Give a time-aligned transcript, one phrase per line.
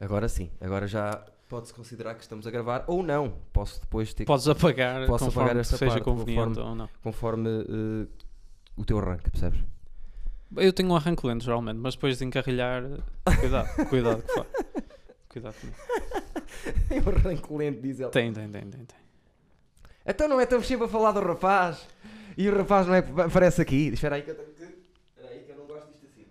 [0.00, 3.34] Agora sim, agora já pode-se considerar que estamos a gravar ou não.
[3.52, 6.88] Posso depois ter Podes apagar Posso apagar esta seja parte, conveniente conforme- ou não.
[7.02, 8.06] conforme eh,
[8.76, 9.60] o teu arranque, percebes?
[10.56, 12.82] Eu tenho um arranque lento geralmente, mas depois de encarrilhar,
[13.40, 14.46] cuidado, cuidado que faz.
[15.28, 15.76] Cuidado comigo.
[16.88, 18.10] Tem um arranque lento, diz ele.
[18.10, 18.84] Tem, tem, tem, tem.
[18.84, 18.98] tem.
[20.06, 21.86] Então não é tão sempre a falar do rapaz
[22.36, 23.88] e o rapaz não é aparece aqui.
[23.88, 24.62] Espera aí que eu tenho que.
[24.64, 26.26] Espera aí que eu não gosto disto assim.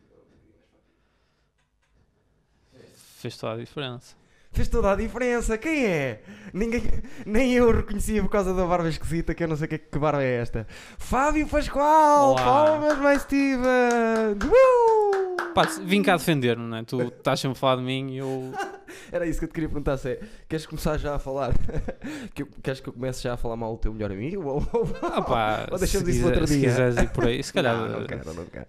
[3.19, 4.15] Fez toda a diferença.
[4.53, 5.57] Fez toda a diferença.
[5.57, 6.21] Quem é?
[6.53, 6.81] Ninguém,
[7.25, 10.23] nem eu reconhecia por causa da barba esquisita, que eu não sei que, que barba
[10.23, 10.65] é esta.
[10.97, 12.31] Fábio Pascoal!
[12.31, 12.41] Olá.
[12.41, 14.37] Palmas, mais Steven!
[14.41, 15.53] Uh!
[15.53, 16.83] Pá, vim cá defender-me, não é?
[16.83, 18.53] Tu estás sempre a falar de mim e eu.
[19.11, 21.51] Era isso que eu te queria perguntar: se é, queres começar já a falar?
[22.33, 24.47] que queres que eu comece já a falar mal do teu melhor amigo?
[24.47, 26.69] Ou, ou, Ah, pá, ou se, deixamos isso quiser, outro se dia?
[26.69, 27.75] quiseres ir por aí, se calhar.
[27.75, 28.67] Não, não quero, não quero.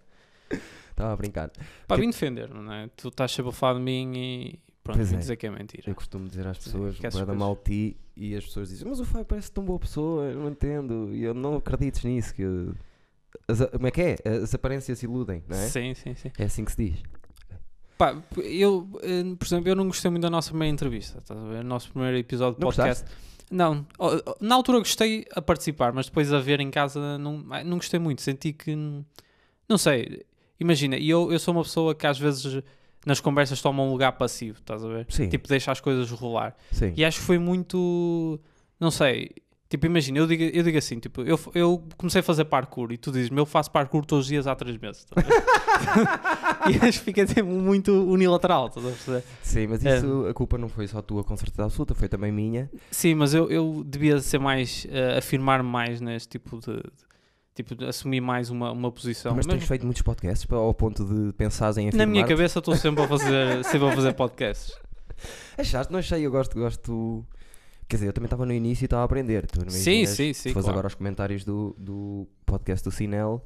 [1.00, 1.50] Estava a brincar.
[1.86, 2.88] Pá, Que- vim defender-me, não é?
[2.96, 4.58] Tu estás a falar de mim e.
[4.82, 5.18] Pronto, Pois vim é.
[5.18, 5.82] dizer que é mentira.
[5.86, 8.98] Eu costumo dizer às pessoas, vai dar coisas- mal ti, e as pessoas dizem, mas
[8.98, 12.42] o Fábio parece tão boa pessoa, eu não entendo, e eu não acredites nisso, que
[13.46, 14.16] as, como é que é?
[14.42, 15.68] As aparências iludem, não é?
[15.68, 16.30] Sim, sim, sim.
[16.38, 17.02] É assim que se diz.
[17.98, 21.22] Pá, eu, eh, por exemplo, eu não gostei muito da nossa primeira entrevista?
[21.34, 23.04] O nosso primeiro episódio de podcast.
[23.50, 23.84] Não,
[24.40, 28.22] na altura gostei a participar, mas depois a ver em casa não, não gostei muito.
[28.22, 28.74] Senti que,
[29.68, 30.24] não sei,
[30.60, 32.62] imagina, e eu, eu sou uma pessoa que às vezes
[33.06, 35.06] nas conversas toma um lugar passivo, estás a ver?
[35.08, 36.54] Sim, Tipo, deixa as coisas rolar.
[36.70, 36.92] sim.
[36.96, 38.38] E acho que foi muito,
[38.78, 39.30] não sei,
[39.70, 42.98] tipo, imagina, eu digo, eu digo assim, tipo, eu, eu comecei a fazer parkour e
[42.98, 45.06] tu dizes-me, eu faço parkour todos os dias há três meses.
[45.16, 45.24] ver?
[46.70, 49.24] e acho que fica tipo, muito unilateral, estás a perceber?
[49.42, 49.96] Sim, mas É.
[49.96, 52.70] isso, a culpa não foi só tua com certeza absoluta, foi também minha.
[52.90, 57.09] Sim, mas eu, eu devia ser mais, eh, afirmar mais neste tipo de, de-
[57.62, 59.34] tipo, assumir mais uma, uma posição.
[59.34, 62.26] mas tens Mesmo- feito muitos podcasts para- ao ponto de pensares em afirmar na minha
[62.26, 64.78] cabeça estou sempre a fazer, sempre a fazer podcasts.
[65.58, 65.92] Achaste?
[65.92, 67.24] Não achei, eu gosto, gosto...
[67.88, 69.46] Quer dizer, eu também estava no início e estava a aprender.
[69.46, 70.70] Tu não Sim, sim, sim, Se claro.
[70.70, 73.44] agora aos comentários do, do podcast do Sinel,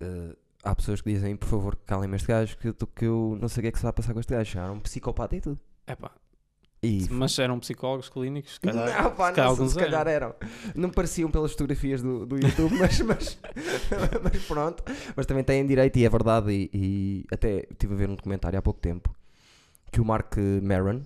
[0.00, 3.60] eh, há pessoas que dizem, por favor, calem-me este gajo, que, que eu não sei
[3.60, 4.58] o que é que se vai passar com este gajo.
[4.58, 5.58] Era um psicopata e tudo.
[5.86, 6.10] Epá,
[6.82, 9.02] E mas eram psicólogos clínicos, se calhar.
[9.02, 10.34] não, pá, se calhar não, se alguns calhar eram.
[10.74, 13.38] Não pareciam pelas fotografias do, do YouTube, mas, mas,
[14.22, 14.82] mas pronto.
[15.14, 16.50] Mas também têm direito e é verdade.
[16.50, 19.14] E, e até estive a ver um documentário há pouco tempo
[19.92, 21.02] que o Mark Maron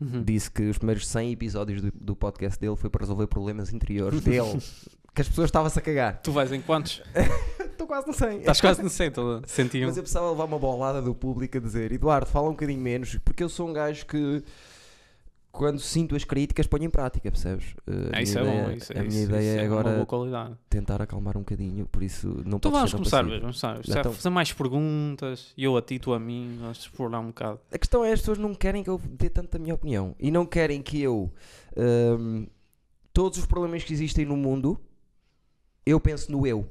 [0.00, 0.24] Uhum.
[0.24, 4.22] disse que os primeiros 100 episódios do, do podcast dele foi para resolver problemas interiores
[4.22, 4.58] dele.
[5.14, 6.22] que as pessoas estavam-se a cagar.
[6.22, 7.02] Tu vais em quantos?
[7.60, 8.38] Estou quase no 100.
[8.38, 9.86] Estás quase no centro, senti um.
[9.88, 13.16] Mas eu precisava levar uma bolada do público a dizer Eduardo, fala um bocadinho menos,
[13.22, 14.42] porque eu sou um gajo que
[15.52, 17.72] quando sinto as críticas ponho em prática, percebes?
[17.86, 19.80] Uh, minha isso é ideia, bom, isso, a minha isso- ideia isso é é uma
[19.80, 20.56] agora boa qualidade.
[20.68, 23.80] tentar acalmar um bocadinho, por isso não Então vamos ser tão começar, vamos começar.
[24.00, 27.60] Então- fazer mais perguntas, eu a ti, tu a mim, vamos explorar um bocado.
[27.72, 30.30] A questão é as pessoas não querem que eu dê tanto a minha opinião e
[30.30, 31.30] não querem que eu
[31.76, 32.46] hum,
[33.12, 34.80] todos os problemas que existem no mundo
[35.84, 36.68] eu penso no eu.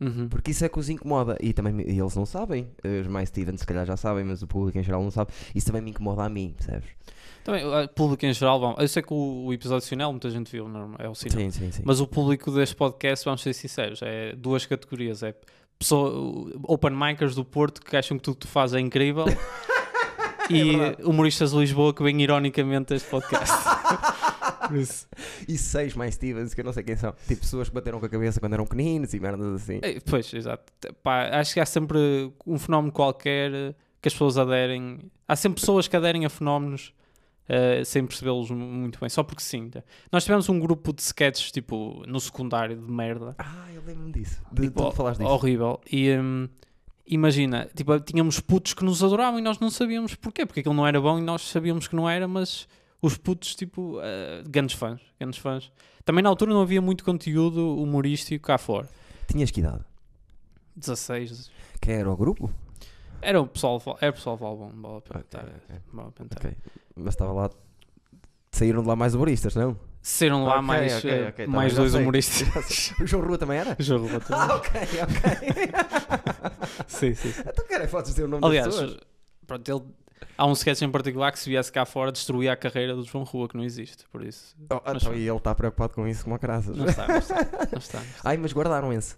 [0.00, 0.28] Uhum.
[0.28, 1.36] Porque isso é que os incomoda.
[1.40, 2.68] E também e eles não sabem.
[3.00, 5.32] Os mais Steven se calhar já sabem, mas o público em geral não sabe.
[5.54, 6.88] Isso também me incomoda a mim, percebes?
[7.44, 10.68] Também, o público em geral, eu sei que o, o episódio final muita gente viu,
[10.68, 11.38] não, é o sinal.
[11.38, 11.82] Sim, sim, sim.
[11.84, 15.22] Mas o público deste podcast, vamos ser sinceros, é duas categorias.
[15.22, 15.34] É
[15.78, 19.24] pessoa, open micers do Porto que acham que tudo que tu fazes é incrível
[20.48, 21.02] e verdade.
[21.02, 23.52] humoristas de Lisboa que vêm ironicamente este podcast.
[24.72, 25.08] Isso.
[25.48, 27.12] E seis mais Stevens, que eu não sei quem são.
[27.26, 29.80] Tipo pessoas que bateram com a cabeça quando eram pequeninos e merdas assim.
[29.82, 30.72] É, Pois, exato.
[31.02, 35.10] Pá, acho que há sempre um fenómeno qualquer que as pessoas aderem.
[35.26, 36.94] Há sempre pessoas que aderem a fenómenos
[37.48, 39.70] eh, sem percebê-los mu- muito bem, só porque sim.
[40.10, 43.34] Nós tivemos um grupo de sketches tipo no secundário de merda.
[43.38, 44.40] Ah, eu lembro-me disso.
[44.52, 45.30] De, Tipo, tu falaste disso.
[45.30, 45.80] Horrível.
[45.90, 46.48] E hum,
[47.06, 50.86] imagina, tipo, tínhamos putos que nos adoravam e nós não sabíamos porquê, porque aquilo não
[50.86, 52.66] era bom e nós sabíamos que não era, mas
[53.00, 55.72] os putos, tipo, uh, grandes fãs, grandes fãs.
[56.04, 58.88] Também na altura não havia muito conteúdo humorístico cá fora.
[59.28, 59.84] Tinhas que idade?
[60.76, 61.50] 16.
[61.80, 62.50] Quem era o grupo?
[63.20, 66.56] Era o pessoal, era o pessoal de Valbom, vale a pena Ok,
[66.96, 67.50] Mas estava lá.
[68.52, 69.78] Saíram de lá mais humoristas, não?
[70.02, 72.92] Saíram lá Ok, mais, ok, eh, ok, tá mais dois humoristas.
[73.00, 73.76] O João Rua também era?
[73.78, 74.68] Jogo para Ah, todos.
[74.68, 75.72] ok, ok.
[76.88, 77.32] sim, sim.
[77.40, 79.00] então, cara, podes dizer o nome Aliás, das pessoas.
[79.46, 79.82] pronto, ele,
[80.36, 83.24] há um sketch em particular que se viesse cá fora destruía a carreira do João
[83.24, 84.54] Rua, que não existe, por isso.
[84.70, 86.76] Oh, mas- então, e ele está preocupado com isso como a graças.
[86.76, 88.02] Não está, não está, não está, não está.
[88.24, 89.16] Ai, mas guardaram esse.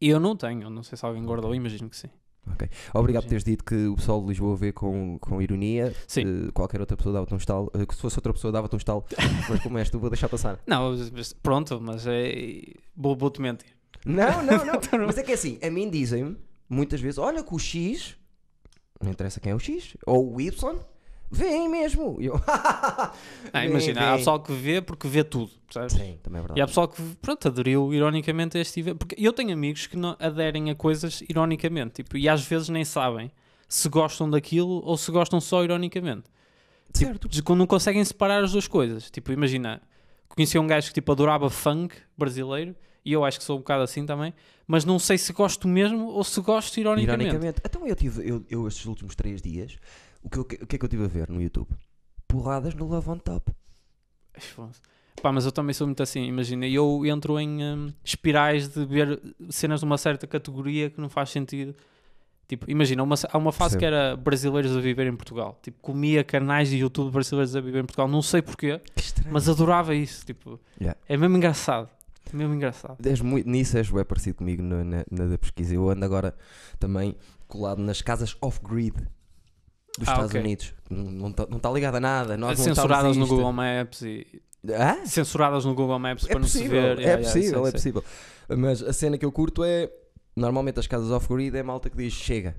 [0.00, 2.10] E eu não tenho, não sei se alguém guardou, imagino que sim.
[2.94, 5.94] Obrigado por teres dito que o pessoal de Lisboa vê com, com ironia.
[6.06, 6.48] Sim.
[6.48, 7.70] Eh, qualquer outra pessoa dava-te um estalo.
[7.74, 9.04] Eh, que se fosse outra pessoa dava-te um estalo.
[9.48, 10.58] mas como és tu, vou deixar passar.
[10.66, 10.94] Não,
[11.42, 12.62] pronto, mas é.
[12.96, 13.68] Vou- Vou-te mentir.
[14.04, 14.74] Não, não, não.
[14.82, 15.06] Então não.
[15.06, 16.36] mas é que é assim, a mim dizem-me
[16.68, 18.16] muitas vezes: olha que o X,
[19.02, 20.76] não interessa quem é o X, ou o Y,
[21.30, 22.16] Vêem mesmo.
[22.20, 23.12] E eu, Ah,
[23.60, 24.18] Vem, imagina, há vem.
[24.18, 25.92] pessoal que vê porque vê tudo, percebes?
[25.92, 26.60] Sim, também é verdade.
[26.60, 28.98] E há pessoal que, pronto, aderiu ironicamente a este evento.
[28.98, 32.84] Porque eu tenho amigos que não aderem a coisas ironicamente, tipo, e às vezes nem
[32.84, 33.30] sabem
[33.68, 36.24] se gostam daquilo ou se gostam só ironicamente.
[36.92, 37.28] Certo.
[37.28, 39.10] Tipo, não conseguem separar as duas coisas.
[39.10, 39.82] Tipo, imagina,
[40.28, 42.74] conhecia um gajo que tipo, adorava funk brasileiro,
[43.04, 44.32] e eu acho que sou um bocado assim também,
[44.66, 47.24] mas não sei se gosto mesmo ou se gosto ironicamente.
[47.30, 47.60] Ironicamente.
[47.64, 49.76] Então eu tive, eu, eu estes últimos três dias,
[50.26, 51.68] o que, eu- o que é que eu tive a ver no YouTube?
[52.28, 53.52] Porradas no Love on Top.
[55.22, 59.18] Pá, mas eu também sou muito assim, imagina, eu entro em hum, espirais de ver
[59.48, 61.74] cenas de uma certa categoria que não faz sentido.
[62.46, 63.78] Tipo, imagina, uma, há uma fase Percebo.
[63.80, 65.58] que era brasileiros a viver em Portugal.
[65.62, 68.06] Tipo, comia canais de YouTube brasileiros a viver em Portugal.
[68.06, 68.80] Não sei porquê,
[69.30, 70.24] mas adorava isso.
[70.24, 71.00] Tipo, Yeah.
[71.08, 71.88] é mesmo engraçado.
[72.32, 73.04] É mesmo engraçado.
[73.04, 75.74] És muito, nisso és bem parecido comigo na, na, na pesquisa.
[75.74, 76.36] Eu ando agora
[76.78, 77.16] também
[77.48, 78.94] colado nas casas off-grid
[79.98, 80.40] dos Ah, Estados ok.
[80.40, 80.74] Unidos.
[80.90, 82.36] Não está não tá ligado a nada.
[82.36, 83.26] Nós Censuradas no.
[83.26, 84.26] Google Maps e
[84.68, 85.04] Hã?
[85.06, 86.98] censuradas no Google Maps É para não se possível, ver.
[86.98, 87.72] é Yeah, yeah, possível, é sei.
[87.72, 88.04] possível.
[88.58, 89.90] Mas a cena que eu curto é.
[90.34, 92.54] Normalmente as casas off-grid é malta que diz chega.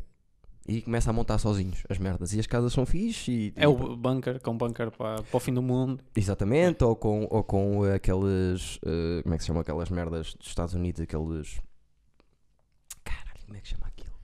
[0.68, 2.34] E começa a montar sozinhos as merdas.
[2.34, 3.32] E as casas são fixe.
[3.32, 6.04] E, É o bunker, com bunker para, para o fim do mundo.
[6.16, 8.80] Exatamente, ou com, ou com aqueles.
[8.86, 11.00] eh, como é que se chama aquelas merdas dos Estados Unidos?
[11.02, 11.60] Aqueles.
[13.04, 14.16] Caralho, como é que se chama aquilo?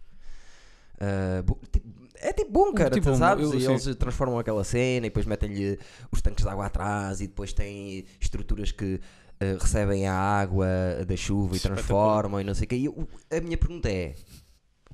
[1.00, 1.88] Ah, bu- tipo-
[2.30, 3.44] é tipo bunker, Tipo tu um- sabes?
[3.52, 3.70] eu- e sim.
[3.70, 5.78] eles transformam aquela cena e depois metem-lhe
[6.12, 9.00] os tanques de água atrás e depois têm estruturas que
[9.40, 10.68] eh, recebem a água
[11.08, 12.76] da chuva e transformam e não sei o quê.
[12.76, 14.16] E eu- a minha pergunta é: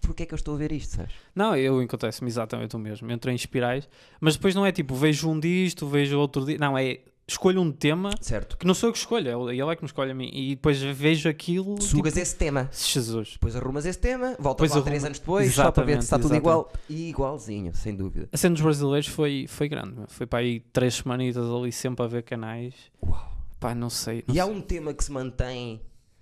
[0.02, 0.96] porquê é que eu estou a ver isto?
[0.96, 1.14] Sabes?
[1.36, 3.12] Não, eu acontece-me exatamente o mesmo.
[3.12, 3.88] Entro em espirais,
[4.20, 6.60] mas depois não é tipo, vejo um disto, vejo outro disto.
[6.60, 7.00] Não, é
[7.30, 8.58] escolho um tema Certo.
[8.58, 10.30] que não sou eu que escolho, é ele é que me escolhe a mim.
[10.34, 11.82] E depois vejo aquilo.
[11.82, 12.70] Sugas tipo, esse tema.
[12.74, 13.32] Jesus.
[13.34, 16.18] Depois arrumas esse tema, voltas Depois lá três anos depois, só para ver se está
[16.18, 16.74] tudo Exatamente, igual.
[16.90, 18.28] E igualzinho, sem dúvida.
[18.32, 19.96] A cena dos brasileiros foi, foi grande.
[20.08, 22.74] Foi para aí três semanitas ali sempre a ver canais.
[23.06, 23.38] Uau.
[23.60, 24.24] Pá, não sei.
[24.28, 24.54] não E há sei.
[24.54, 25.82] um tema que se mantém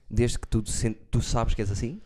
[0.10, 0.64] desde que tu,
[1.12, 2.02] tu sabes que és assim?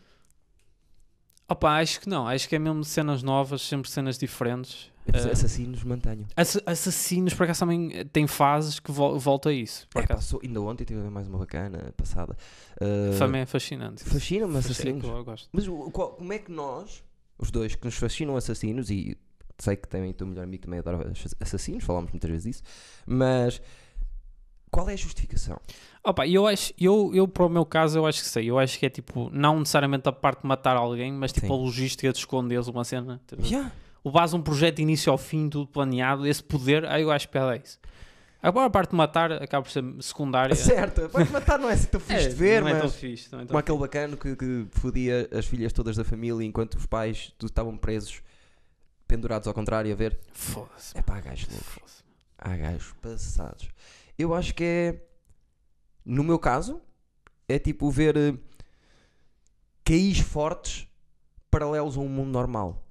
[1.48, 2.26] Opa, acho que não.
[2.28, 4.90] Acho que é mesmo cenas novas, sempre cenas diferentes.
[5.06, 6.26] Os Eh, assassinos mantenham.
[6.36, 9.86] Ass- Assassinos, por acaso, também eh, tem fases que vol volta a isso.
[9.90, 12.36] Por É, passou, ainda ontem tive a ver mais uma bacana passada.
[12.80, 14.04] Uh, Também é fascinante.
[14.04, 15.46] Fascina-me Fascina- assassinos.
[15.52, 17.02] Mas qual- como é que nós,
[17.36, 19.18] os dois, que nos fascinam assassinos, e
[19.58, 22.62] sei que também o teu melhor amigo também adora ass- assassinos, falámos muitas vezes disso,
[23.04, 23.60] mas
[24.70, 25.58] qual é a justificação?
[26.04, 28.48] Opa, eu acho, eu, eu para o meu caso, eu acho que sei.
[28.50, 31.52] Eu acho que é tipo, não necessariamente a parte de matar alguém, mas tipo Sim.
[31.52, 33.20] a logística de esconderes uma cena.
[33.26, 33.72] Tipo, Yeah.
[34.04, 37.38] Levas um projeto de início ao fim, tudo planeado, esse poder, aí eu acho que
[37.38, 37.78] é isso.
[38.42, 40.56] Agora a parte de matar acaba por ser secundária.
[40.56, 42.96] Certo, pode matar, não é assim tão fixe de ver, não é tão mas.
[42.96, 43.28] fixe.
[43.30, 46.74] Não é tão Como aquele bacano que, que fodia as filhas todas da família enquanto
[46.74, 48.20] os pais estavam presos,
[49.06, 50.18] pendurados ao contrário, a ver.
[50.32, 50.98] Foda-se.
[50.98, 52.04] É pá, gajos loucos.
[52.36, 53.68] Há gajos passados.
[54.18, 55.06] Eu acho que é.
[56.04, 56.80] No meu caso,
[57.48, 58.34] é tipo ver eh,
[59.84, 60.88] caís fortes
[61.48, 62.82] paralelos a um mundo normal.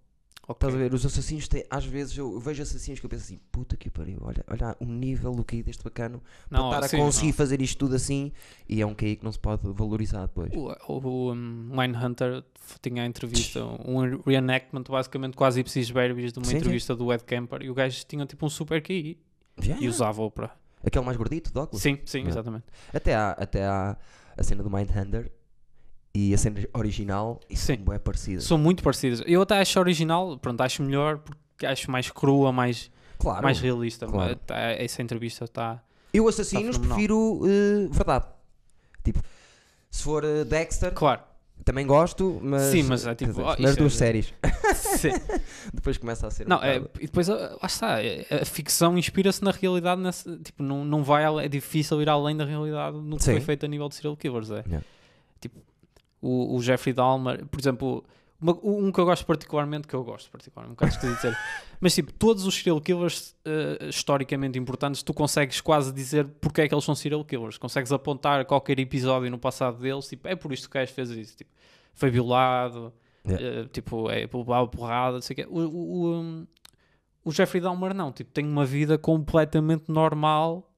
[0.48, 0.68] Ok.
[0.68, 0.94] Estás a ver?
[0.94, 1.64] Os assassinos têm.
[1.70, 4.86] Às vezes eu, vejo assassinos que eu penso assim: puta que pariu, olha, olha o
[4.86, 7.34] nível do caí deste bacano Não, para estar sim, a conseguir não.
[7.34, 8.32] fazer isto tudo assim.
[8.68, 10.52] E é um caí que não se pode valorizar depois.
[10.54, 12.44] O, o, um, Mindhunter
[12.82, 16.58] tinha a entrevista, um reenactment basicamente quase ipsis verbis de uma Sim, sim.
[16.58, 19.20] entrevista do Ed Kemper e o gajo tinha tipo um super QI
[19.60, 20.56] Já, e usava-o para.
[20.84, 21.82] Aquele mais gordito, de óculos.
[21.82, 22.32] Sim, sim, Yeah.
[22.32, 22.66] exatamente.
[22.92, 23.96] Até há, até há
[24.36, 25.32] a cena do Mindhunter
[26.14, 27.76] e a cena original e Sim.
[27.78, 28.44] são bem parecidas.
[28.44, 29.22] São muito parecidas.
[29.26, 33.44] Eu até acho a original, pronto, acho melhor porque acho mais crua, mais, Claro.
[33.44, 34.06] mais realista.
[34.08, 34.36] claro.
[34.36, 35.82] Tá- Essa entrevista está.
[36.14, 36.96] Eu assassinos fenomenal.
[36.98, 38.26] prefiro eh, verdade.
[39.04, 39.22] Tipo,
[39.90, 41.22] se for eh, Dexter, Claro,
[41.64, 42.64] também gosto, mas.
[42.64, 44.34] Sim, mas é tipo, oh, nas isto é- duas séries.
[44.76, 45.12] sim.
[45.74, 46.46] Depois começa a ser.
[46.46, 50.36] um Não, é, bocado- e depois lá está, é- a ficção inspira-se na realidade, nessa,
[50.38, 53.32] tipo, não, não vai, é difícil ir além da realidade no que Sim.
[53.32, 54.50] foi feito a nível de serial killers.
[54.52, 54.64] É.
[54.68, 54.86] Yeah.
[55.40, 55.60] Tipo,
[56.22, 58.04] o, o Jeffrey Dahmer, por exemplo,
[58.40, 61.38] uma- um que eu gosto particularmente, que eu gosto particularmente, um bocado dizer,
[61.80, 66.68] mas tipo, todos os serial killers eh, historicamente importantes, tu consegues quase dizer porque é
[66.68, 70.52] que eles são serial killers, consegues apontar qualquer episódio no passado deles, tipo, é por
[70.54, 71.52] isto que o gajo fez isso, tipo,
[71.94, 73.46] foi violado, Yeah.
[73.46, 75.48] eh, tipo, é porrada, não sei o quê.
[75.48, 76.48] O, o, o, um,
[77.24, 80.71] o Jeffrey Dahmer não, tipo, tem uma vida completamente normal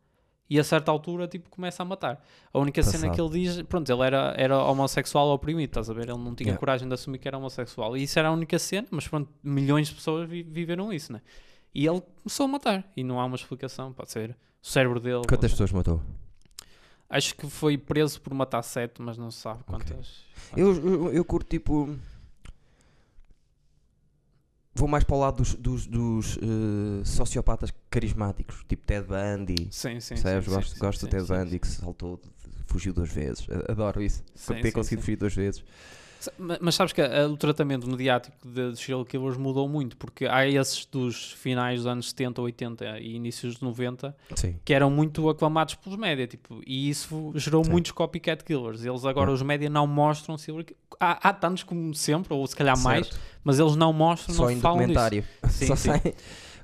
[0.50, 2.24] e a certa altura, tipo, começa a matar.
[2.54, 3.16] A única cena Passado.
[3.16, 6.10] que ele diz, pronto, ele era, era homossexual oprimido, estás a ver?
[6.10, 6.60] Ele não tinha Yeah.
[6.60, 7.96] coragem de assumir que era homossexual.
[7.98, 11.22] E isso era a única cena, mas pronto, milhões de pessoas vi- viveram isso, né?
[11.74, 12.92] E ele começou a matar.
[12.96, 14.32] E não há uma explicação, pode ser
[14.62, 15.24] o cérebro dele.
[15.28, 16.02] Quantas pessoas matou?
[17.10, 20.24] Acho que foi preso por matar sete, mas não se sabe quantas.
[20.58, 21.96] Eu, eu, eu curto tipo.
[24.76, 29.68] Vou mais para o lado dos, dos, dos, eh, sociopatas carismáticos, tipo Ted Bundy.
[29.72, 30.16] Sim, sim.
[30.16, 30.46] Percebes?
[30.46, 32.20] sim, gosto sim, gosto sim, do Ted Bundy que saltou,
[32.66, 33.48] fugiu duas vezes.
[33.68, 34.24] Adoro isso.
[34.36, 35.64] Sim, ter conseguido fugir duas vezes.
[36.62, 40.48] Mas sabes que a- o tratamento mediático de, de serial killers mudou muito, porque há
[40.48, 44.56] esses dos finais dos anos 70, 80 e inícios de 90 Sim.
[44.64, 47.72] que eram muito aclamados pelos média, tipo, e isso gerou Sim.
[47.72, 48.84] muitos copycat killers.
[48.86, 49.34] Eles agora, Hum.
[49.34, 50.64] os média, não mostram serial
[51.00, 53.20] há, há tantos como sempre, ou se calhar mais, Certo.
[53.44, 54.88] mas eles não mostram, Só não em falam disso.
[55.00, 55.24] documentário.
[55.50, 55.90] Sim, Só sim.
[55.90, 56.14] sai-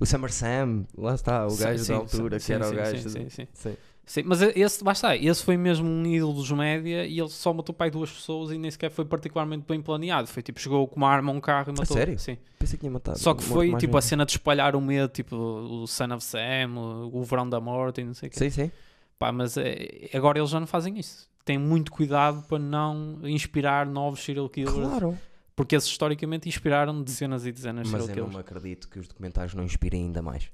[0.02, 2.76] O Summer Sam, lá está, o gajo sim, da altura, sim, que era sim, o
[2.78, 3.10] gajo.
[3.10, 3.78] sim, sim, sim.
[4.10, 4.24] Sim.
[4.26, 7.92] Mas esse, está, esse foi mesmo um ídolo dos média e ele só matou pai
[7.92, 10.28] duas pessoas e nem sequer foi particularmente bem planeado.
[10.28, 11.96] Foi tipo, chegou com uma arma a um carro e matou.
[11.96, 12.18] sério?
[12.18, 12.36] Sim.
[12.58, 13.20] Pensei que tinha matado.
[13.20, 14.10] Só que foi tipo a gente.
[14.10, 18.02] cena de espalhar o medo, tipo o Son of Sam, o, o Verão da Morte
[18.02, 18.40] e não sei o quê.
[18.40, 18.72] Sim, sim.
[19.20, 21.30] Pá, mas é, agora eles já não fazem isso.
[21.46, 24.74] Têm muito cuidado para não inspirar novos serial killers.
[24.76, 25.16] Claro.
[25.56, 28.52] Porque esses historicamente inspiraram dezenas e dezenas de Mas serial eu não killers.
[28.52, 30.50] me acredito que os documentários não inspirem ainda mais.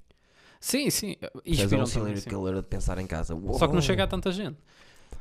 [0.60, 1.16] Sim, sim.
[1.16, 3.34] Tens um Inspiram serial killer a pensar em casa.
[3.54, 3.82] Só que não Uou.
[3.82, 4.58] chega a tanta gente.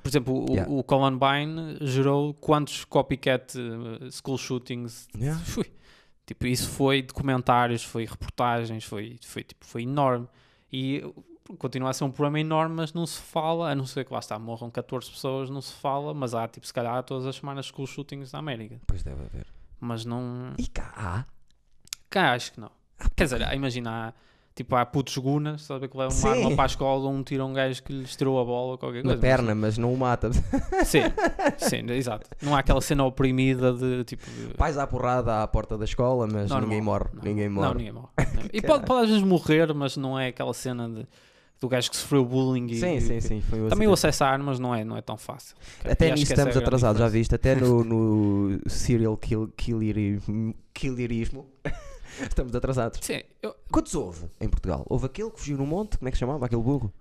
[0.02, 0.70] Por exemplo, o, Yeah.
[0.70, 5.08] o Columbine gerou quantos copycat eh, school shootings?
[5.16, 5.40] Yeah.
[5.44, 5.64] Fui.
[6.26, 10.26] Tipo, isso foi documentários, foi reportagens, foi, foi, tipo, foi enorme.
[10.72, 11.02] E
[11.58, 14.18] continua a ser um problema enorme, mas não se fala, a não ser que lá
[14.20, 17.66] está, morram 14 pessoas, não se fala, mas há, tipo, se calhar todas as semanas
[17.66, 18.80] school shootings na América.
[18.86, 19.46] Pois deve haver.
[19.78, 20.54] Mas não.
[20.58, 21.24] E cá há?
[22.08, 22.70] Cá acho que não.
[23.14, 24.12] Quer dizer, imagina, há,
[24.54, 26.26] tipo, há putos gunas, sabe que levam Sim.
[26.28, 28.78] uma arma para a escola, um tira um gajo que lhes tirou a bola ou
[28.78, 29.16] qualquer coisa.
[29.16, 30.30] Na perna, mas não o mata.
[30.84, 31.00] Sim,
[31.58, 32.28] sim, exato.
[32.40, 34.24] Não há aquela cena oprimida de tipo.
[34.30, 36.60] de- Vais à porrada à porta da escola, mas Normal.
[36.62, 37.04] ninguém morre.
[37.14, 37.74] Não, Ninguém Não, morre.
[37.74, 38.08] ninguém morre.
[38.34, 38.48] Não.
[38.52, 41.06] E pode, pode às vezes morrer, mas não é aquela cena de,
[41.60, 42.76] do gajo que sofreu bullying e.
[42.78, 43.40] Sim, sim, sim.
[43.40, 44.08] Foi um Também o acidente.
[44.10, 45.56] acesso a armas não é, não é tão fácil.
[45.84, 47.18] E Até acho nisso que essa é a estamos grande atrasados, já diferença.
[47.18, 47.34] viste?
[47.34, 47.82] Até no,
[48.52, 51.46] no serial kill, killerismo, killerismo
[52.28, 52.98] estamos atrasados.
[53.02, 54.84] Sim, eu- Quantos houve em Portugal?
[54.88, 56.46] Houve aquele que fugiu no monte, como é que se chamava?
[56.46, 56.92] Aquele burro?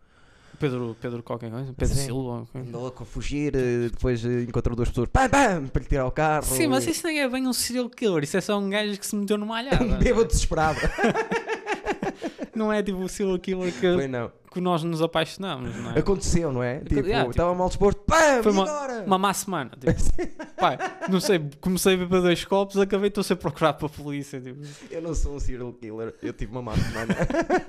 [0.59, 2.05] Pedro, Pedro qualquer coisa, Pedro Sim.
[2.05, 2.47] Silva.
[2.55, 6.11] Andou a fugir, eh, depois eh, encontrou duas pessoas, pam, pam, para lhe tirar o
[6.11, 6.45] carro.
[6.45, 9.05] Sim, mas isso nem é bem um serial killer, isso é só um gajo que
[9.05, 9.83] se meteu numa alhada.
[9.83, 10.79] Um bêbado desesperado.
[12.55, 14.31] Não é tipo o serial killer que, Foi não.
[14.53, 15.99] Que nós nos apaixonamos, não é?
[15.99, 16.79] Aconteceu, não é?
[16.79, 19.03] Tipo, yeah, tipo, estava mal disposto, pam, foi uma- agora?
[19.05, 19.71] Uma má semana.
[19.71, 19.93] Tipo,
[20.57, 20.77] pai,
[21.09, 24.39] não sei, comecei a beber dois copos, acabei estou a ser procurado para a polícia.
[24.39, 27.15] Tipo, Eu não sou um serial killer, eu tive uma má semana.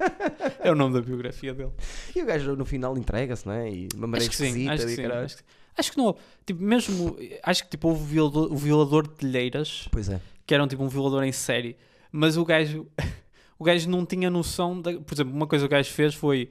[0.60, 1.70] é o nome da biografia dele.
[2.14, 3.68] e o gajo no final entrega-se, não é?
[3.70, 5.04] E de uma maneira Acho que sim, acho que e sim.
[5.06, 5.42] Acho que,
[5.78, 6.16] acho que não.
[6.46, 7.16] Tipo, mesmo.
[7.42, 10.20] Acho que tipo, houve o violador, o violador de telheiras, Pois é.
[10.46, 11.76] que era um, tipo um violador em série,
[12.12, 12.86] mas o gajo.
[13.56, 14.80] O gajo não tinha noção.
[14.82, 16.50] Da, por exemplo, uma coisa que o gajo fez foi.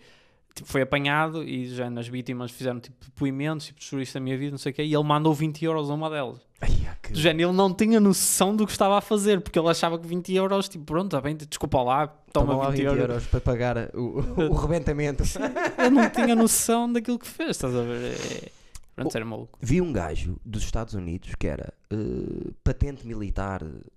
[0.56, 4.52] Tipo, foi apanhado e já nas vítimas fizeram tipo depoimentos, tipo, destruíste a minha vida,
[4.52, 6.40] não sei o quê, e ele mandou 20 euros a uma delas.
[6.62, 6.70] Ai,
[7.02, 7.12] que...
[7.14, 10.06] Do género, ele não tinha noção do que estava a fazer, porque ele achava que
[10.08, 13.26] 20 euros, tipo, pronto, está bem, desculpa lá, toma, Toma lá 20, euros.
[13.26, 14.20] para pagar o,
[14.52, 15.24] o rebentamento.
[15.78, 18.14] Ele não tinha noção daquilo que fez, estás a ver?
[18.14, 18.52] É...
[18.96, 19.58] Pronto, era maluco.
[19.60, 23.64] Vi um gajo dos Estados Unidos que era eh, patente militar.
[23.64, 23.90] eh,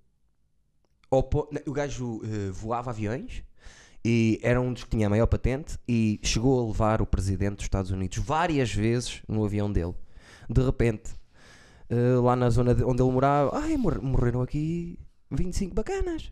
[1.11, 3.43] ao po- não, o gajo eh, voava aviões
[4.09, 7.57] e era um dos que tinha a maior patente e chegou a levar o presidente
[7.57, 9.95] dos Estados Unidos várias vezes no avião dele.
[10.49, 11.11] De repente,
[11.91, 14.97] eh, lá na zona de- onde ele morava, ai, mor- morreram aqui
[15.29, 16.27] 25 bacanas.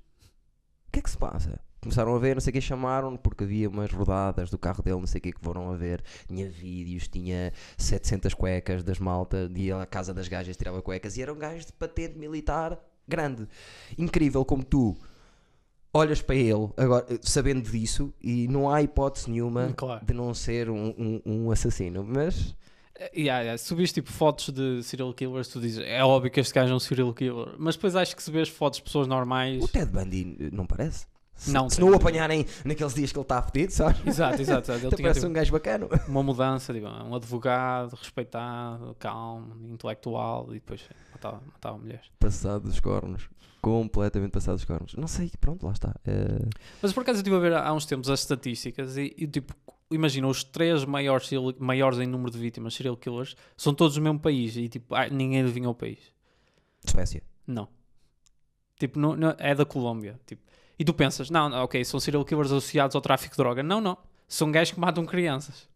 [0.86, 1.58] O que é que se passa?
[1.80, 5.00] Começaram a ver, não sei o que, chamaram porque havia umas rodadas do carro dele,
[5.00, 6.00] não sei o que, que foram a ver.
[6.28, 11.22] Tinha vídeos, tinha 700 cuecas das malta, ia à casa das gajas, tirava cuecas e
[11.22, 13.46] era um gajo de patente militar grande.
[13.98, 14.96] Incrível como tu
[15.94, 20.04] olhas para ele, agora, sabendo disso, e não há hipótese nenhuma Claro.
[20.04, 22.04] de não ser um, um- um assassino.
[22.04, 22.54] Mas
[23.12, 23.58] Yeah, yeah.
[23.58, 26.76] Se vês tipo fotos de serial killers, tu dizes é óbvio que este gajo é
[26.76, 27.48] um serial killer.
[27.58, 29.62] Mas depois acho que se vês fotos de pessoas normais.
[29.62, 31.04] o Ted Bundy não parece.
[31.36, 34.06] Se Não, se não o apanharem naqueles dias que ele está fedido, sabes?
[34.06, 34.70] Exato, exato.
[34.70, 34.72] exato.
[34.72, 35.88] Ele Então tinha parece tipo, um gajo bacana.
[36.08, 42.06] uma mudança, tipo, um advogado respeitado, calmo, intelectual e depois matava, matava mulheres.
[42.18, 43.28] Passado dos cornos.
[43.60, 44.94] Completamente passado dos cornos.
[44.94, 45.94] Não sei, pronto, lá está.
[46.04, 46.46] Eh,
[46.82, 49.54] Mas por acaso eu estive a ver há uns tempos as estatísticas e, e, tipo,
[49.90, 54.20] imagina, os três maiores, maiores em número de vítimas serial killers são todos do mesmo
[54.20, 55.98] país e tipo, ah, ninguém adivinha o país.
[56.86, 57.22] Suécia.
[57.46, 57.66] Não.
[58.78, 60.20] Tipo, não, não- é da Colômbia.
[60.26, 60.42] Tipo,
[60.78, 63.62] e tu pensas, não, ok, são serial killers associados ao tráfico de droga.
[63.62, 63.96] Não, não.
[64.26, 65.68] São gajos que matam crianças.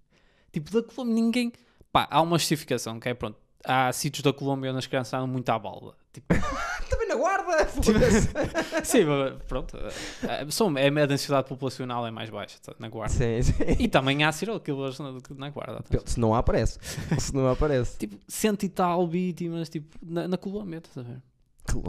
[0.53, 1.53] Tipo, da Colômbia, ninguém.
[1.93, 3.37] Pá, há uma justificação, que é pronto.
[3.65, 5.95] Há sítios da Colômbia onde as crianças andam muito à balda.
[6.13, 6.27] Tipo,
[6.89, 7.67] Também na guarda!
[7.69, 8.29] foda-se.
[8.85, 9.77] sim, mas pronto.
[9.77, 13.15] é, são, é, a densidade populacional é mais baixa tá, na guarda.
[13.15, 13.55] sim, sim.
[13.79, 15.79] E também há serial killers na, na guarda.
[15.79, 16.07] atenção.
[16.07, 16.79] Se não aparece.
[17.19, 17.99] Se não aparece.
[17.99, 21.23] Tipo, cento e tal vítimas, tipo, na, na Colômbia, estás a ver?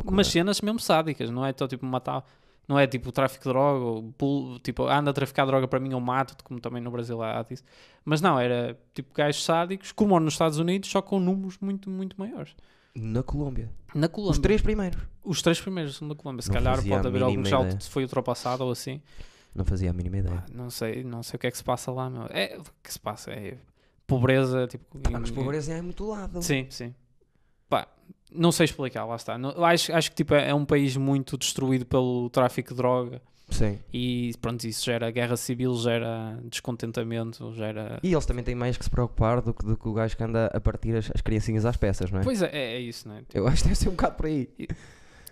[0.06, 1.52] Umas cenas mesmo sádicas, não é?
[1.52, 2.26] Então, tipo, matar.
[2.70, 5.92] Não é tipo tráfico de droga, ou pul- tipo, anda a traficar droga para mim
[5.96, 7.64] ou mato-te, como também no Brasil há disso.
[8.06, 12.16] Mas não, era tipo gajos sádicos, como nos Estados Unidos, só com números muito, muito
[12.20, 12.56] maiores.
[12.96, 13.72] Na Colômbia.
[13.96, 14.34] Na Colômbia.
[14.34, 15.02] Os três primeiros.
[15.24, 16.44] Os três primeiros são da Colômbia.
[16.44, 17.80] Se Não calhar pode haver algum que já ideia.
[17.82, 19.02] foi ultrapassado ou assim.
[19.56, 20.36] Não fazia a mínima ideia.
[20.36, 22.28] Pá, não sei, não sei o que é que se passa lá, meu.
[22.30, 23.58] É, o que se passa é
[24.06, 25.00] pobreza, tipo...
[25.00, 26.40] Pá, mas pobreza é muito lado.
[26.44, 26.94] Sim, sim.
[27.70, 27.88] Pá,
[28.32, 29.38] não sei explicar, lá está.
[29.38, 33.22] Não- acho, acho que tipo, é é um país muito destruído pelo tráfico de droga
[33.50, 33.80] Sim.
[33.94, 38.00] e pronto, isso gera guerra civil, gera descontentamento, gera...
[38.04, 40.24] E eles também têm mais que se preocupar do que, do que o gajo que
[40.24, 42.24] anda a partir as, as criancinhas às peças, não é?
[42.24, 43.22] Pois é, é, é isso, não é?
[43.34, 44.50] Eu acho que deve ser um bocado por aí.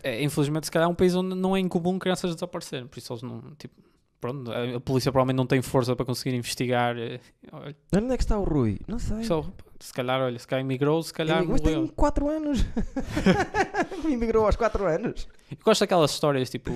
[0.04, 3.12] É, infelizmente, se calhar é um país onde não é incomum crianças desaparecerem, por isso
[3.14, 3.76] eles não, tipo...
[4.20, 6.98] Pronto, a, a polícia provavelmente não tem força para conseguir investigar.
[6.98, 7.20] eh,
[7.52, 8.80] Olha, Onde é que está o Rui?
[8.88, 9.24] Não sei.
[9.24, 9.46] só,
[9.80, 11.94] se calhar, olha, se calhar emigrou, se calhar mas tem morreu.
[11.96, 12.60] 4 anos.
[14.10, 15.28] Imigrou aos 4 anos.
[15.52, 16.72] Eu gosto daquelas histórias, tipo,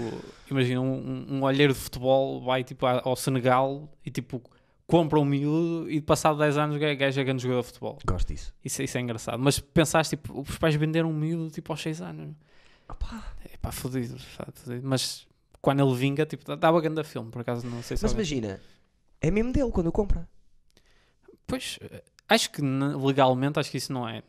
[0.49, 4.41] imagina um, um- olheiro de futebol vai tipo ao Senegal e tipo
[4.87, 7.97] compra um miúdo e passado 10 anos o gajo é grande jogador de futebol.
[8.05, 8.53] Gosto disso.
[8.63, 9.39] Isso, isso é engraçado.
[9.39, 12.35] Mas pensaste, tipo, os pais venderam um miúdo tipo aos 6 anos.
[12.89, 14.17] É pá, fodido.
[14.83, 15.25] Mas
[15.61, 18.25] quando ele vinga, tipo, dá- dava grande filme, por acaso não sei se Mas alguém-
[18.39, 18.59] imagina,
[19.21, 20.27] é mesmo dele quando o compra.
[21.47, 24.23] Pois, eh, acho que legalmente acho que isso não é.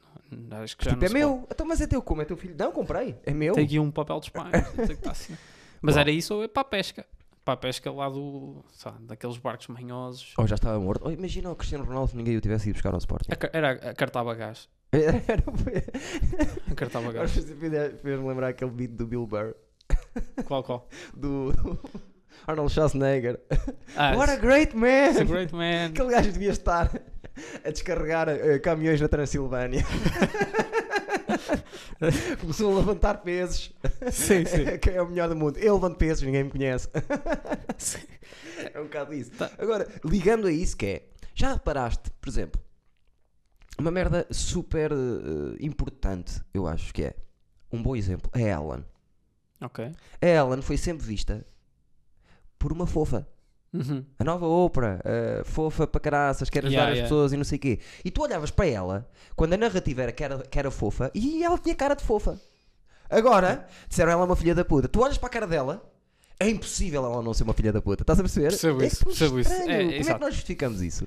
[0.62, 1.46] Acho que já Tipo, é meu.
[1.50, 2.22] Então, mas é teu como?
[2.22, 2.54] É teu filho?
[2.58, 3.16] Não, comprei.
[3.24, 3.54] É meu.
[3.54, 5.36] Tem aqui um papel que estar assim.
[5.80, 6.00] Mas Bom.
[6.00, 7.04] era isso ou é para a pesca?
[7.44, 8.64] Para a pesca lá do.
[8.84, 10.32] lá, daqueles barcos manhosos.
[10.38, 11.04] Ou já estava morto.
[11.04, 13.30] Ou imagina o Cristiano Ronaldo se ninguém o tivesse ido buscar ao Sporting.
[13.32, 14.68] A Era a cartava gás.
[14.92, 15.42] Era,
[16.70, 17.30] A cartava gás.
[17.32, 17.46] fez-
[18.00, 19.54] fez-me lembrar aquele beat do Bill Burr.
[20.46, 20.88] Qual, qual?
[21.14, 21.78] Do, do
[22.46, 23.40] Arnold Schwarzenegger.
[23.96, 25.10] Ah, What a great man!
[25.10, 25.86] it's a great man.
[25.90, 26.90] Aquele gajo devia estar
[27.64, 29.84] a descarregar eh, caminhões na Transilvânia.
[32.40, 33.72] Começou a levantar pesos.
[34.10, 34.64] Sim, sim.
[34.80, 35.58] Quem é o melhor do mundo?
[35.58, 36.88] Eu levanto pesos, ninguém me conhece.
[37.78, 38.02] Sim.
[38.72, 39.30] É um bocado isso.
[39.32, 39.50] Tá.
[39.58, 41.02] Agora, ligando a isso que é,
[41.34, 42.60] já reparaste, por exemplo,
[43.78, 47.14] uma merda super eh, importante, eu acho que é,
[47.72, 48.84] um bom exemplo, a Ellen.
[49.60, 49.92] Ok.
[50.20, 51.44] A Ellen foi sempre vista
[52.58, 53.26] por uma fofa.
[53.72, 54.04] Uhum.
[54.18, 57.08] A nova Oprah, eh, fofa para caraças, quer ajudar Yeah, as yeah.
[57.08, 57.78] pessoas e não sei o quê.
[58.04, 61.42] E tu olhavas para ela, quando a narrativa era que, era que era fofa, e
[61.42, 62.38] ela tinha cara de fofa.
[63.08, 64.88] Agora, disseram ela é uma filha da puta.
[64.88, 65.82] Tu olhas para a cara dela,
[66.38, 68.02] é impossível ela não ser uma filha da puta.
[68.02, 68.48] Estás a perceber?
[68.48, 69.52] Percebo é isso, percebo isso.
[69.52, 70.20] É, Como é que exato.
[70.20, 71.06] nós justificamos isso?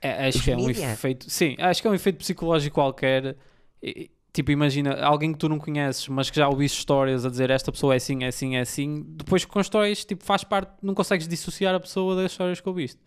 [0.00, 1.30] É, acho Os que é um efeito.
[1.30, 3.36] Sim, acho que é um efeito psicológico qualquer.
[3.82, 7.48] E- Tipo, imagina alguém que tu não conheces, mas que já ouviste histórias a dizer
[7.48, 9.02] esta pessoa é assim, é assim, é assim.
[9.08, 13.00] Depois que constróis, tipo, faz parte, não consegues dissociar a pessoa das histórias que ouviste.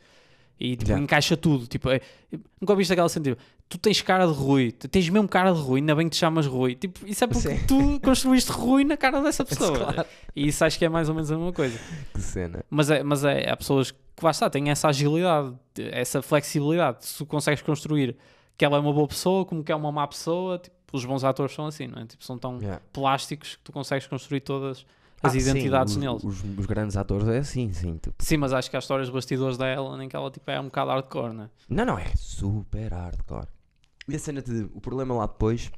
[0.60, 0.98] E tipo, Já.
[0.98, 1.68] encaixa tudo.
[1.68, 2.02] Tipo, é-
[2.60, 3.38] nunca ouviste aquela sentido.
[3.70, 6.20] Tu tens cara de Rui, tu tens mesmo cara de Rui, ainda bem que te
[6.20, 6.74] chamas Rui.
[6.74, 7.65] Tipo, isso é porque Sim.
[7.68, 9.78] tu construíste Rui na cara dessa pessoa.
[9.78, 10.10] Claro.
[10.36, 11.80] E isso acho que é mais ou menos a mesma coisa.
[12.12, 12.65] Que cena.
[12.72, 15.54] Mas, é, mas é, há pessoas que lá está, têm essa agilidade,
[15.92, 17.06] essa flexibilidade.
[17.06, 18.18] Se tu consegues construir
[18.58, 21.23] que ela é uma boa pessoa, como que é uma má pessoa, tipo, os bons
[21.23, 22.06] atores são assim, não é?
[22.06, 22.82] Tipo, são tão Yeah.
[22.91, 24.86] plásticos que tu consegues construir todas
[25.21, 26.23] as Ah, identidades sim, os, neles.
[26.23, 27.97] Os, os grandes atores é assim, sim.
[27.97, 28.15] tipo.
[28.23, 30.65] Sim, mas acho que há histórias bastidores da Ellen em que ela tipo, é um
[30.65, 31.49] bocado hardcore, não é?
[31.69, 33.47] Não, não, é super hardcore.
[34.08, 34.69] E a cena de.
[34.73, 35.71] O problema lá depois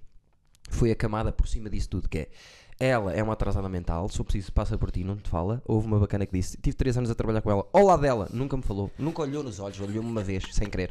[0.69, 2.29] foi a camada por cima disso tudo, que é.
[2.79, 5.61] Ela é uma atrasada mental, se eu preciso passa por ti, não te fala.
[5.67, 8.27] Houve uma bacana que disse, tive 3 anos a trabalhar com ela, ao lado dela,
[8.33, 10.89] nunca me falou, nunca olhou nos olhos, olhou-me uma vez, sem querer.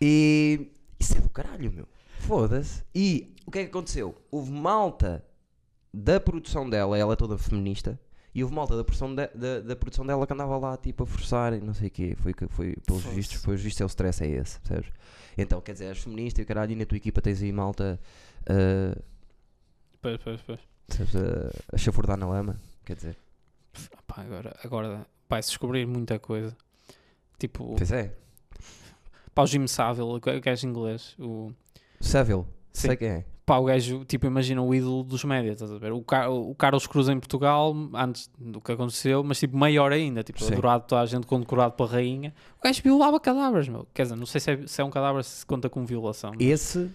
[0.00, 0.68] E
[1.00, 1.88] isso é do caralho, meu.
[2.26, 2.82] Foda-se.
[2.94, 4.14] E o que é que aconteceu?
[4.30, 5.24] Houve malta
[5.92, 7.98] da produção dela, ela é toda feminista,
[8.34, 11.06] e houve malta da produção, de- da, da produção dela que andava lá tipo a
[11.06, 12.16] forçar e não sei o quê.
[12.16, 13.16] Foi, que- foi pelos Foda-se.
[13.16, 14.90] vistos, pelos vistos é o stress, é esse, percebes?
[15.36, 17.98] Então, quer dizer, és feminista e o caralho, e na tua equipa tens aí malta
[18.48, 18.98] ah,
[20.00, 20.60] Pois, pois, pois.
[21.14, 22.60] a, a chafurdar na lama.
[22.84, 23.16] Quer dizer,
[24.06, 26.56] Pá, agora, agora vai-se descobrir muita coisa.
[27.38, 28.14] Tipo, pois é.
[29.34, 31.52] pá, o Jim Savile, o gajo inglês, o,
[32.02, 32.88] Savile, Sim.
[32.88, 33.24] sei quem é.
[33.46, 35.92] pá, o gajo, tipo, imagina o ídolo dos médias, estás a ver?
[35.92, 40.22] O, Car o Carlos Cruz em Portugal, antes do que aconteceu, mas tipo, maior ainda,
[40.22, 40.52] tipo, Sim.
[40.52, 42.34] adorado toda a gente, condecorado pela rainha.
[42.58, 43.86] O gajo violava cadáveres, meu.
[43.94, 46.32] Quer dizer, não sei se é, se é um cadáver, se conta com violação.
[46.38, 46.90] Esse,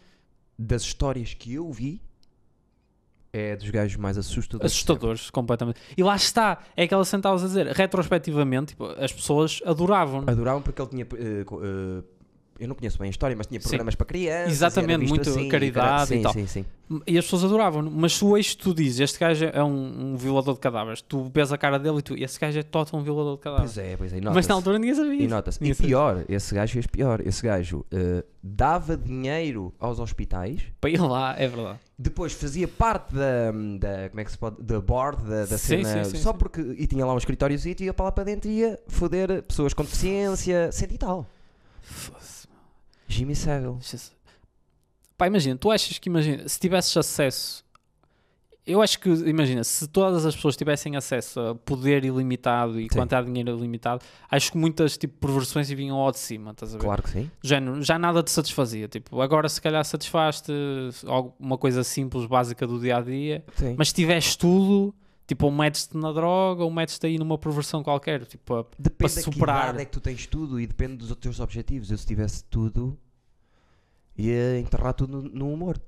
[0.57, 2.01] das histórias que eu vi,
[3.33, 4.71] é dos gajos mais assustadores.
[4.71, 5.79] Assustadores, completamente.
[5.95, 10.23] E lá está, é aquela que estavas a dizer, retrospectivamente, tipo, as pessoas adoravam.
[10.25, 11.05] Adoravam porque ele tinha
[11.45, 12.03] co- eh,
[12.59, 13.67] eu não conheço bem a história, mas tinha Sim.
[13.69, 14.51] programas para crianças.
[14.51, 16.33] Exatamente, muito assim, caridade sim, e tal.
[16.33, 16.65] Sim, sim.
[17.05, 17.83] E as pessoas adoravam.
[17.83, 21.29] Mas se o eixo tu dizes, este gajo é um, um violador de cadáveres, tu
[21.33, 23.73] vês a cara dele e tu, esse gajo é total um violador de cadáveres.
[23.73, 24.17] Pois é, pois é.
[24.17, 25.21] e mas na altura ninguém sabia.
[25.21, 25.63] E nota-se.
[25.63, 27.25] E pior, esse gajo fez pior.
[27.25, 31.79] Esse gajo eh, dava dinheiro aos hospitais, Para ir lá, é verdade.
[31.97, 35.83] depois fazia parte da, da como é que se pode, da board, da, da Sim,
[35.83, 36.37] cena, sim, sim, só sim.
[36.37, 39.43] porque, e tinha lá um escritório e ia para lá para dentro e ia foder
[39.43, 41.25] pessoas com deficiência, cento e tal.
[41.81, 42.36] Foda-se.
[43.07, 43.77] Jimmy Savile.
[45.17, 47.65] Pá, imagina, tu achas que, imagina, se tivesses acesso,
[48.67, 52.89] eu acho que, imagina, se todas as pessoas tivessem acesso a poder ilimitado e Sim.
[52.89, 56.77] quantidade de dinheiro ilimitado, acho que muitas, tipo, perversões vinham ao de cima, estás a
[56.77, 56.83] ver?
[56.83, 57.31] Claro que sim.
[57.41, 60.51] Género, já nada te satisfazia, tipo, agora se calhar satisfaz-te
[61.05, 63.43] alguma coisa simples, básica do dia-a-dia,
[63.77, 64.93] mas se tiveres tudo,
[65.27, 69.07] tipo, ou metes-te na droga ou metes-te aí numa perversão qualquer, tipo, a- Depende para
[69.09, 69.63] da que superar.
[69.69, 71.91] idade é que tu tens tudo e depende dos teus objetivos.
[71.91, 72.97] Eu se tivesse tudo,
[74.17, 75.79] ia enterrar tudo no, no humor.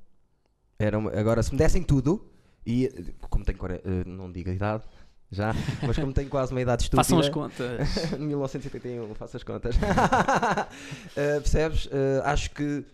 [0.78, 2.30] Era uma- agora, se me dessem tudo,
[2.66, 2.90] e
[3.30, 4.84] como tenho 40, eh, não digo a idade,
[5.32, 5.52] já,
[5.88, 7.04] mas como tenho quase uma idade estúpida.
[7.04, 7.88] façam as contas.
[8.20, 9.76] 1981, faço as contas.
[11.16, 11.88] Eh, percebes?
[11.92, 12.86] Eh, acho que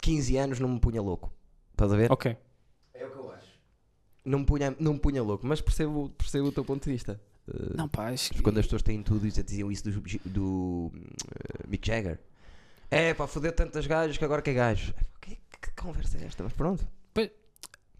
[0.00, 1.32] 15 anos não me punha louco.
[1.72, 2.10] Estás a ver?
[2.12, 2.36] ok.
[2.94, 3.52] É o que eu acho.
[4.24, 7.20] Não me punha, não me punha louco, mas percebo, percebo o teu ponto de vista.
[7.48, 8.40] Eh, Não, pá, acho que...
[8.42, 12.20] quando as pessoas têm tudo e já diziam isso do, do eh, Mick Jagger.
[12.90, 14.94] É pá, fodeu tantas gajas que agora que é gajo.
[15.20, 16.42] Que, que conversa é esta?
[16.44, 16.86] Mas pronto.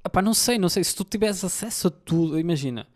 [0.04, 0.82] Epá, não sei, não sei.
[0.82, 2.86] Se tu tivesse acesso a tudo, imagina.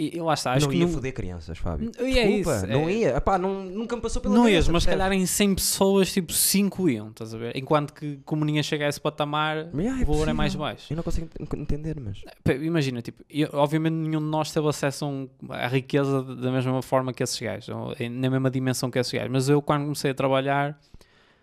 [0.00, 1.92] E, e lá está, acho não que ia não, foder crianças, Fábio.
[2.00, 3.16] E é Desculpa, isso, não é- ia.
[3.18, 6.32] Epá, não, nunca me passou pela não ias, mas se calhar em 100 pessoas, tipo
[6.32, 7.54] 5 iam, estás a ver?
[7.54, 10.90] Enquanto que, como ninguém chega a esse patamar, Mas, ah, o valor é mais baixo.
[10.90, 12.22] Eu não consigo ent- entender, mas.
[12.62, 17.22] Imagina, tipo, eu- obviamente nenhum de nós teve acesso à riqueza da mesma forma que
[17.22, 17.68] esses gajos,
[18.10, 19.30] na mesma dimensão que esses gajos.
[19.30, 20.80] Mas eu, quando comecei a trabalhar,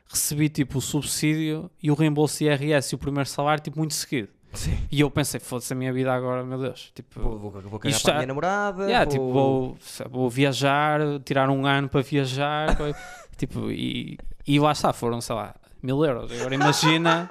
[0.09, 4.29] recebi tipo o subsídio e o reembolso IRS e o primeiro salário, tipo, muito seguido.
[4.57, 4.77] Sim.
[4.91, 6.91] E eu pensei, foda-se a minha vida agora, meu Deus.
[6.93, 8.83] Tipo, Vou, vou, vou cagar para a minha namorada.
[8.85, 9.11] Yeah, vou...
[9.11, 9.77] tipo, vou,
[10.09, 12.75] vou viajar, tirar um ano para viajar,
[13.37, 14.17] tipo, e,
[14.47, 16.31] e lá está, foram, sei lá, mil euros.
[16.31, 17.29] Agora imagina,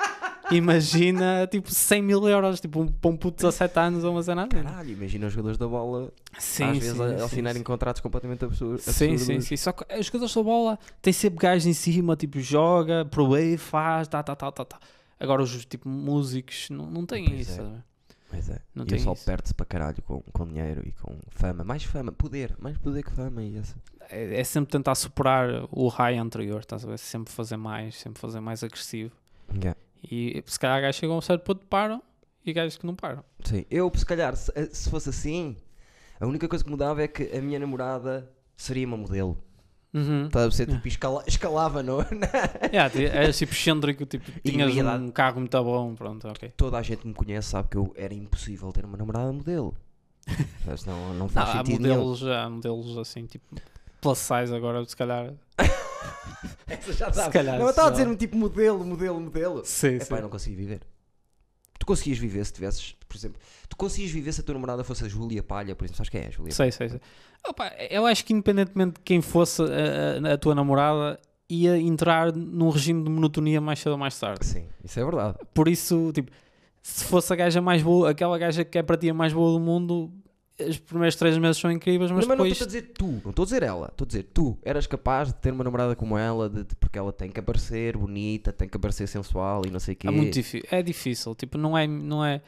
[0.50, 4.22] imagina, tipo, 100 mil euros, tipo, um, para um puto de 17 anos ou uma
[4.22, 4.62] cena assim.
[4.62, 7.64] Caralho, imagina os jogadores da bola Sim, às vezes sim, assinarem sim.
[7.64, 8.82] contratos completamente absurdos.
[8.82, 9.56] Sim, sim, sim.
[9.56, 14.06] Só que os jogadores da bola têm sempre gajos em cima, tipo, joga, provei, faz,
[14.06, 14.78] tá, tá, tá, tá, tá.
[15.18, 17.60] Agora os tipo músicos não, não têm Pois isso.
[17.60, 17.82] é.
[18.32, 18.60] Mas é.
[18.74, 19.24] Não e o tem pessoal isso.
[19.24, 21.62] perde-se para caralho com, com dinheiro e com fama.
[21.64, 22.54] Mais fama, poder.
[22.58, 23.42] Mais poder que fama.
[23.42, 23.76] E essa.
[24.10, 26.98] É, é sempre tentar superar o high anterior, estás a ver?
[26.98, 29.14] Sempre fazer mais, sempre fazer mais agressivo.
[29.54, 29.78] Yeah.
[30.02, 32.02] E se calhar gajos chegam a um certo ponto param
[32.44, 33.24] e gajos que não param.
[33.44, 33.64] Sim.
[33.70, 35.56] Eu, se calhar, se, se fosse assim,
[36.20, 39.36] a única coisa que mudava é que a minha namorada seria uma modelo.
[39.96, 40.26] Uhum.
[40.26, 41.98] Estás a ser tipo, escala, escalava, não?
[42.70, 46.52] Yeah, ti- eras tipo excêntrico, tipo, tinhas um carro muito bom, pronto, ok.
[46.56, 49.74] Toda a gente me conhece, sabe que eu era impossível ter uma namorada modelo.
[50.66, 51.94] Mas não, não Não, faz há sentido nenhum.
[51.96, 53.56] modelos, há modelos assim, tipo,
[54.00, 55.32] plus size agora, se calhar.
[56.66, 57.98] Essa já Se calhar, Não, eu estava a já.
[57.98, 59.62] dizer um tipo modelo, modelo, modelo.
[59.64, 60.80] Sim, Epá, eu não consigo viver.
[61.86, 65.04] Tu conseguias viver se tivesses, por exemplo, tu conseguias viver se a tua namorada fosse
[65.04, 66.52] a Júlia Palha, por exemplo, sabes quem é a Júlia?
[66.52, 67.00] Sei, sei, sei.
[67.48, 71.16] Opa, eu acho que independentemente de quem fosse a, a- a tua namorada,
[71.48, 74.44] ia entrar num regime de monotonia mais cedo ou mais tarde.
[74.44, 75.38] Sim, isso é verdade.
[75.54, 76.32] Por isso, tipo,
[76.82, 79.52] se fosse a gaja mais boa, aquela gaja que é para ti a mais boa
[79.52, 80.10] do mundo,
[80.58, 82.52] os primeiros três meses são incríveis, mas Não, mas não depois.
[82.52, 85.28] estou a dizer tu, não estou a dizer ela, estou a dizer tu eras capaz
[85.28, 88.68] de ter uma namorada como ela, de, de- porque ela tem que aparecer bonita, tem
[88.68, 90.08] que aparecer sensual e não sei o quê.
[90.08, 90.68] É muito difícil.
[90.70, 92.40] É difícil, tipo, não é, não é.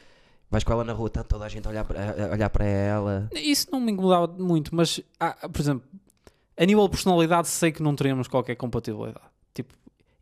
[0.49, 2.65] Vais com ela na rua, está toda a gente a olhar para, a olhar para
[2.65, 3.29] ela.
[3.35, 5.87] Isso não me incomodava muito, mas, ah, por exemplo,
[6.57, 9.23] a nível de personalidade, sei que não teríamos qualquer compatibilidade.
[9.53, 9.75] Tipo,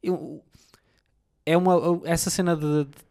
[0.03, 0.43] eu,
[1.45, 3.06] é uma, essa cena de, de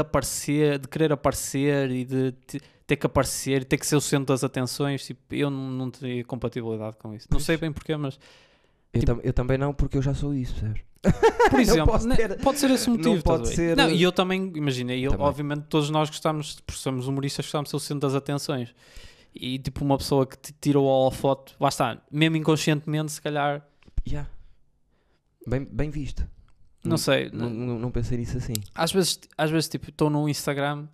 [0.00, 4.26] aparecer, de querer aparecer e de te- ter que aparecer, ter que ser o centro
[4.26, 7.26] das atenções, tipo, eu não, não teria compatibilidade com isso.
[7.30, 8.18] Não sei bem porquê, mas,
[8.92, 10.82] Eu, Tipo- tam- eu também não, porque eu já sou isso, percebes?
[11.50, 13.22] por exemplo, né, ter- pode ser esse o não motivo.
[13.24, 15.26] pode a ser- Não, e eu também, imagina, eu, Também.
[15.26, 18.74] obviamente todos nós gostamos, por somos humoristas, gostamos de ser o centro das atenções.
[19.34, 23.66] E tipo, uma pessoa que te tira o holofote, lá está, mesmo inconscientemente, se calhar,
[24.06, 24.28] Yeah.
[25.46, 26.26] Bem, bem visto.
[26.84, 28.54] Não sei, Não, não, não pensei nisso assim.
[28.74, 30.86] às vezes, às vezes tipo, estou no Instagram.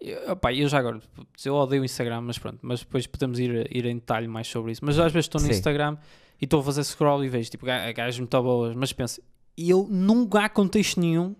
[0.00, 1.00] Eu, opá, eu já agora,
[1.44, 4.70] eu odeio o Instagram, mas pronto, mas depois podemos ir, ir em detalhe mais sobre
[4.72, 4.84] isso.
[4.84, 5.52] Mas às vezes estou no Sim.
[5.52, 5.96] Instagram
[6.40, 9.20] e estou a fazer scroll e vejo tipo ga- gajas muito boas, mas penso,
[9.56, 11.34] e eu nunca há contexto nenhum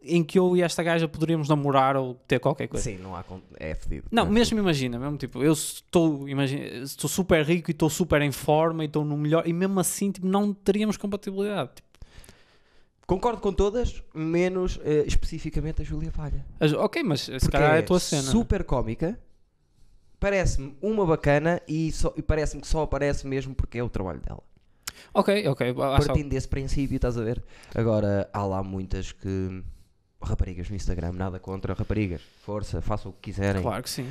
[0.00, 2.84] em que eu e esta gaja poderíamos namorar ou ter qualquer coisa.
[2.84, 3.24] Sim, não há.
[3.56, 4.06] É fedido.
[4.12, 8.20] Não, é mesmo imagina, mesmo tipo, eu estou, imagina, estou super rico e estou super
[8.22, 11.70] em forma e estou no melhor, e mesmo assim tipo, não teríamos compatibilidade.
[11.76, 11.88] Tipo.
[13.06, 16.44] Concordo com todas, menos eh, especificamente a Júlia Palha.
[16.58, 18.22] As- Ok, mas se Porque calhar é a tua cena.
[18.22, 19.18] super cómica,
[20.18, 24.20] parece-me uma bacana e, só- e parece-me que só aparece mesmo porque é o trabalho
[24.20, 24.42] dela.
[25.12, 25.72] Ok, ok.
[25.74, 26.06] lá está.
[26.12, 27.42] Partindo desse princípio, estás a ver?
[27.74, 29.62] Agora, há lá muitas que.
[30.22, 32.22] Raparigas no Instagram, nada contra raparigas.
[32.42, 33.60] Força, façam o que quiserem.
[33.60, 34.08] Claro que sim.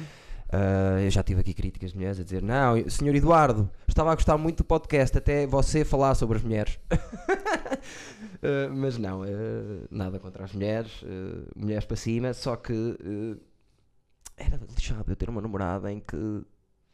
[0.55, 4.15] Ah, eu já tive aqui críticas de mulheres a dizer: Não, senhor Eduardo, estava a
[4.15, 6.79] gostar muito do podcast, até você falar sobre as mulheres.
[8.45, 9.27] Ah, mas não, ah,
[9.89, 10.91] nada contra as mulheres,
[11.55, 12.97] mulheres para cima, só que
[14.35, 16.43] era lixado eu ter uma namorada em que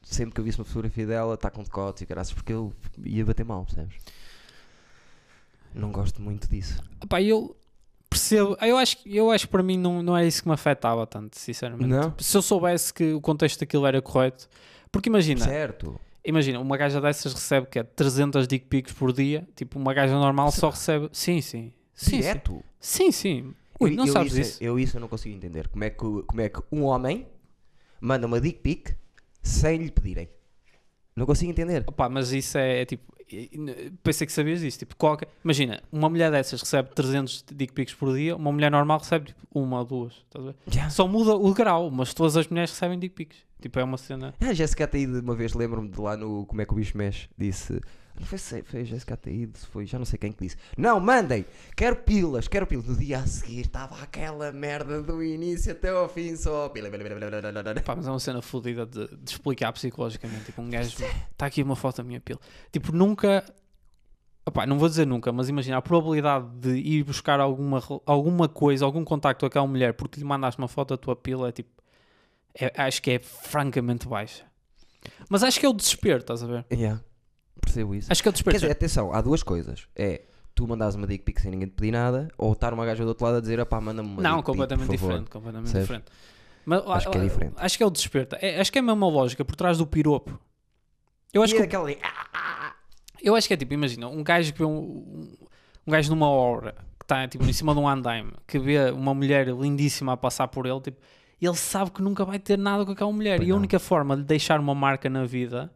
[0.04, 2.72] sempre que eu visse uma fotografia dela está com decotes e graças porque eu
[3.04, 3.98] ia bater mal, percebes?
[5.74, 6.84] Não gosto muito disso.
[7.08, 7.56] Pá, eu
[8.10, 8.58] percebo.
[8.62, 11.06] Eu acho, que- eu acho que para mim não, não é isso que me afetava
[11.06, 11.88] tanto, sinceramente.
[11.88, 12.14] Não?
[12.18, 14.48] Se eu soubesse que o contexto daquilo era correto.
[14.92, 16.00] Porque imagina, Certo.
[16.26, 19.48] imagina, uma gaja dessas recebe que é 300 dick pics por dia.
[19.56, 21.10] Tipo, uma gaja normal só recebe.
[21.12, 21.72] Sim, sim.
[21.94, 22.18] Sim, sim.
[22.18, 22.64] Direto.
[22.80, 23.54] Sim, sim.
[23.80, 24.64] Ui, eu, não eu sabes isso, isso?
[24.64, 25.68] Eu isso eu não consigo entender.
[25.68, 27.28] Como é, que, como é que um homem
[28.02, 28.96] manda uma dick pic
[29.44, 30.30] sem lhe pedirem?
[31.16, 31.84] Não consigo entender.
[31.88, 33.14] Opa, mas isso é, é tipo.
[34.04, 34.80] Pensei que sabias disso.
[34.80, 35.28] Tipo, qualquer...
[35.44, 39.40] Imagina, uma mulher dessas recebe 300 dick pics por dia, uma mulher normal recebe tipo,
[39.54, 40.14] uma ou duas.
[40.68, 40.90] Já.
[40.90, 43.38] Só muda o grau, mas todas as mulheres recebem dick pics.
[43.62, 44.34] Tipo, é uma cena.
[44.40, 46.98] Ah, a Jéssica Ataíde, uma vez, lembro-me de lá no Como é que o bicho
[46.98, 47.80] mexe, disse.
[48.26, 50.58] Foi, foi a Jéssica Ataíde, se foi, já não sei quem que disse.
[50.78, 51.46] Não, mandem!
[51.76, 52.86] Quero pilas, quero pilas.
[52.86, 56.90] No dia a seguir estava aquela merda do início até ao fim, só pila.
[56.90, 57.82] pila, pila, pila, pila, pila, pila.
[57.84, 60.46] Pá, mas é uma cena fodida de, de explicar psicologicamente.
[60.46, 60.90] Tipo, um gajo.
[61.32, 62.40] Está aqui uma foto da minha pila.
[62.72, 63.44] Tipo, nunca.
[64.46, 68.84] Opá, não vou dizer nunca, mas imagina a probabilidade de ir buscar alguma, alguma coisa,
[68.84, 71.70] algum contacto com aquela mulher porque lhe mandaste uma foto da tua pila é tipo.
[72.56, 74.44] é- acho que é francamente baixa.
[75.30, 76.66] Mas acho que é o desespero, estás a ver?
[76.72, 77.02] Yeah,
[77.74, 78.12] percebo isso.
[78.12, 79.88] Acho que é o Quer dizer, atenção, há duas coisas.
[79.96, 80.22] É
[80.56, 83.08] tu mandares uma dick pic sem ninguém te pedir nada, ou estar uma gaja do
[83.10, 85.30] outro lado a dizer, pá, manda-me uma não, pic, completamente favor." diferente.
[85.30, 85.88] Completamente Percebes?
[85.88, 86.12] diferente.
[86.66, 87.54] Mas, Acho que é ah, diferente.
[87.58, 88.28] Acho que é o desespero.
[88.42, 90.38] É- acho que é a mesma lógica por trás do piropo.
[91.34, 92.74] Eu acho E que é o aquela ali, "Ah,
[93.22, 95.38] Eu acho que é tipo, imagina, um gajo que vê um, um,
[95.88, 99.14] um gajo numa obra que está tipo, em cima de um andaime, que vê uma
[99.14, 101.02] mulher lindíssima a passar por ele, tipo,
[101.42, 103.38] ele sabe que nunca vai ter nada com aquela mulher.
[103.38, 103.60] Pois e a não.
[103.60, 105.72] única forma de deixar uma marca na vida,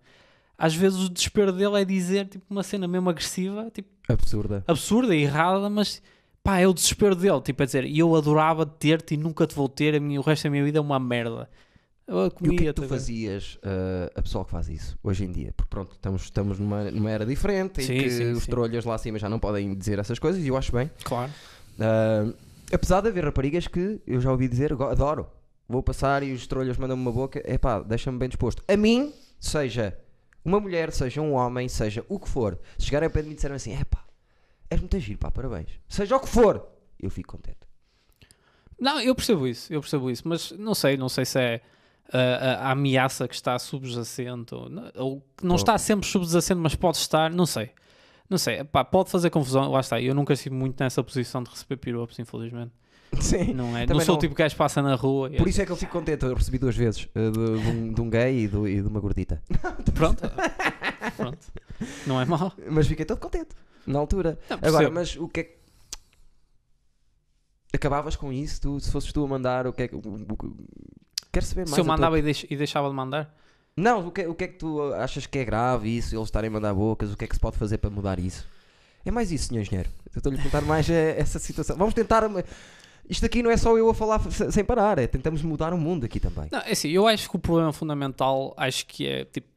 [0.58, 4.64] às vezes o desespero dele é dizer tipo, uma cena mesmo agressiva, tipo, absurda.
[4.68, 6.02] absurda e errada, mas
[6.44, 7.42] pá, é o desespero dele.
[7.42, 10.44] Tipo, a dizer, eu adorava ter-te e nunca te vou ter, a minha, o resto
[10.44, 11.50] da minha vida é uma merda.
[12.06, 14.68] Eu E o que é comia, que tu tá fazias uh, a pessoa que faz
[14.68, 15.54] isso hoje em dia?
[15.56, 18.52] Porque pronto, estamos, estamos numa, numa era diferente Sim, em que sim, os sim.
[18.52, 20.92] trolhas lá acima já não podem dizer essas coisas e eu acho bem.
[21.06, 21.32] Claro.
[21.80, 22.34] Uh,
[22.74, 25.28] apesar de haver raparigas que eu já ouvi dizer, "Go- adoro,
[25.68, 28.62] vou passar e os trolhas mandam-me uma boca, é pá, deixa-me bem disposto.
[28.68, 29.98] A mim, seja
[30.44, 33.34] uma mulher, seja um homem, seja o que for, se chegarem ao pé de mim
[33.34, 34.04] e disserem assim, é pá,
[34.70, 35.70] és muito giro, pá, parabéns.
[35.88, 36.68] Seja o que for,
[37.00, 37.60] eu fico contente.
[38.80, 41.62] Não, eu percebo isso, eu percebo isso, mas não sei, não sei se é
[42.12, 45.62] a, a- a ameaça que está subjacente ou, não- ou que não Pô.
[45.62, 47.72] está sempre subjacente, mas pode estar, não sei.
[48.30, 50.02] Não sei, pá, pode fazer confusão, lá está.
[50.02, 52.72] Eu nunca estive muito nessa posição de receber piropos, infelizmente.
[53.22, 53.54] Sim.
[53.54, 53.86] Não é?
[53.86, 54.16] Não sou não.
[54.16, 55.30] o tipo de gajo que passa na rua.
[55.30, 57.94] Por isso é que eu fico contente, eu recebi duas vezes, uh, de, de um,
[57.94, 59.42] de um gay e, do- e de uma gordita.
[59.94, 60.24] Pronto,
[61.18, 61.38] pronto.
[62.08, 62.52] Não é mau.
[62.70, 63.50] Mas fiquei todo contente,
[63.86, 64.40] na altura.
[64.50, 65.64] Não, Agora, mas o que é que.
[67.74, 68.62] Acabavas com isso?
[68.62, 69.96] Tu, se fosses tu a mandar, o que é que.
[71.32, 71.72] Quero saber mais.
[71.74, 73.36] Se eu a tua- mandava e, deix- deixava de mandar,
[73.76, 76.48] Não, o que, o que é que tu achas que é grave isso, eles estarem
[76.50, 77.12] a mandar bocas?
[77.12, 78.48] O que é que se pode fazer para mudar isso?
[79.04, 79.90] É mais isso, senhor engenheiro.
[80.14, 81.76] Eu estou-lhe a perguntar mais é, essa situação.
[81.76, 82.24] Vamos tentar.
[83.10, 85.78] Isto aqui não é só eu a falar se- sem parar, é tentamos mudar o
[85.78, 86.48] mundo aqui também.
[86.52, 89.48] Não, é assim, eu acho que o problema fundamental, acho que é, tipo,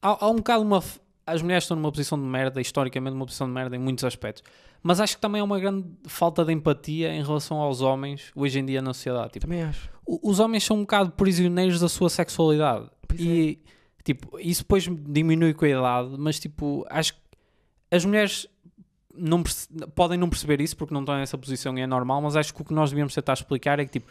[0.00, 0.82] há, há um bocado uma...
[1.24, 4.42] As mulheres estão numa posição de merda, historicamente numa posição de merda em muitos aspectos.
[4.82, 8.58] Mas acho que também há uma grande falta de empatia em relação aos homens hoje
[8.58, 9.32] em dia na sociedade.
[9.34, 9.88] Tipo, Também acho.
[10.04, 12.88] os homens são um bocado prisioneiros da sua sexualidade.
[13.06, 13.22] Pois é.
[13.24, 13.58] e,
[14.04, 17.20] tipo, isso depois diminui com a idade, mas, tipo, acho que
[17.92, 18.48] as mulheres
[19.16, 19.42] não
[19.94, 22.62] podem não perceber isso porque não estão nessa posição e é normal, mas acho que
[22.62, 24.10] o que nós devíamos tentar explicar é que, tipo,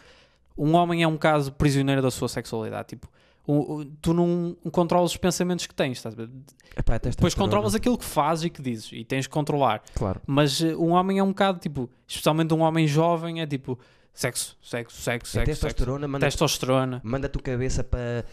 [0.57, 2.89] um homem é um caso prisioneiro da sua sexualidade.
[2.89, 3.07] Tipo,
[3.47, 6.29] o- o- tu não controlas os pensamentos que tens, estás a ver?
[6.77, 9.81] Epá, Depois controlas aquilo que fazes e que dizes e tens que controlar.
[9.95, 10.21] Claro.
[10.27, 13.79] Mas eh, um homem é um bocado, tipo, especialmente um homem jovem, é tipo
[14.13, 15.45] sexo, sexo, sexo, A sexo, sexo.
[15.65, 17.01] testosterona manda testosterona.
[17.03, 18.23] manda a tua cabeça para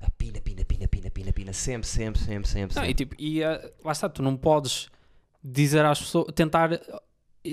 [0.00, 2.76] a, pina, pina, pina, pina, pina, pina, sempre, sempre, sempre, sempre.
[2.76, 2.94] Não, e sempre.
[2.94, 4.88] tipo, e eh, lá está, tu não podes
[5.52, 6.80] dizer às pessoas, tentar eh,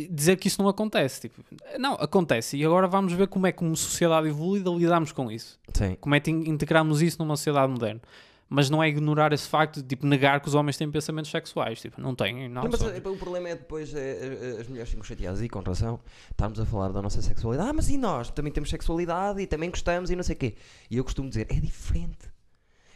[0.09, 1.21] dizer que isso não acontece.
[1.21, 1.43] Tipo,
[1.79, 2.57] não, acontece.
[2.57, 5.59] E agora vamos ver como é que, como sociedade evoluída, lidamos com isso.
[5.73, 5.95] Sim.
[6.01, 8.01] Como é que in- integramos isso numa sociedade moderna.
[8.49, 11.81] mas não é ignorar esse facto de tipo, negar que os homens têm pensamentos sexuais.
[11.81, 12.61] Tipo, não têm, não.
[12.63, 15.59] Não, mas são- eh, o problema é depois eh, as mulheres ficam chateadas e com
[15.61, 17.69] razão estarmos a falar da nossa sexualidade.
[17.69, 18.29] Ah, mas e nós?
[18.29, 20.55] Também temos sexualidade e também gostamos e não sei o quê.
[20.91, 22.31] E eu costumo dizer, é diferente.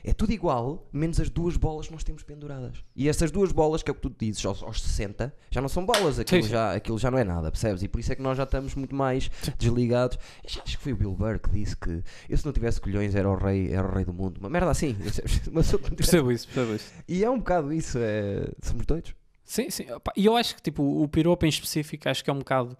[0.03, 2.83] É tudo igual, menos as duas bolas que nós temos penduradas.
[2.95, 5.67] E essas duas bolas, que é o que tu dizes, aos, aos 60, já não
[5.67, 6.49] são bolas, aquilo, sim.
[6.49, 7.83] Já, aquilo já não é nada, percebes?
[7.83, 10.17] E por isso é que nós já estamos muito mais desligados.
[10.47, 13.15] Já acho que foi o Bill Burr que disse que eu se não tivesse colhões
[13.15, 14.37] era o rei, era o rei do mundo.
[14.39, 14.95] Uma merda assim.
[15.51, 16.91] Não tivesse- Percebo isso, percebo isso.
[17.07, 18.49] E é um bocado isso, é...
[18.61, 19.13] somos doidos.
[19.43, 19.85] Sim, sim.
[20.15, 22.77] E eu acho que tipo, o piropo em específico, acho que é um bocado.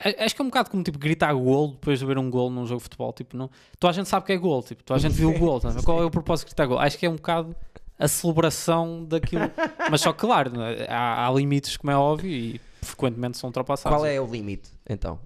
[0.00, 2.50] A- Acho que é um bocado como tipo gritar gol depois de ver um gol
[2.50, 3.12] num jogo de futebol.
[3.12, 5.32] Tipo, não, toda a gente sabe que é gol, tipo, toda a gente viu o
[5.38, 5.60] gol.
[5.60, 5.72] tá?
[5.84, 6.78] Qual é o propósito de gritar gol?
[6.78, 7.54] Acho que é um bocado
[7.98, 9.42] a celebração daquilo.
[9.90, 13.96] Mas só que, claro, né, há, há limites, como é óbvio, e frequentemente são ultrapassados.
[13.98, 15.20] Qual é o limite, então?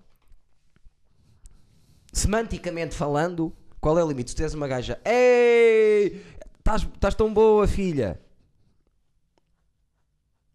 [2.13, 4.31] Semanticamente falando, qual é o limite?
[4.31, 6.25] Se tu tens uma gaja, ei,
[6.59, 8.21] estás- tão boa, filha.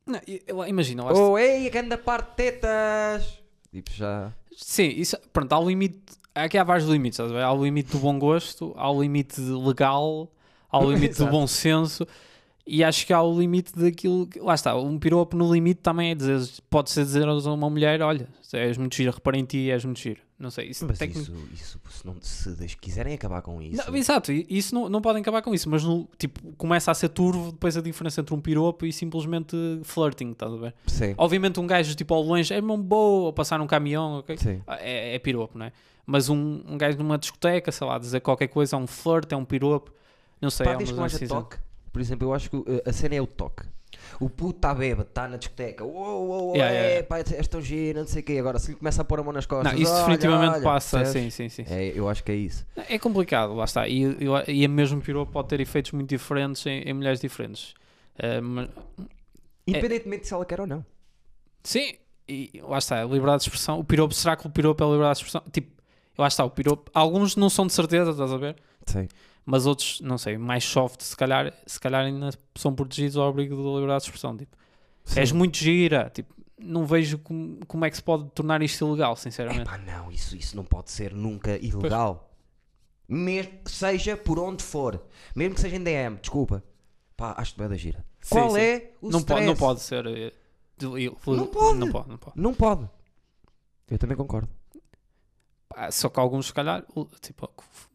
[0.06, 3.39] Não, eu- eu- imagina, eu acho- Ou, ei, que anda parte de tetas.
[3.72, 4.34] Tipo, já.
[4.56, 6.00] Sim, isso, pronto, há o limite.
[6.34, 7.20] Aqui há vários limites?
[7.20, 10.32] Há o limite do bom gosto, há o limite legal,
[10.70, 12.08] há o limite do bom senso
[12.70, 14.28] e acho que há o limite daquilo.
[14.28, 17.70] Que, lá está, um piropo no limite também é dizer, pode ser dizer a uma
[17.70, 20.22] mulher: Olha, és muito giro, reparei em ti, és muito giro.
[20.40, 23.84] Não sei, isso Mas que- isso, isso, se, não, se quiserem acabar com isso.
[23.92, 27.10] Não, exato, isso não, não podem acabar com isso, mas no, tipo, começa a ser
[27.10, 30.74] turvo depois a diferença entre um piropo e simplesmente flirting, estás a ver?
[30.88, 31.14] Sim.
[31.18, 34.38] Obviamente um gajo tipo ao longe é mão boa, ou passar num caminhão, ok?
[34.38, 34.62] Sim.
[34.80, 35.74] é, é piropo, não é?
[36.06, 39.36] Mas um, um gajo numa discoteca, sei lá, dizer qualquer coisa é um flirt, é
[39.36, 39.92] um piropo,
[40.42, 40.66] não sei.
[40.66, 41.42] Pá, é uma haja decisão.
[41.42, 41.58] toque.
[41.92, 43.64] Por exemplo, eu acho que uh, a cena é o toque.
[44.20, 45.84] O puto está bêbado, está na discoteca.
[45.84, 45.96] Uou,
[46.28, 47.08] uou, uou, Yeah, é, yeah.
[47.08, 48.38] pá, és tão giro, não sei o quê.
[48.40, 49.74] Agora, se lhe começa a pôr a mão nas costas.
[49.74, 51.66] Não, isso olha, definitivamente olha, passa, sim, sim, sim.
[51.70, 52.66] É, eu acho que é isso.
[52.88, 53.88] É complicado, lá está.
[53.88, 57.74] E, eu- e a mesmo piropo pode ter efeitos muito diferentes em, em mulheres diferentes.
[58.18, 58.70] Eh, mas-
[59.68, 60.86] Independentemente se ela quer ou não.
[61.64, 61.94] sim,
[62.28, 63.80] e lá está, a liberdade de expressão.
[63.80, 65.44] O piropo, será que o piropo é a liberdade de expressão?
[65.52, 65.72] Tipo,
[66.18, 66.90] lá está, o piropo.
[66.94, 68.56] Alguns não são de certeza, estás a ver?
[68.86, 69.08] Sim.
[69.52, 73.56] Mas outros, não sei, mais soft, se calhar, se calhar ainda são protegidos ao abrigo
[73.56, 74.38] da liberdade de expressão.
[74.38, 74.56] Tipo,
[75.16, 76.08] És muito gira.
[76.14, 79.62] Tipo, não vejo como, como é que se pode tornar isto ilegal, sinceramente.
[79.64, 82.30] Epá, não, isso, isso não pode ser nunca ilegal.
[83.08, 85.02] Mesmo, seja por onde for.
[85.36, 86.64] Mesmo que seja em DM, desculpa.
[87.18, 88.06] Pá, acho-te bem da gira.
[88.22, 88.60] Sim, Qual sim.
[88.60, 89.46] é o não, pode, stress?
[89.48, 90.06] não pode ser.
[90.06, 90.32] eh,
[91.24, 91.38] pode.
[91.40, 92.08] Não pode, não pode.
[92.36, 92.90] Não pode.
[93.90, 94.48] Eu também concordo.
[95.70, 96.84] Pá, Só que alguns, se calhar,
[97.22, 97.50] tipo,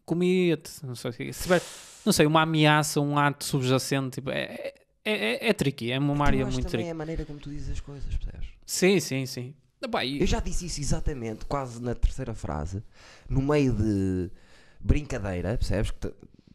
[0.05, 1.11] comia-te, não sei.
[1.33, 1.61] Se tiver,
[2.05, 6.25] não sei, uma ameaça, um ato subjacente, tipo, é, é, é, é tricky, é uma
[6.25, 6.87] área muito tricky.
[6.87, 8.47] é a maneira como tu dizes as coisas, percebes?
[8.65, 9.53] Sim, sim, sim.
[9.81, 12.81] Epá, e- Eu já disse isso exatamente, quase na terceira frase,
[13.29, 14.31] no meio de
[14.79, 15.91] brincadeira, percebes?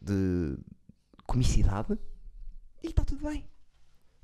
[0.01, 0.57] De
[1.27, 1.97] comicidade,
[2.83, 3.45] e está tudo bem.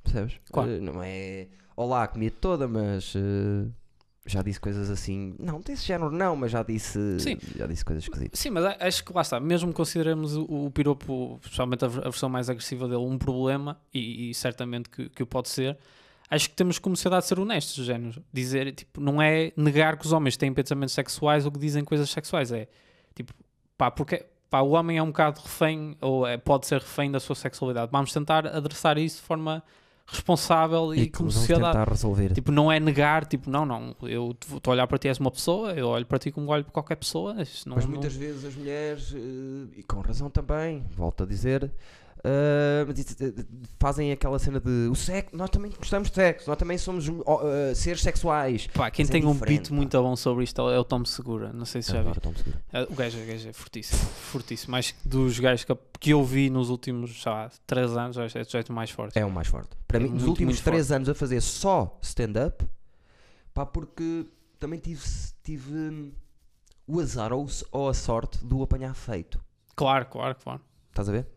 [0.04, 0.40] Percebes?
[0.52, 0.72] Claro.
[0.72, 1.48] Eh, não é.
[1.76, 3.14] Olá, comia toda, mas.
[3.16, 3.70] eh,
[4.28, 5.36] já disse coisas assim.
[5.40, 7.20] Não, desse género não, mas já disse.
[7.20, 7.38] Sim.
[7.56, 8.40] Já disse coisas esquisitas.
[8.40, 12.02] Sim, mas acho que lá está, mesmo que consideremos o, o piropo, especialmente a, ver-
[12.02, 15.78] a versão mais agressiva dele, um problema, e, e certamente que, que o pode ser,
[16.30, 18.22] acho que temos como sociedade ser honestos, género.
[18.34, 22.10] Dizer, tipo, não é negar que os homens têm pensamentos sexuais ou que dizem coisas
[22.10, 22.68] sexuais, é
[23.16, 23.34] tipo,
[23.78, 27.20] pá, porque pá, o homem é um bocado refém, ou é- pode ser refém da
[27.20, 27.92] sua sexualidade.
[27.92, 29.64] Vamos tentar adressar isso de forma
[30.10, 31.66] responsável e, que como sociedade.
[31.78, 32.34] tentar resolver.
[32.34, 35.30] Tipo, não é negar, tipo, não, não, eu estou a olhar para ti és uma
[35.30, 37.34] pessoa, eu olho para ti como olho para qualquer pessoa.
[37.34, 41.70] Não, Mas não- muitas vezes as mulheres, eh, e com razão também, volto a dizer,
[42.28, 43.46] eh,
[43.80, 47.74] fazem aquela cena de o sexo, nós também gostamos de sexo, nós também somos eh,
[47.74, 48.68] seres sexuais.
[48.68, 49.76] Pá, quem Mas é tem um diferente, beat pá.
[49.76, 51.54] muito bom sobre isto é o Tom Segura.
[51.54, 52.22] Não sei se já Adoro vi.
[52.22, 52.62] Tom Segura.
[52.90, 54.00] O gajo, o gajo é fortíssimo.
[54.32, 54.72] Fortíssimo.
[54.72, 58.28] Mais dos gajos que, que eu vi nos últimos, sei lá, 3 anos, é o
[58.50, 59.18] jeito mais forte.
[59.18, 59.70] É o mais forte.
[59.88, 62.66] Para É mim, nos muito, últimos muito 3 anos a fazer só stand-up,
[63.54, 64.26] pá, porque
[64.60, 65.02] também tive,
[65.44, 66.12] tive hum,
[66.88, 69.40] o azar ou, ou a sorte do apanhar feito.
[69.76, 70.62] Claro, claro, claro.
[71.02, 71.28] Estás a ver?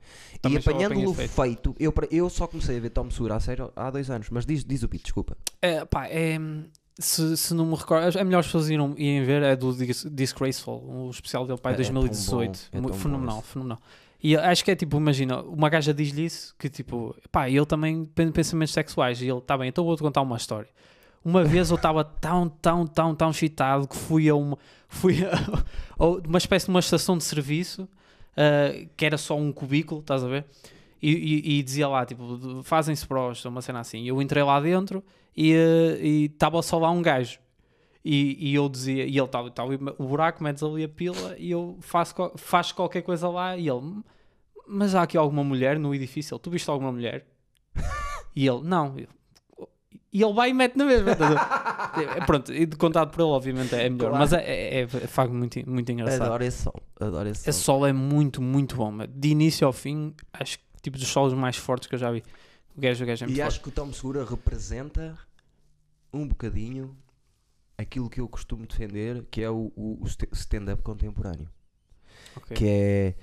[0.40, 3.90] Também e apanhando-lo feito, eu, eu só comecei a ver Tom Segura a sério há
[3.90, 4.28] dois anos.
[4.30, 5.36] Mas diz, diz o Pete, desculpa.
[5.60, 6.38] É, pá, é,
[6.98, 10.06] se, se não me recordo, é melhor as pessoas irem, irem ver, é do Dis-
[10.10, 12.68] Disgraceful, o especial dele, pá, É- em é tão 2018.
[12.72, 13.78] bom, é fenomenal, fenomenal.
[14.22, 18.04] E acho que é tipo, imagina, uma gaja diz-lhe isso, que tipo, pá, ele também
[18.14, 20.68] tem pensamentos sexuais, e ele, tá bem, então vou-te contar uma história.
[21.24, 25.30] Uma vez eu estava tão, tão, tão, tão excitado que fui a uma, fui a,
[25.98, 27.88] a uma espécie de uma estação de serviço,
[28.40, 30.44] ah, que era só um cubículo, estás a ver?
[31.02, 34.04] E, e- e dizia lá, tipo, fazem-se prós, uma cena assim.
[34.06, 35.02] Eu entrei lá dentro
[35.36, 37.38] e eh, e estava só lá um gajo.
[38.04, 41.50] E, e eu dizia, e ele estava, estava o buraco, metes ali a pila e
[41.50, 44.02] eu faço, faz qualquer coisa lá e ele,
[44.66, 46.34] mas há aqui alguma mulher no edifício?
[46.34, 47.26] Ele, tu viste alguma mulher?
[48.34, 48.98] e ele, não.
[48.98, 49.08] Eu,
[50.12, 51.14] E ele vai e mete na mesma.
[51.14, 51.16] ver?
[51.90, 54.10] É, Pronto, e de contado por ele, obviamente, é melhor.
[54.10, 54.16] Claro.
[54.18, 56.22] Mas é, é, é, é facto muito, muito engraçado.
[56.22, 56.82] Adoro esse sol.
[57.00, 57.84] Adoro esse Esse sol.
[57.86, 58.96] é muito, muito bom.
[59.08, 62.22] De início ao fim, acho que tipo dos solos mais fortes que eu já vi.
[62.76, 63.48] O gajo, o gajo é muito E forte.
[63.48, 65.18] acho que o Tom Segura representa
[66.12, 66.96] um bocadinho
[67.76, 71.48] aquilo que eu costumo defender, que é o, o- o st- stand-up contemporâneo.
[72.36, 72.56] Ok.
[72.56, 73.14] Que é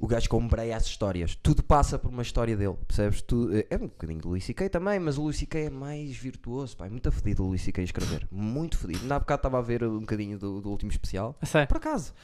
[0.00, 1.34] o gajo que ombreia as histórias.
[1.42, 3.20] Tudo passa por uma história dele, percebes?
[3.22, 4.68] Tu, é um bocadinho do Luís C.K.
[4.68, 5.58] também, mas o Luís C.K.
[5.66, 6.86] é mais virtuoso, pá.
[6.86, 7.80] É muito fedido o Luís C.K.
[7.80, 8.28] a escrever.
[8.30, 9.12] Muito fedido.
[9.12, 11.36] Há bocado estava a ver um bocadinho do, do último especial.
[11.42, 11.68] Sério?
[11.68, 12.14] Por acaso.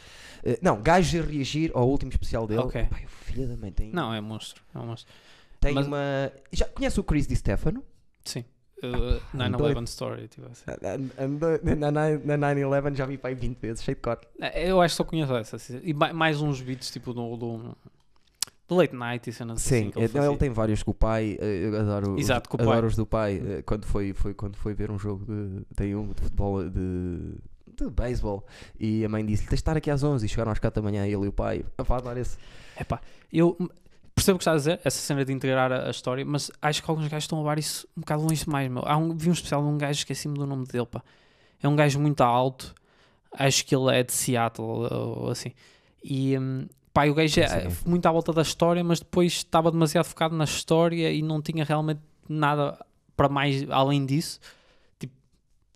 [0.45, 2.61] Eh, não, gajo a reagir ao último especial dele.
[2.61, 2.85] Ok.
[2.85, 4.62] Pá, o filho da mãe tem, Não, é monstro.
[4.75, 5.12] É um monstro.
[5.61, 6.31] tem mas- uma...
[6.53, 7.83] Já conhece o Chris Di Stefano?
[8.25, 8.45] Sim.
[8.83, 10.29] Uh, 9-11 Story.
[10.29, 10.64] Tipo assim.
[11.79, 14.27] Na, na, na 9-11 já vi para aí 20 vezes, cheio de corte.
[14.41, 15.57] É, Eu acho que só conheço essa.
[15.57, 15.81] assim.
[15.83, 17.77] E ma- mais uns beats tipo do, do,
[18.68, 20.37] do Late Night e cenas Sim, assim ele ele, fazia.
[20.37, 21.37] tem vários com o pai.
[21.41, 22.87] eh, Eu adoro, os- Exato, com o adoro pai.
[22.89, 23.43] os do pai.
[23.45, 25.64] eh, Quando foi, foi, quando foi ver um jogo de.
[25.75, 27.35] Tem um de futebol de.
[27.77, 28.45] de beisebol.
[28.79, 30.89] E a mãe disse: tens de estar aqui às 11 e chegaram às 4 da
[30.91, 31.07] manhã.
[31.07, 31.64] Ele e o pai.
[31.79, 32.37] Epá, adoro esse.
[32.79, 33.01] Epá,
[33.33, 33.57] eu
[34.14, 36.82] percebo o que estás a dizer, essa cena de integrar a, a história, mas acho
[36.82, 38.70] que alguns gajos estão a levar isso um bocado longe demais.
[38.70, 38.82] Meu.
[38.86, 40.86] Há um, vi um especial de um gajo, esqueci-me do nome dele.
[40.86, 41.02] Pá.
[41.62, 42.74] É um gajo muito alto,
[43.32, 45.52] acho que ele é de Seattle ou, ou assim.
[46.02, 47.76] E hum, pá, o gajo é Sim.
[47.86, 51.64] muito à volta da história, mas depois estava demasiado focado na história e não tinha
[51.64, 52.78] realmente nada
[53.16, 54.38] para mais além disso.
[54.98, 55.12] Tipo,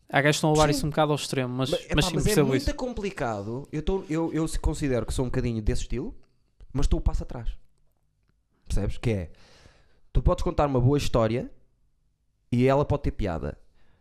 [0.09, 0.71] há gajos que estão a levar Sim.
[0.77, 2.75] isso um bocado ao extremo, mas, Mas, mas, epá, sim, mas é muito isso.
[2.75, 3.67] complicado.
[3.73, 6.15] Eu, tô, eu, eu se considero que sou um bocadinho desse estilo,
[6.73, 7.49] mas estou o passo atrás.
[8.69, 8.99] Percebes?
[8.99, 9.31] Que é.
[10.13, 11.51] Tu podes contar uma boa história
[12.53, 13.59] e ela pode ter piada,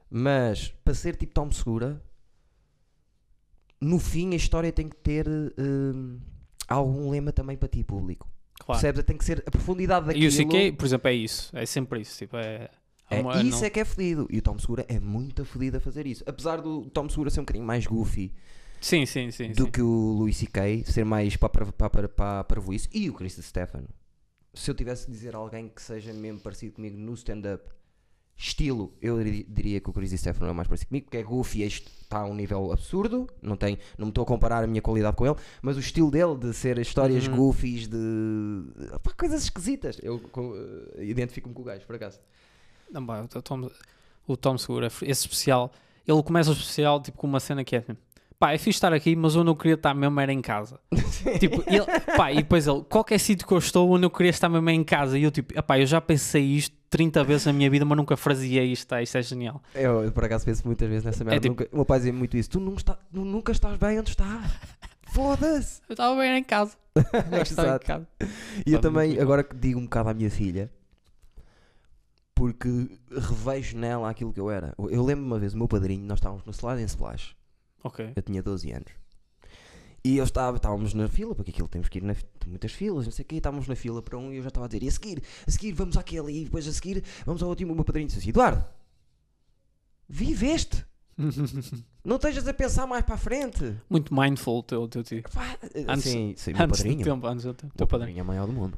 [0.09, 2.01] mas para ser tipo Tom Segura,
[3.80, 6.20] no fim a história tem que ter hum,
[6.68, 8.28] algum lema também para ti, público.
[8.59, 8.82] Claro.
[8.82, 9.03] Percebes?
[9.05, 10.26] Tem que ser a profundidade daquilo.
[10.26, 11.55] E o CK, por exemplo, é isso.
[11.55, 12.18] É sempre isso.
[12.18, 12.70] Tipo, é,
[13.09, 14.28] É, uma- isso não- é que é fodido.
[14.32, 16.24] E o Tom Segura é muito fodido a fazer isso.
[16.26, 18.34] Apesar do Tom Segura ser um bocadinho mais goofy
[18.82, 19.51] Sim, sim, sim.
[19.51, 19.72] do sim.
[19.72, 20.84] que o Louis C.K.
[20.86, 23.88] ser mais para para para para para isso e o Chris Stefano.
[24.54, 27.70] Se eu tivesse de dizer alguém que seja mesmo parecido comigo no stand-up
[28.36, 31.64] estilo, eu diri- diria que o Chris Stefano é mais parecido comigo, porque é goofy,
[31.64, 34.82] este está a um nível absurdo, não, tem, não me estou a comparar a minha
[34.82, 37.36] qualidade com ele, mas o estilo dele de ser histórias Uhum.
[37.36, 37.98] goofies, de
[39.02, 40.22] pá, coisas esquisitas, eu
[40.98, 42.20] eh, identifico-me com o gajo, por acaso.
[42.91, 43.72] Não, pá, o Tom,
[44.28, 45.72] o Tom Segura, esse especial,
[46.08, 47.84] ele começa o especial tipo com uma cena que é
[48.39, 50.79] pá, é fixe estar aqui, mas onde eu queria estar mesmo era em casa.
[51.39, 51.85] tipo, ele,
[52.15, 54.73] pá, e depois ele, qualquer sítio que eu estou, onde eu queria estar mesmo é
[54.73, 55.17] em casa.
[55.17, 58.15] E eu tipo, pá, eu já pensei isto 30 vezes na minha vida, mas nunca
[58.15, 59.01] fraseei isto, tá?
[59.01, 59.61] isto é genial.
[59.75, 61.39] Eu, eu, por acaso penso muitas vezes nessa merda.
[61.41, 62.49] tipo- Nunca- o meu pai dizia muito isso.
[62.49, 64.41] Tu nunca, está, tu nunca estás bem onde está.
[65.13, 65.81] Foda-se.
[65.89, 66.75] Eu estava bem em casa.
[66.95, 67.85] Eu estava em Exato.
[67.85, 68.07] casa.
[68.65, 70.69] E eu também, agora que digo um bocado à minha filha,
[72.35, 74.73] porque revejo nela aquilo que eu era.
[74.89, 77.35] Eu lembro uma vez, o meu padrinho, nós estávamos no Slide and Splash.
[77.88, 78.13] Ok.
[78.15, 78.91] Eu tinha 12 anos.
[80.03, 83.05] E eu estava, estávamos na fila, porque aquilo temos que ir na fi- muitas filas,
[83.05, 84.83] não sei o quê, estávamos na fila para um e eu já estava a dizer,
[84.83, 87.73] e a seguir, a seguir vamos àquele, e depois a seguir vamos ao último.
[87.73, 88.63] O meu padrinho disse assim: Eduardo,
[90.07, 90.85] viveste,
[92.05, 93.75] não estejas a pensar mais para a frente.
[93.89, 95.23] Muito mindful o teu, teu tio.
[95.33, 95.57] Pá,
[95.88, 97.03] Antes- sim, sim, meu Antes do padrinho.
[97.03, 97.73] tempo, antes do tempo.
[97.73, 98.19] O Teu padrinho.
[98.19, 98.77] é maior do mundo.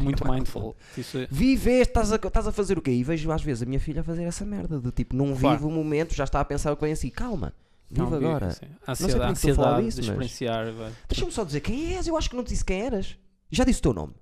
[0.00, 0.76] Muito é mindful.
[0.96, 2.90] Isso é- Viveste, estás a, estás a fazer o quê?
[2.92, 5.56] E vejo às vezes a minha filha a fazer essa merda, do tipo, não Claro.
[5.58, 7.54] vive o momento, já está a pensar o que vem assim, calma,
[7.90, 8.50] vive Não, agora.
[8.50, 8.60] sim.
[8.60, 10.72] sei A ansiedade, a falar ansiedade disso, de mas- experienciar.
[10.72, 10.92] vai.
[11.08, 13.16] Deixa-me só dizer quem és, eu acho que não te disse quem eras.
[13.50, 14.14] Já disse o teu nome.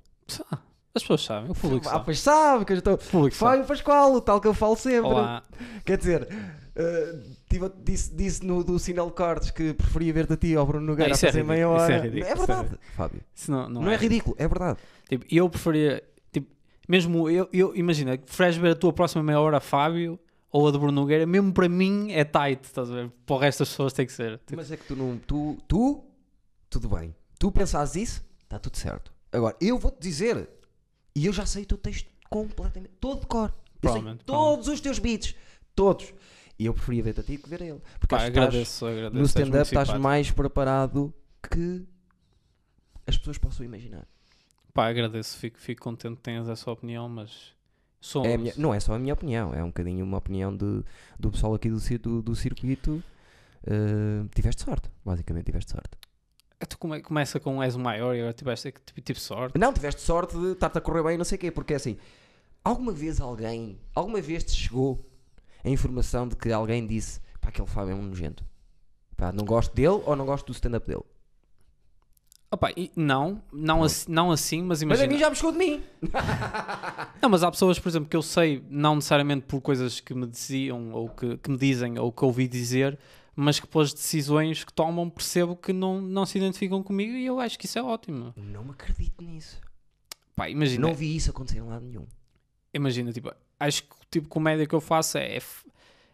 [0.50, 0.58] Ah,
[0.94, 2.04] As pessoas sabem, o público ah, sabe.
[2.04, 2.94] pois sabe, que eu estou.
[2.94, 3.50] O público sabe.
[3.52, 5.10] Fábio Pascoal, o tal que eu falo sempre.
[5.10, 5.42] Olá.
[5.84, 6.28] Quer dizer,
[6.74, 10.86] eh, tive- disse, disse no do Sinal Cortes que preferia ver-te a ti ao Bruno
[10.86, 12.02] Nogueira Não, a é fazer meia ridículo, isso é hora.
[12.04, 13.20] ridículo, é é verdade, Fábio.
[13.34, 13.96] Isso não, não, Não, é.
[13.96, 14.78] ridículo, é verdade.
[15.08, 16.02] Tipo, eu preferia.
[16.32, 16.50] Tipo,
[16.88, 20.18] mesmo eu, eu imagina, preferes ver a tua próxima meia hora, Fábio,
[20.50, 23.10] ou a de Bruno Nogueira, mesmo para mim é tight, estás a ver?
[23.26, 24.40] Para o resto das pessoas tem que ser.
[24.54, 25.18] Mas é que tu não.
[25.18, 26.04] Tu, tu
[26.70, 27.14] tudo bem.
[27.38, 29.12] Tu pensares isso, está tudo certo.
[29.32, 30.48] Agora, eu vou-te dizer,
[31.14, 33.52] e eu já sei o teu texto completamente, todo de cor.
[33.82, 35.34] Eu sei todos os teus beats,
[35.74, 36.12] todos.
[36.58, 37.82] E eu preferia ver-te a ti que ver a ele.
[38.00, 39.14] Porque pá, acho que estás- agradeço, agradeço.
[39.20, 41.12] no stand-up estás mais preparado
[41.50, 41.86] que
[43.06, 44.06] as pessoas possam imaginar.
[44.72, 47.54] Pá, agradeço, fico, fico contente que tenhas essa opinião, mas
[48.24, 50.82] É a minha- não é só a minha opinião, é um bocadinho uma opinião de,
[51.18, 53.02] do pessoal aqui do, do, do circuito.
[53.66, 55.90] Uh, tiveste sorte, basicamente tiveste sorte.
[56.68, 59.58] Tu come- começa com és o maior e agora tiveste tipo, tipo sorte.
[59.58, 61.96] Não, tiveste sorte de estar-te a correr bem, não sei o quê, porque é assim,
[62.64, 65.04] alguma vez alguém, alguma vez te chegou
[65.64, 68.44] a informação de que alguém disse pá, aquele Fábio é um nojento.
[69.16, 71.02] Pá, não gosto dele ou não gosto do stand-up dele.
[72.50, 75.12] Opa, não, não, assim, não assim, mas Mas a imagina.
[75.12, 75.82] mim já buscou de mim.
[77.20, 80.26] Não, mas há pessoas, por exemplo, que eu sei, não necessariamente por coisas que me
[80.26, 82.96] diziam, ou que, que me dizem, ou que ouvi dizer,
[83.34, 87.40] mas que pelas decisões que tomam percebo que não, não se identificam comigo e eu
[87.40, 88.32] acho que isso é ótimo.
[88.36, 89.60] Não me acredito nisso.
[90.36, 92.06] Pá, imagina, Não vi isso acontecer em lado nenhum.
[92.72, 95.38] imagina, tipo, acho que o tipo de comédia que eu faço é,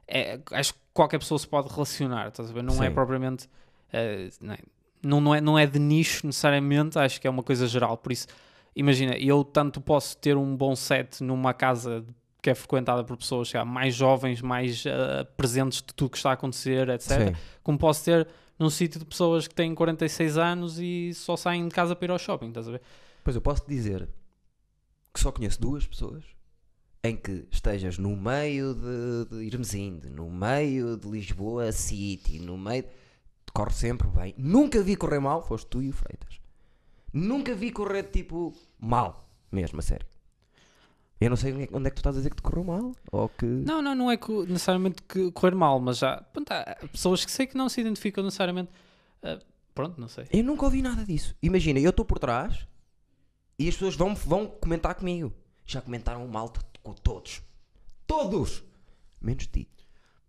[0.09, 2.63] é- acho que qualquer pessoa se pode relacionar, estás a ver?
[2.63, 2.95] Não é Sim.
[2.95, 3.51] propriamente,
[3.93, 4.59] eh, não, é,
[5.03, 8.13] não, não é, não é de nicho necessariamente, acho que é uma coisa geral, por
[8.13, 8.27] isso,
[8.75, 12.05] imagina, eu tanto posso ter um bom set numa casa
[12.43, 16.17] que é frequentada por pessoas sei lá, mais jovens, mais eh, presentes de tudo que
[16.17, 17.29] está a acontecer, etc.
[17.29, 17.37] Sim.
[17.63, 18.27] Como posso ter
[18.59, 22.11] num sítio de pessoas que têm 46 anos e só saem de casa para ir
[22.11, 22.83] ao shopping, estás a ver?
[23.23, 24.09] Pois eu posso te dizer
[25.15, 26.25] que só conheço duas pessoas
[27.05, 32.85] em que estejas no meio de, de Irmesinde, no meio de Lisboa City, no meio.
[33.53, 34.35] Corre sempre bem.
[34.39, 36.41] Nunca vi correr mal, foste tu e o Freitas.
[37.13, 40.07] Nunca vi correr tipo mal, mesmo, a sério.
[41.21, 42.65] Eu não sei onde é, onde é que tu estás a dizer que te correu
[42.65, 42.93] mal.
[43.13, 43.45] Ou que.
[43.47, 47.31] Não, não, não é co- necessariamente que correr mal, mas já pronto, há pessoas que
[47.31, 48.71] sei que não se identificam necessariamente.
[49.23, 49.39] ah,
[49.75, 50.27] pronto, não sei.
[50.33, 51.37] Eu nunca ouvi nada disso.
[51.43, 52.67] Imagina, eu estou por trás
[53.59, 55.33] e as pessoas vão, vão comentar comigo.
[55.67, 57.41] Já comentaram mal com todos.
[58.07, 58.65] Todos!
[59.21, 59.69] Menos ti.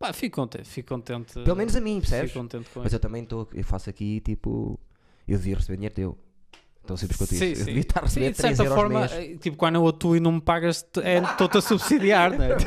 [0.04, 1.34] Pá, fico contente, fico contente.
[1.36, 2.32] Pelo menos a mim, percebes?
[2.32, 2.95] Fico contente com Mas isso.
[2.97, 4.78] eu também estou, eu faço aqui tipo.
[5.26, 6.18] Eu devia receber dinheiro teu.
[6.84, 7.25] Então isso.
[7.27, 7.65] Sim, eu sim.
[7.65, 10.34] devia estar a Sim, de 3 certa forma, eh, tipo, quando eu atuo e não
[10.34, 12.57] me pagas, é, estou-te a subsidiar, não é?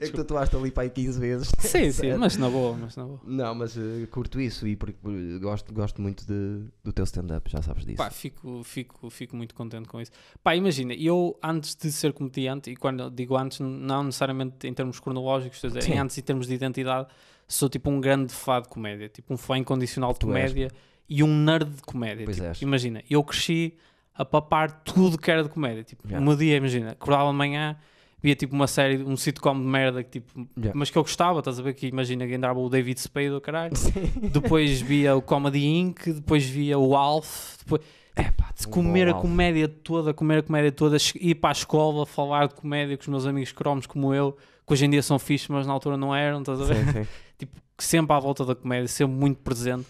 [0.00, 1.50] É que tu atuaste ali para aí 15 vezes.
[1.58, 3.20] sim, sim, mas na boa, mas na boa.
[3.24, 4.98] Não, mas eh, curto isso e porque,
[5.40, 7.96] gosto, gosto muito de, do teu stand-up, já sabes disso.
[7.96, 10.10] Pá, fico, fico, fico muito contente com isso.
[10.42, 15.00] Pá, imagina, eu antes de ser comediante, e quando digo antes, não necessariamente em termos
[15.00, 15.98] cronológicos, Sim.
[15.98, 17.08] antes em termos de identidade,
[17.46, 20.70] sou tipo um grande fã de comédia, tipo um fã incondicional de Tu és, comédia
[21.08, 22.24] e um nerd de comédia.
[22.24, 22.62] Pois tipo, és.
[22.62, 23.74] imagina, eu cresci
[24.14, 25.82] a papar tudo que era de comédia.
[25.84, 26.24] Tipo, Yeah.
[26.26, 27.76] meu dia, imagina, acordava de manhã,
[28.20, 30.72] via tipo uma série, um sitcom de merda que tipo, Yeah.
[30.78, 33.40] mas que eu gostava, estás a ver que imagina que entrava o David Spade, o
[33.40, 33.74] caralho.
[33.78, 33.92] Sim.
[34.32, 37.80] Depois via o Comedy Inc, depois via o Alf, depois
[38.16, 42.04] É pá, de comer a comédia toda, comer a comédia toda, ir para a escola,
[42.04, 44.36] falar de comédia com os meus amigos cromos como eu,
[44.66, 46.84] que hoje em dia são fixos, mas na altura não eram, estás a ver?
[46.84, 47.06] Sim, sim.
[47.38, 49.86] Tipo, sempre à volta da comédia, sempre muito presente.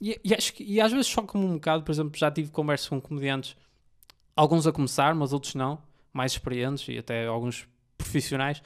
[0.00, 2.88] E, e acho que, e às vezes choca-me um bocado, por exemplo, já tive conversas
[2.88, 3.56] com comediantes,
[4.34, 5.78] alguns a começar, mas outros não,
[6.12, 7.66] mais experientes e até alguns
[7.96, 8.62] profissionais,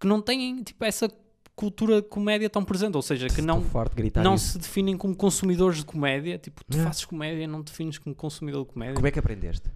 [0.00, 1.08] que não têm tipo, essa
[1.54, 4.52] cultura de comédia tão presente, ou seja, que não, Estou não isso.
[4.52, 6.38] se definem como consumidores de comédia.
[6.38, 6.90] Tipo, tu Yeah.
[6.90, 8.94] fazes comédia, não te defines como consumidor de comédia.
[8.94, 9.70] Como é que aprendeste?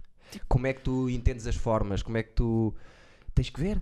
[0.49, 2.01] Como é que tu entendes as formas?
[2.03, 2.75] Como é que tu.
[3.33, 3.81] Tens que ver.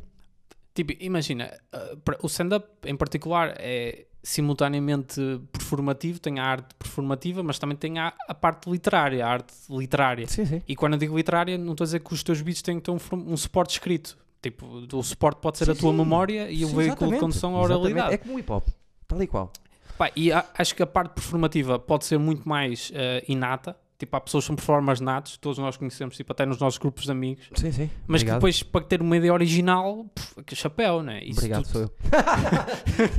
[0.73, 5.21] Tipo, imagina, uh, o stand-up em particular é simultaneamente
[5.51, 10.27] performativo, tem a arte performativa, mas também tem a, a parte literária, a arte literária.
[10.27, 10.61] Sim, sim.
[10.67, 12.83] E quando eu digo literária, não estou a dizer que os teus beats têm que
[12.83, 12.97] ter um,
[13.31, 14.17] um suporte escrito.
[14.41, 17.59] Tipo, o suporte pode ser Sim, a tua memória e o veículo de condução a
[17.63, 17.81] Exatamente.
[17.93, 18.13] oralidade.
[18.13, 18.67] É como o hip hop.
[19.07, 19.51] Tal e qual.
[19.97, 23.75] Pá, e a- acho que a parte performativa pode ser muito mais eh, inata.
[23.97, 27.05] Tipo, há pessoas que são performers natos, todos nós conhecemos, tipo, até nos nossos grupos
[27.05, 27.45] de amigos.
[27.55, 27.89] Sim, sim.
[28.05, 28.37] Mas que Obrigado.
[28.39, 31.23] depois, para ter uma ideia original, pff, que chapéu, né?
[31.23, 31.91] Isso Obrigado, tu- sou eu.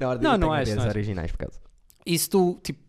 [0.00, 0.94] não, Não, não és, és, não és.
[0.94, 1.60] originais, por causa.
[2.04, 2.80] E se tu, tipo,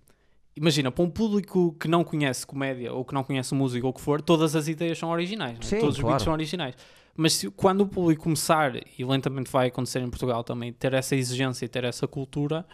[0.55, 3.93] imagina, para um público que não conhece comédia ou que não conhece música ou o
[3.93, 5.65] que for, todas as ideias são originais, não é?
[5.65, 6.13] Sim, todos os claro.
[6.15, 6.75] beats são originais.
[7.15, 11.15] Mas se- quando o público começar, e lentamente vai acontecer em Portugal também, ter essa
[11.15, 12.65] exigência e ter essa cultura,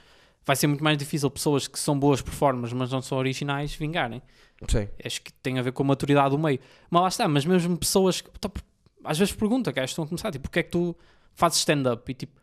[0.46, 4.22] vai ser muito mais difícil pessoas que são boas performers, mas não são originais, vingarem.
[4.70, 4.88] Sim.
[5.04, 6.60] Acho que tem a ver com a maturidade do meio.
[6.90, 8.50] Mas lá está, mas mesmo pessoas que tá,
[9.04, 10.96] às vezes perguntam, que estão a começar, tipo, porque é que tu
[11.34, 12.10] fazes stand-up?
[12.10, 12.40] E tipo,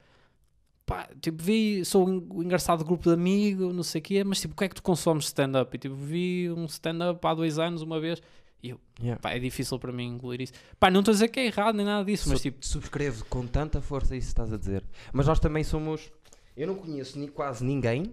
[0.84, 4.54] pá, tipo, vi, sou um engraçado grupo de amigo, não sei o quê, mas tipo,
[4.54, 5.74] o que é que tu consomes stand-up?
[5.74, 8.20] E tipo, vi um stand-up há dois anos, uma vez,
[8.62, 9.20] e eu, Yeah.
[9.20, 10.52] pá, é difícil para mim engolir isso.
[10.78, 13.24] Pá, não estou a dizer que é errado nem nada disso, mas Sou- tipo, subscrevo
[13.24, 14.84] com tanta força isso que estás a dizer.
[15.12, 16.12] Mas nós também somos.
[16.56, 18.12] Eu não conheço ni, quase ninguém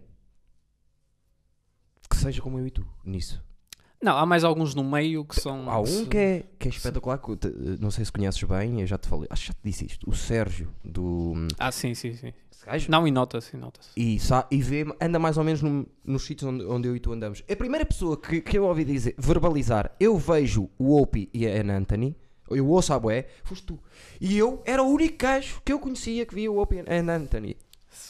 [2.09, 3.41] que seja como eu e tu nisso.
[4.01, 5.69] não, há mais alguns no meio que são.
[5.69, 7.17] Há um que é, que é espetacular.
[7.19, 7.31] que
[7.79, 9.27] Não sei se conheces bem, eu já te falei.
[9.29, 10.09] Acho que já te disse isto.
[10.09, 11.33] O Sérgio do.
[11.57, 12.33] Ah, sim, sim, sim.
[12.89, 13.89] Não, e nota-se, nota-se.
[13.95, 16.99] E, sa- e vê, anda mais ou menos num- nos sítios onde, onde eu e
[16.99, 17.41] tu andamos.
[17.49, 21.61] A primeira pessoa que, que eu ouvi dizer, verbalizar, eu vejo o Opie e a
[21.61, 22.15] Ann Anthony,
[22.49, 23.79] eu ouço a bué, foste tu.
[24.19, 26.99] E eu era o único gajo que eu conhecia que via o Opie e a
[26.99, 27.55] Ann Anthony.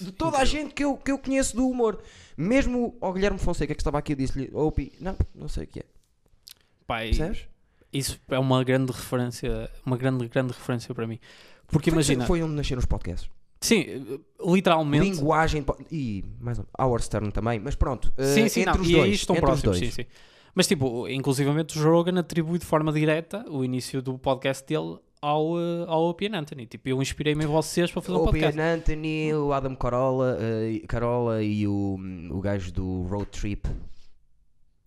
[0.01, 2.01] De toda a gente que eu, que eu conheço do humor.
[2.37, 5.83] Mesmo ao Guilherme Fonseca que estava aqui, disse-lhe, Opie, não, não sei o que é.
[5.83, 7.47] E- Percebes?
[7.91, 11.19] isso é uma grande referência, uma grande, grande referência para mim.
[11.67, 13.29] Porque Foi- imagina, Foi onde nasceram os podcasts.
[13.61, 15.03] Sim, literalmente.
[15.09, 18.81] linguagem e mais um, Howard Stern também, mas pronto, eh, Sim, sim, entre não.
[18.81, 19.93] os E dois, estão entre os próximos, dois.
[19.93, 20.09] sim, sim.
[20.55, 24.97] Mas, tipo, inclusivamente o Joe Rogan atribui de forma direta o início do podcast dele
[25.21, 26.65] ao, eh, ao Opie and Anthony.
[26.65, 28.57] Tipo, eu inspirei-me em vocês para fazer um O podcast.
[28.57, 31.97] Ian Anthony, o Adam Carolla, eh, Carolla e o,
[32.31, 33.67] o gajo do Road Trip.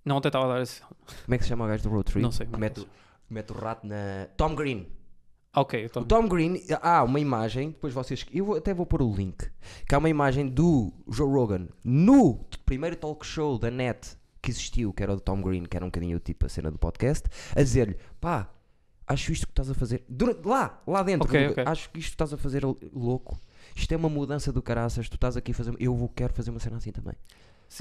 [0.05, 0.81] Não, até estava a dar esse.
[0.83, 2.23] Como é que se chama o gajo do Road Trip?
[2.23, 2.47] Não sei.
[2.59, 2.91] Mete, o- que
[3.31, 4.27] mete o rato na.
[4.37, 4.87] Tom Green.
[5.55, 6.03] Ok, então.
[6.03, 8.25] O Tom Green, há uma imagem, depois vocês.
[8.33, 9.45] Eu vou- até vou pôr o link.
[9.87, 14.93] Que há uma imagem do Joe Rogan no primeiro talk show da net que existiu,
[14.95, 17.29] que era o do Tom Green, que era um bocadinho tipo a cena do podcast,
[17.55, 18.51] a dizer-lhe: pá,
[19.07, 20.05] acho isto que estás a fazer.
[20.09, 21.65] Durante, lá, lá dentro, Ok, do- ok.
[21.67, 23.41] acho que isto que estás a fazer louco.
[23.75, 25.09] Isto é uma mudança do caraças.
[25.09, 25.75] Tu estás aqui a fazer.
[25.79, 27.15] Eu vou, quero fazer uma cena assim também.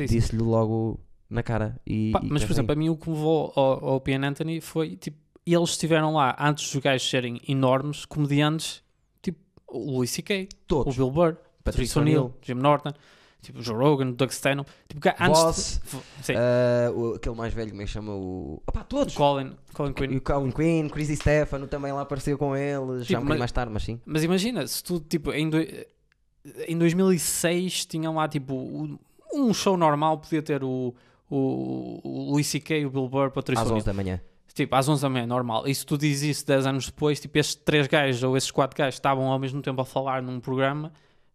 [0.08, 1.00] Disse-lhe logo
[1.30, 1.80] na cara.
[1.86, 4.14] E, Pá, e mas, por exemplo, a mim o que me levou ao, ao Opie
[4.14, 8.82] and Anthony foi, tipo, eles estiveram lá antes dos gajos serem enormes, comediantes,
[9.22, 10.84] tipo, o Louis C.K., o.
[10.94, 12.94] Bill Burr, Patrick Patrick O'Neill, Jim Norton,
[13.42, 17.36] tipo, o Joe Rogan, o Doug Stanhope, tipo, antes Voss, de, sim, ah, o- aquele
[17.36, 18.14] mais velho, é que chama?
[18.14, 18.62] O.
[18.68, 19.14] Opá, todos!
[19.16, 20.18] Colin, Colin E Quinn.
[20.18, 23.52] o Colin Quinn, Chrissy Stefano também lá apareceu com eles, já um Tipo, mas- mais
[23.52, 24.00] tarde, mas sim.
[24.06, 25.86] Mas imagina, se tu, tipo, em, doi-
[26.68, 28.98] em 2006 tinham lá, tipo,
[29.34, 30.94] um show normal podia ter o,
[31.30, 33.78] o, o Louis C.K., o Bill Burr, Patrick Às O'Neill.
[33.78, 34.22] 11 da manhã.
[34.54, 35.66] Tipo, às 11 da manhã, normal.
[35.66, 38.78] E se tu dizes isso 10 anos depois, tipo, estes três gajos ou esses quatro
[38.78, 40.92] gajos estavam ao mesmo tempo a falar num programa,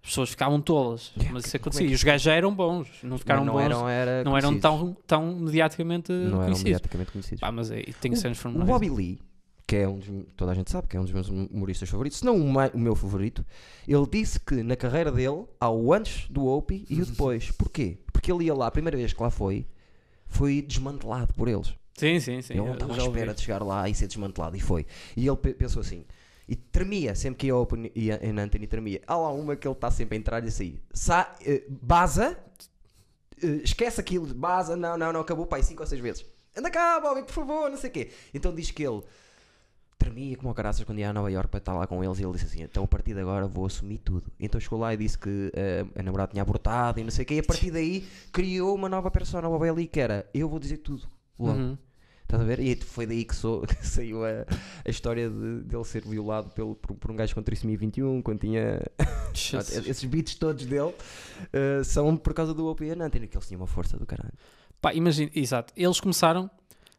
[0.07, 1.13] pessoas ficavam tolas.
[1.17, 1.87] Yeah, Mas isso é acontecia.
[1.87, 4.37] que E os gajos já eram bons, não ficaram Mas não bons, eram, era não
[4.37, 4.63] eram conhecidos.
[4.81, 6.63] tão, tão mediaticamente Não eram conhecidos.
[6.65, 7.41] mediaticamente conhecidos.
[7.41, 8.71] Pá, mas é, tem que ser O fenomenais.
[8.71, 9.19] Bobby Lee,
[9.67, 12.19] que é um dos, toda a gente sabe que é um dos meus humoristas favoritos,
[12.21, 13.45] se não o, o meu favorito,
[13.87, 17.51] ele disse que na carreira dele há o antes do Opie e o depois.
[17.51, 17.99] Porquê?
[18.13, 19.67] Porque ele ia lá, a primeira vez que lá foi,
[20.27, 21.75] foi desmantelado por eles.
[21.95, 22.53] Sim, sim, sim.
[22.55, 24.85] ele não estava à espera de chegar lá e ser desmantelado e foi.
[25.17, 26.05] E ele pe- pensou assim.
[26.49, 29.03] E tremia, sempre que ia ao em Anthony tremia.
[29.07, 30.80] Há lá uma que ele está sempre a entrar e a sair.
[30.92, 32.38] Sa eh, baza,
[33.42, 36.24] eh, esquece aquilo, baza, não, não, não, acabou, pai, cinco ou seis vezes.
[36.57, 38.11] Anda cá, Bobby, por favor, não sei o quê.
[38.32, 39.03] Então diz que ele
[39.99, 42.22] tremia como a caraças quando ia a Nova York para estar lá com eles e
[42.22, 44.30] ele disse assim, então a partir de agora vou assumir tudo.
[44.38, 47.26] Então chegou lá e disse que eh, a namorada tinha abortado e não sei o
[47.26, 50.49] quê e a partir daí criou uma nova persona, o Bobby Ali, que era, eu
[50.49, 51.09] vou dizer tudo.
[51.38, 51.59] Logo.
[51.59, 51.78] Uhum.
[52.27, 52.59] Estás a ver?
[52.59, 54.45] E foi daí que, sou- que saiu a,
[54.85, 58.41] a história de, dele ser violado pelo, por, por um gajo com trissomia 21 quando
[58.41, 58.83] tinha.
[59.33, 60.93] Esses beats todos dele
[61.53, 64.33] eh, são por causa do and Anthony, que eles tinham uma força do caralho.
[64.81, 65.72] Pá, imagina, exato.
[65.77, 66.51] Eles começaram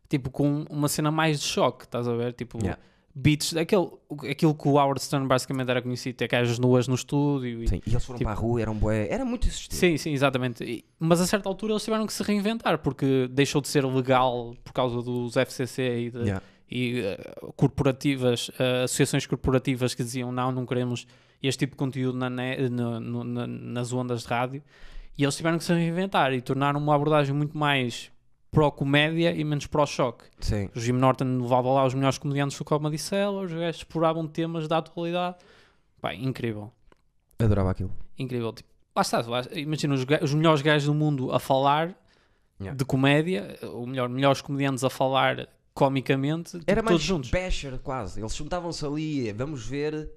[0.08, 2.32] tipo com uma cena mais de choque, estás a ver?
[2.34, 2.80] Tipo, Yeah.
[3.20, 3.88] Beats, aquele,
[4.30, 7.64] aquilo que o Howard Stern basicamente era conhecido, ter gajas nuas no estúdio.
[7.64, 9.76] E, Sim, e eles foram Tipo- para a rua, eram bué, era muito existente.
[9.76, 10.64] Sim, sim, exatamente.
[10.64, 14.56] E- mas a certa altura eles tiveram que se reinventar porque deixou de ser legal
[14.64, 16.44] por causa dos FCC e, de- Yeah.
[16.70, 17.18] e, eh,
[17.56, 21.08] corporativas, eh, associações corporativas que diziam não, não queremos
[21.42, 24.64] este tipo de conteúdo na no- na- nas ondas de rádio.
[25.18, 28.12] E eles tiveram que se reinventar e tornaram uma abordagem muito mais
[28.52, 30.24] pró-comédia e menos pró-choque.
[30.40, 30.70] Sim.
[30.76, 34.68] O Jim Norton levava lá os melhores comediantes do Comedy Cellar, os gajos exploravam temas
[34.68, 35.36] da atualidade.
[36.02, 36.72] Pá, incrível.
[37.40, 37.92] Adorava aquilo.
[38.18, 38.52] Incrível.
[38.54, 41.96] Tipo, lá está, lá- imagina os, os melhores gajos do mundo a falar
[42.60, 42.76] Yeah.
[42.76, 48.20] de comédia, ou melhor, melhores comediantes a falar comicamente, tipo, Era mais todos basher quase.
[48.20, 50.10] Eles juntavam-se ali, vamos ver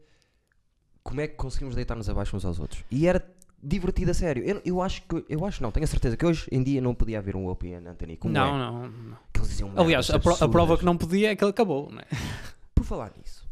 [1.02, 2.82] como é que conseguimos deitar-nos abaixo uns aos outros.
[2.90, 3.20] E era
[3.62, 4.42] divertido a sério.
[4.44, 6.94] Eu, eu acho que, eu acho não, tenho a certeza que hoje em dia não
[6.94, 8.58] podia haver um Opie and Anthony como Não, é.
[8.58, 9.18] não, não.
[9.32, 11.90] Que eles diziam Aliás, a, pro- a prova que não podia é que ele acabou,
[11.92, 12.02] né?
[12.74, 13.48] Por falar nisso,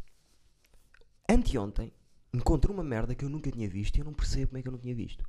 [1.28, 1.92] anteontem
[2.32, 4.68] encontrei uma merda que eu nunca tinha visto e eu não percebo como é que
[4.68, 5.24] eu não tinha visto.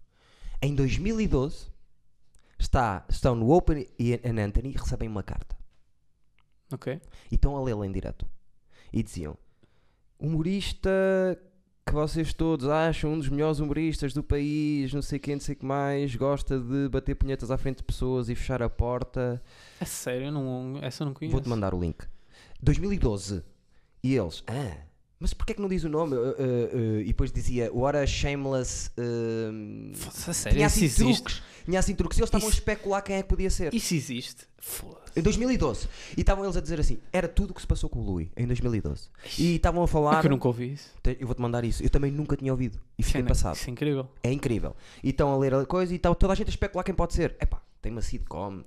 [0.62, 1.68] Em 2012,
[2.58, 5.58] está, estão no Open e and Anthony e recebem uma carta.
[6.72, 7.02] Ok.
[7.32, 8.26] E estão a lê-la em direto.
[8.92, 9.38] E diziam:
[10.20, 10.90] humorista
[11.90, 15.56] que vocês todos acham um dos melhores humoristas do país, não sei quem, não sei
[15.56, 19.42] o que mais, gosta de bater punhetas à frente de pessoas e fechar a porta.
[19.82, 21.32] É sério, eu não, essa eu não conheço.
[21.32, 22.06] Vou-te mandar o link.
[22.62, 23.44] 2012.
[24.04, 24.78] E eles, ah,
[25.20, 26.16] mas porquê é que não diz o nome?
[26.16, 28.90] Uh, uh, uh, e depois dizia, what a shameless.
[28.98, 31.24] uh, Foda-se, a sério, tinha isso assim existe.
[31.24, 31.42] truques.
[31.66, 32.18] Tinha assim truques.
[32.18, 33.74] E eles estavam a Isso- especular quem é que podia ser.
[33.74, 34.48] Isso existe.
[34.58, 35.20] Foda-se.
[35.20, 35.88] Em 2012.
[36.18, 38.30] E estavam eles a dizer assim: era tudo o que se passou com o Louis
[38.38, 39.10] em 2012.
[39.38, 40.22] E estavam a É falar.
[40.22, 40.90] que eu nunca ouvi isso.
[41.20, 41.84] Eu vou-te mandar isso.
[41.84, 42.80] Eu também nunca tinha ouvido.
[42.98, 43.56] E fiquei Isso é- passado.
[43.56, 44.08] Isso é incrível.
[44.24, 44.76] É incrível.
[45.04, 47.14] E estão a ler a coisa e está toda a gente a especular quem pode
[47.14, 47.36] ser.
[47.42, 48.64] Epá, tem uma sitcom.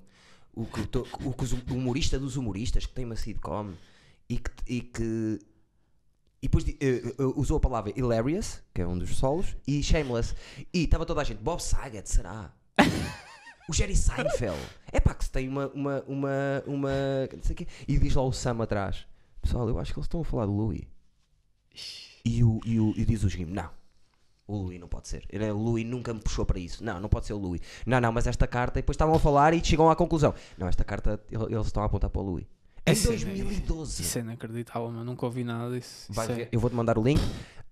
[0.55, 3.70] O, que, o, o humorista dos humoristas que tem uma sitcom
[4.28, 4.50] e que.
[4.66, 5.38] E, que,
[6.43, 7.03] e depois eh,
[7.36, 10.34] usou a palavra hilarious, que é um dos solos, e shameless.
[10.74, 12.53] E estava toda a gente, Bob Saget, será?
[13.68, 14.59] o Jerry Seinfeld.
[14.90, 15.68] É pá, que se tem uma.
[15.68, 16.90] uma, uma, uma
[17.34, 17.66] não sei o quê.
[17.86, 19.07] E diz lá o Sam atrás.
[19.40, 20.82] Pessoal, eu acho que eles estão a falar do Louis.
[22.24, 23.70] E, o, e, o, e diz o Jim, não.
[24.47, 25.24] O Louis não pode ser.
[25.30, 26.82] Ele- O Louis nunca me puxou para isso.
[26.84, 27.61] Não, não pode ser o Louis.
[27.86, 28.78] Não, não, mas esta carta.
[28.78, 30.34] E depois estavam a falar e chegam à conclusão.
[30.59, 32.45] Não, esta carta ele- eles estão a apontar para o Louis.
[32.86, 34.02] Em Isso é- 2012.
[34.02, 36.12] Isso é inacreditável, mas nunca ouvi nada disso.
[36.30, 37.20] É- eu vou-te mandar o link.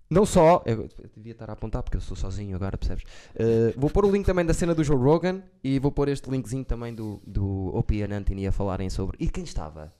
[0.09, 3.05] Não só, eu, devia estar a apontar porque eu sou sozinho agora, percebes?
[3.33, 6.29] Uh, vou pôr o link também da cena do Joe Rogan e vou pôr este
[6.29, 9.15] linkzinho também do, do Opie e Anthony a falarem sobre.
[9.21, 9.93] E quem estava?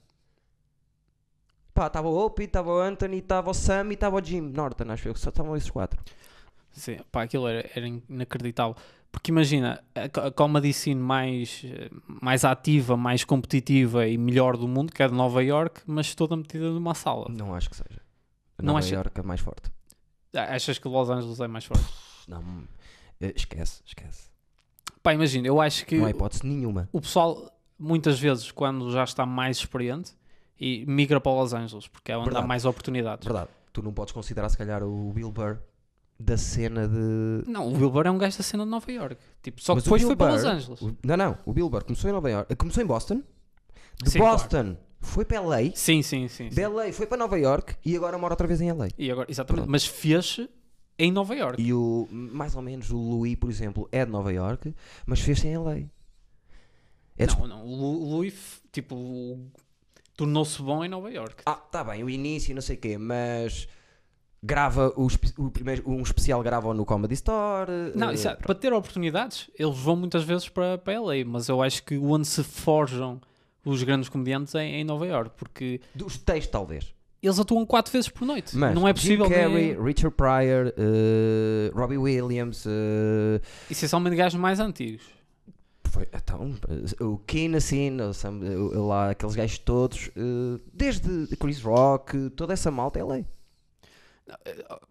[1.73, 4.91] Pá, estava o Opie, estava o Anthony, estava o Sam e estava o Jim Norton,
[4.91, 6.03] acho eu, só estavam esses quatro.
[6.73, 8.75] Sim, pá, aquilo era, era inacreditável.
[9.11, 11.89] Porque imagina, a, co- a comedy scene mais, eh,
[12.21, 16.35] mais ativa, mais competitiva e melhor do mundo, que é de Nova York, mas toda
[16.37, 17.27] metida numa sala.
[17.29, 18.01] Não acho que seja.
[18.57, 19.69] Não Nova acha- Iorque é mais forte.
[20.33, 21.83] Ah, Achas que Los Angeles é mais forte?
[22.27, 22.41] Não,
[23.19, 24.29] eh, esquece, esquece.
[25.03, 26.87] Pá, imagina, eu acho que Não há hipótese nenhuma.
[26.93, 30.13] o pessoal, muitas vezes, quando já está mais experiente,
[30.59, 32.47] e migra para Los Angeles, porque é onde há Verdade.
[32.47, 33.25] mais oportunidades.
[33.27, 33.49] Verdade.
[33.73, 35.57] Tu não podes considerar, se calhar, o Bill Burr
[36.21, 37.49] da cena de.
[37.49, 39.17] Não, o Wilbur é um gajo da cena de Nova York.
[39.41, 40.81] Tipo, só que depois Bill foi para Los Angeles.
[40.81, 41.37] O- Não, não.
[41.45, 42.55] O Bill Burr começou em Nova York.
[42.55, 43.21] Começou em Boston.
[44.03, 45.57] De Sim, Boston foi para LA.
[45.75, 46.27] Sim, sim, sim.
[46.27, 46.49] sim.
[46.49, 48.87] De LA foi para Nova York e agora mora outra vez em LA.
[48.97, 49.61] E agora, exatamente.
[49.63, 49.71] Pronto.
[49.71, 50.39] Mas fez
[50.97, 51.61] em Nova York.
[51.61, 54.73] E o, mais ou menos, o Louis, por exemplo, é de Nova York,
[55.05, 55.79] mas fez-se em LA.
[57.17, 57.65] É Não, não.
[57.65, 59.39] O Louis, tipo,
[60.15, 61.43] tornou-se bom em Nova York.
[61.45, 63.67] Ah, tá bem, o início, não sei o quê, mas
[64.43, 67.71] grava o, o primeiro, um especial grava no Comedy Store.
[67.95, 71.47] Não, eh, isso é- para ter oportunidades, eles vão muitas vezes para, para LA, mas
[71.47, 73.21] eu acho que onde se forjam
[73.63, 76.91] os grandes comediantes é em Nova York, porque Dos textos, talvez.
[77.21, 78.57] eles atuam quatro vezes por noite.
[78.57, 79.83] Mas não é possível Jim Carrey, nem...
[79.83, 83.39] Richard Pryor, eh, Robbie Williams, eh,
[83.69, 85.03] essencialmente gajos mais antigos.
[85.85, 86.55] Foi, então,
[86.99, 87.17] o
[88.13, 93.25] Sam- o- lá, aqueles gajos todos, eh, desde Chris Rock, toda essa malta é lei.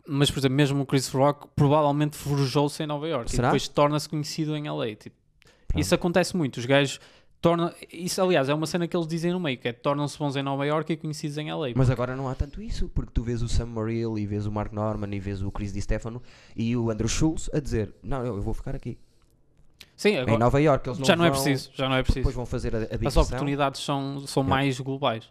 [0.07, 4.09] Mas, por exemplo, mesmo o Chris Rock provavelmente forjou-se em Nova York e depois torna-se
[4.09, 4.95] conhecido em LA.
[4.97, 5.17] Tipo,
[5.77, 6.59] isso acontece muito.
[6.59, 7.01] Os gajos
[7.41, 7.73] tornam.
[7.93, 10.43] Isso, aliás, é uma cena que eles dizem no meio, que é tornam-se bons em
[10.43, 11.69] Nova York e conhecidos em LA.
[11.75, 14.53] Mas agora não há tanto isso, porque tu vês o Sam Morrill e vês o
[14.53, 16.23] Mark Norman e vês o Chris Di Stefano
[16.57, 18.99] e o Andrew Schultz a dizer: Não, eu vou ficar aqui.
[19.97, 21.71] Sim, Em agora, Nova York, eles não já não é vão- preciso.
[21.75, 22.35] Já não é Depois preciso.
[22.37, 24.63] vão fazer a, a As oportunidades são, são Yeah.
[24.65, 25.31] mais globais.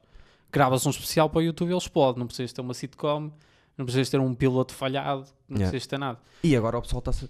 [0.52, 2.18] Gravas um especial para o YouTube e ele explode.
[2.20, 3.32] Não precisas ter uma sitcom,
[3.80, 5.72] não precisas ter um piloto falhado, não Yeah.
[5.72, 6.20] precisas ter nada.
[6.44, 7.28] E agora o pessoal está-se.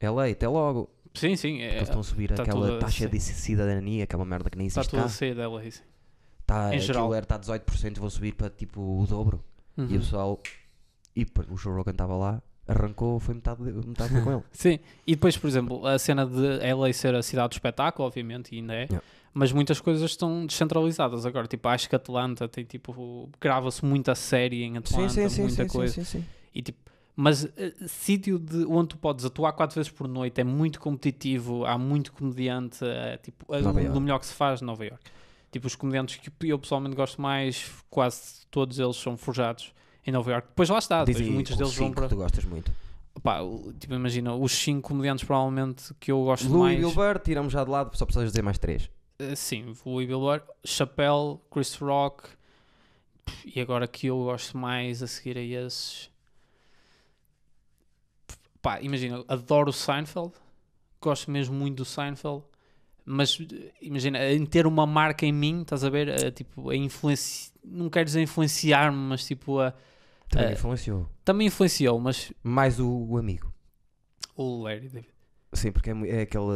[0.00, 0.88] É lei, até logo.
[1.14, 1.60] Sim, sim.
[1.60, 4.56] É, Eles estão a subir tá aquela taxa de cidadania, que é uma merda que
[4.56, 5.06] nem está existe tudo cá.
[5.06, 5.64] a sair dela.
[5.64, 5.82] Isso.
[6.46, 7.12] Tá, em geral.
[7.12, 9.44] Era, está a 18%, vão subir para tipo o dobro.
[9.76, 9.88] E o Uhum.
[9.98, 10.40] pessoal.
[11.14, 14.42] E o Joe Rogan estava lá, arrancou, foi metade, de- metade com ele.
[14.52, 18.54] Sim, e depois, por exemplo, a cena de LA ser a cidade do espetáculo, obviamente,
[18.54, 19.02] e ainda é, Yeah.
[19.34, 21.46] Mas muitas coisas estão descentralizadas agora.
[21.46, 25.94] Tipo, acho que Atlanta tem tipo, grava-se muita série em Atlanta, muita coisa.
[25.94, 26.24] sim, sim.
[26.54, 26.78] E tipo,
[27.14, 31.64] mas eh, sítio de onde tu podes atuar quatro vezes por noite é muito competitivo,
[31.64, 33.88] há muito comediante, é, tipo, Iorque.
[33.88, 35.02] do melhor que se faz em Nova York.
[35.50, 39.72] Tipo, os comediantes que eu pessoalmente gosto mais, quase todos eles são forjados
[40.06, 40.48] em Nova York.
[40.48, 42.08] Depois lá está, depois muitos os deles vão para.
[42.08, 42.72] tu gostas muito.
[43.22, 43.40] Pá,
[43.78, 46.78] tipo, imagina, os cinco comediantes provavelmente que eu gosto mais.
[46.78, 48.90] Gilbert, tiramos já de lado, só precisas dizer mais três.
[49.18, 52.28] Eh, sim, Louis Bilber, Chappelle, Chris Rock.
[53.44, 56.10] E agora que eu gosto mais a seguir a esses.
[58.60, 60.32] Pá, imagina, adoro o Seinfeld.
[61.00, 62.44] Gosto mesmo muito do Seinfeld.
[63.04, 66.08] Mas eh, imagina, em ter uma marca em mim, estás a ver?
[66.08, 67.52] Eh, tipo, a influencia.
[67.64, 69.72] Não quero dizer influenciar-me, mas tipo, a...
[70.28, 71.08] Também Eh, influenciou.
[71.24, 73.52] também influenciou, mas Mais o, o amigo.
[74.36, 75.06] o Larry David.
[75.52, 76.46] Sim, porque é, é aquele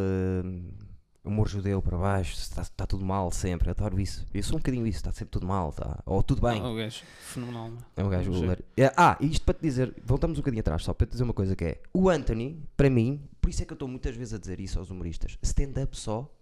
[1.26, 3.70] humor judeu para baixo, está, está tudo mal sempre.
[3.70, 4.26] Adoro isso.
[4.32, 5.70] Eu sou um bocadinho isso, está sempre tudo mal.
[5.70, 6.60] Está, ou tudo bem.
[6.60, 7.72] Ah, o gajo, fenomenal.
[7.96, 8.32] É um gajo.
[8.76, 11.24] É- ah, e isto para te dizer, voltamos um bocadinho atrás, só para te dizer
[11.24, 14.14] uma coisa que é: o Anthony, para mim, por isso é que eu estou muitas
[14.16, 16.32] vezes a dizer isso aos humoristas: stand-up só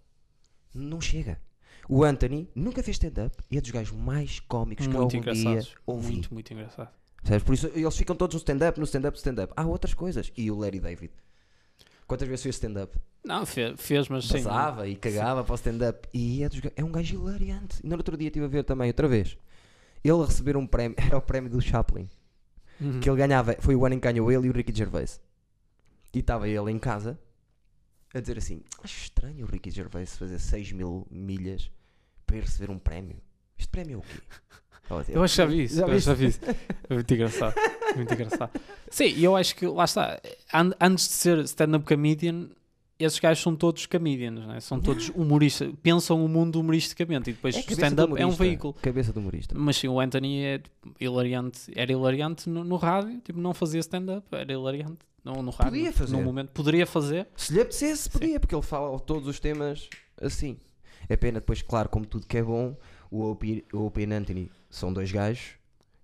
[0.73, 1.39] não chega.
[1.87, 5.31] O Anthony nunca fez stand-up e é dos gajos mais cómicos que eu Muito algum
[5.31, 6.13] dia ouvi.
[6.13, 6.89] Muito, muito engraçado.
[7.23, 7.43] Sabes?
[7.43, 9.53] Por isso eles ficam todos no stand-up, no stand-up, stand-up.
[9.55, 10.31] Há outras coisas.
[10.35, 11.11] E o Larry David?
[12.07, 12.97] Quantas vezes fez stand-up?
[13.23, 14.43] Não, fez, fez mas sim.
[14.43, 16.07] Passava e cagava para o stand-up.
[16.13, 17.79] E é, dos é um gajo hilariante.
[17.83, 19.37] E no outro dia estive a ver também, outra vez.
[20.03, 22.07] Ele a receber um prémio, era o prémio do Chaplin.
[22.79, 22.99] Uhum.
[22.99, 25.19] Que ele ganhava, foi o ano em que ganhou ele e o Ricky Gervais.
[26.13, 27.19] E estava ele em casa
[28.13, 31.71] a dizer assim: Acho estranho o Ricky Gervais fazer 6 mil milhas
[32.25, 33.17] para ir receber um prémio.
[33.57, 34.21] Este prémio é o quê?
[35.09, 35.75] Eu acho que já vi isso.
[35.75, 36.05] Já eu viste?
[36.05, 36.39] já vi isso.
[36.89, 37.55] Muito engraçado.
[37.95, 38.51] Muito engraçado.
[38.89, 40.19] Sim, e eu acho que, lá está,
[40.53, 42.49] an- antes de ser stand-up comedian,
[42.99, 44.59] esses gajos são todos comedians, né?
[44.61, 48.73] são todos humoristas, pensam o mundo humoristicamente e depois É stand-up é um veículo.
[48.75, 49.53] Cabeça do humorista.
[49.57, 53.79] Mas sim, o Anthony é tipo, hilariante, era hilariante no, no rádio, tipo, não fazia
[53.81, 55.73] stand-up, era hilariante no, no rádio.
[55.73, 56.15] Podia fazer.
[56.15, 57.27] No momento, poderia fazer.
[57.35, 59.89] Se lhe apetecesse, podia, porque ele fala todos os temas
[60.21, 60.57] assim.
[61.09, 62.75] É pena depois, claro, como tudo que é bom,
[63.11, 65.53] o Opie, o Opie e o Anthony são dois gajos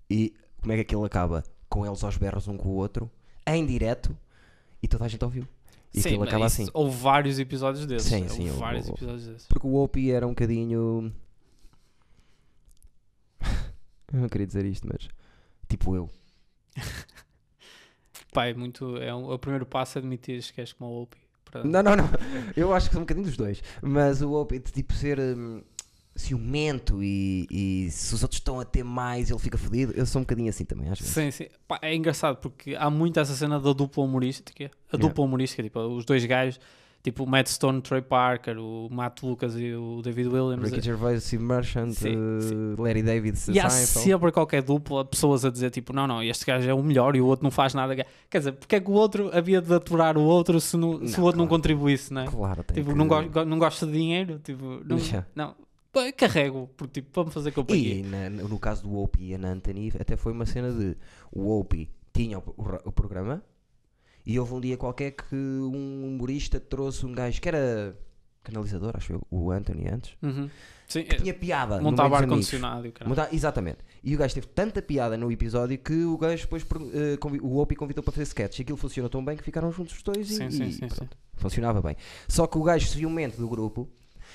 [0.09, 1.43] e como é que aquilo acaba?
[1.69, 3.09] Com eles aos berros um com o outro,
[3.47, 4.15] em direto,
[4.84, 5.47] e toda a gente ouviu.
[5.93, 6.67] E sim, aquilo acaba assim.
[6.74, 8.07] Houve vários episódios desses.
[8.09, 8.97] Sim, sim, houve- vários houve.
[8.99, 9.47] episódios desses.
[9.47, 11.13] Porque o Opie era um bocadinho.
[14.13, 15.07] eu não queria dizer isto, mas.
[15.69, 16.09] Tipo eu.
[18.34, 18.97] Pá, é muito.
[18.97, 21.19] É um- o primeiro passo é admitir que és como o Opie.
[21.45, 22.09] para- Não, não, não.
[22.55, 23.61] Eu acho que são um bocadinho dos dois.
[23.82, 25.61] Mas o Opie, de tipo ser hum,
[26.16, 29.93] ciumento e, e se os outros estão a ter mais, ele fica fodido.
[29.95, 31.14] Eu sou um bocadinho assim também, às vezes.
[31.14, 31.47] Sim, sim.
[31.68, 34.66] Pá, é engraçado porque há muito essa cena da dupla humorística.
[34.66, 35.07] A Yeah.
[35.07, 36.59] dupla humorística, tipo, os dois gajos,
[37.01, 40.70] tipo o Matt Stone, o Trey Parker, o Matt Lucas e o David Williams.
[40.70, 45.49] Ricky Gervais, Steve Merchant, Sim, uh, Larry David, E há sempre qualquer dupla pessoas a
[45.49, 47.95] dizer tipo, não, não, este gajo é o melhor e o outro não faz nada.
[48.30, 51.16] Quer dizer, porque é que o outro havia de aturar o outro se, não- se
[51.18, 51.62] Não, o outro não claro.
[51.62, 52.28] contribuísse, não é?
[52.28, 52.97] Claro, tem Tipo, que...
[52.97, 55.26] não, go não gosta de dinheiro, tipo, não, Yeah.
[55.34, 55.55] não.
[55.91, 57.95] Pá, carrego, porque tipo, para me fazer companhia.
[57.95, 60.95] E na- no caso do Opie e a Anthony, até foi uma cena de
[61.31, 63.43] o Opie tinha o, o o programa
[64.25, 67.97] e houve um dia qualquer que um humorista trouxe um gajo que era
[68.43, 70.49] canalizador, acho eu, o Anthony antes, Uhum.
[70.87, 71.77] Sim, que tinha piada.
[71.77, 73.07] no montava ar-condicionado e o.
[73.07, 73.77] Monta- Exatamente.
[74.03, 76.63] E o gajo teve tanta piada no episódio que o gajo depois
[77.19, 79.95] convi- o Opie convidou para fazer sketch e aquilo funcionou tão bem que ficaram juntos
[79.95, 80.87] os dois e, Sim, sim, e sim,
[81.35, 81.95] funcionava bem.
[82.27, 83.87] Só que o gajo ciumento do grupo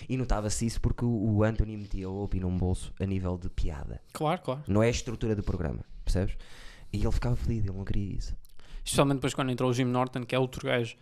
[0.09, 4.01] e notava-se isso porque o, Anthony metia o Opie num bolso a nível de piada.
[4.13, 4.63] Claro, claro.
[4.67, 6.37] Não é a estrutura do programa, percebes?
[6.93, 8.37] E ele ficava feliz, ele não queria isso.
[8.85, 10.97] Especialmente depois quando entrou o Jim Norton, que é outro gajo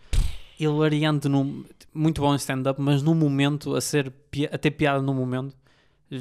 [0.59, 4.12] hilariante, no, muito bom em stand-up, mas no momento, a, ser,
[4.53, 5.55] a ter piada no momento,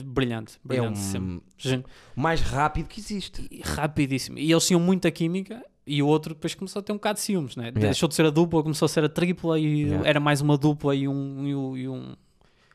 [0.05, 0.55] brilhante.
[0.55, 1.27] É Brilhante sempre.
[1.35, 1.83] um Gen-
[2.15, 3.47] mais rápido que existe.
[3.51, 4.37] e rapidíssimo.
[4.39, 7.21] E eles tinham muita química e o outro depois começou a ter um bocado de
[7.25, 7.65] ciúmes, né?
[7.65, 7.79] Yeah.
[7.81, 10.07] Deixou de ser a dupla, começou a ser a tripla e Yeah.
[10.09, 11.47] era mais uma dupla e um.
[11.47, 12.15] E, o- e um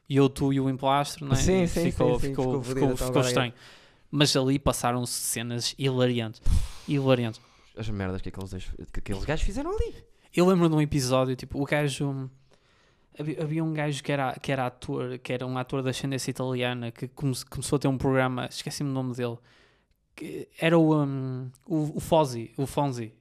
[0.09, 1.35] e o tu e o emplastro, né?
[1.37, 3.53] Sim, E sim, ficou, sim, sim, ficou, ficou ficou, ficou é- estranho.
[4.11, 6.41] Mas ali passaram-se cenas hilariantes.
[6.87, 7.41] Hilariantes.
[7.77, 8.53] As merdas que aqueles,
[8.93, 9.95] que aqueles gajos fizeram ali.
[10.35, 12.31] Eu lembro de um episódio, tipo, o gajo.
[13.19, 16.31] Havia, havia um gajo que era, que era ator, que era um ator da ascendência
[16.31, 19.37] italiana, que come- começou a ter um programa, esqueci-me o nome dele,
[20.15, 23.13] que era o, um, o, o Fonzi, o Fonzi.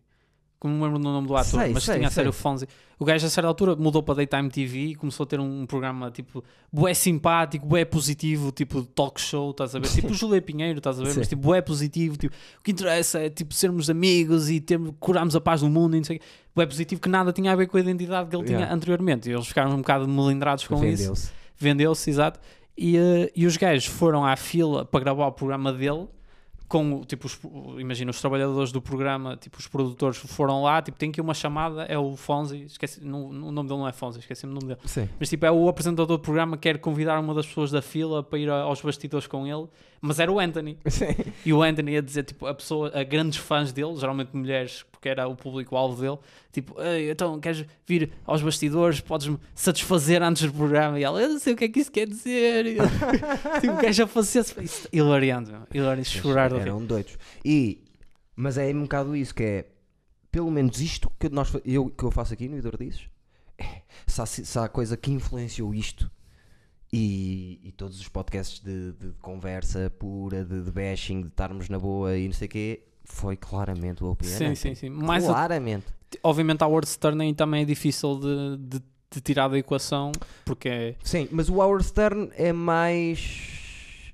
[0.60, 2.68] Como me lembro do nome do ator, Sei, mas sei, tinha a série o Fonzi.
[2.97, 6.10] O gajo, a certa altura, mudou para Daytime TV e começou a ter um, programa
[6.10, 6.43] tipo
[6.74, 9.88] bué simpático, bué positivo, tipo talk show, estás a ver?
[9.88, 11.12] Tipo o Júlio Pinheiro, estás a ver?
[11.12, 11.20] Sim.
[11.20, 15.36] Mas tipo bué positivo, tipo, o que interessa é tipo sermos amigos e termos, curarmos
[15.36, 16.26] a paz do mundo e não sei o quê.
[16.55, 18.74] Bué positivo que nada tinha a ver com a identidade que ele tinha Yeah.
[18.76, 19.30] anteriormente.
[19.30, 21.30] E eles ficaram um bocado melindrados com isso Vendeu-se.
[21.55, 22.39] vendeu-se, exato.
[22.76, 26.08] E, eh, e os gajos foram à fila para gravar o programa dele.
[26.68, 27.39] Com, tipo, os,
[27.80, 31.84] imagina, os trabalhadores do programa, tipo, os produtores foram lá, tipo, tem aqui uma chamada,
[31.84, 34.80] é o Fonzi, esqueci, não, o nome dele não é Fonzi, esqueci-me o nome dele.
[34.84, 35.07] Sim.
[35.18, 38.22] Mas, tipo, é o apresentador do programa que quer convidar uma das pessoas da fila
[38.22, 39.68] para ir aos bastidores com ele,
[40.02, 40.78] mas era o Anthony.
[40.88, 41.06] Sim.
[41.45, 45.10] E o Anthony ia dizer, tipo, a pessoa, a grandes fãs dele, geralmente mulheres, porque
[45.10, 46.18] era o público-alvo dele,
[46.52, 46.76] tipo,
[47.12, 51.00] então queres vir aos bastidores, podes-me satisfazer antes do programa?
[51.00, 52.66] E ela, eu não sei o que é que isso quer dizer.
[52.66, 52.89] E ele,
[53.62, 54.64] tipo, o gajo a fazer-se.
[54.64, 55.62] Isso- Hilariante, meu.
[55.74, 56.58] hilariante, chorar do.
[56.58, 57.18] Eram doidos.
[57.43, 57.84] E,
[58.36, 59.66] mas é um bocado isso que é,
[60.32, 63.10] pelo menos isto que, nós, eu, que eu faço aqui no Idordizes,
[63.58, 66.12] é, se há, se há coisa que influenciou isto
[66.98, 71.78] e, e todos os podcasts de, de conversa pura, de, de bashing, de estarmos na
[71.78, 74.28] boa e não sei o quê, foi claramente o OPN.
[74.28, 74.89] Sim, sim, sim.
[74.89, 75.86] Mais a- claramente.
[76.24, 80.12] obviamente, a Word Stern também é difícil de, de, de tirar da equação,
[80.43, 80.95] porque é.
[81.04, 84.14] Sim, mas o Howard Stern é mais.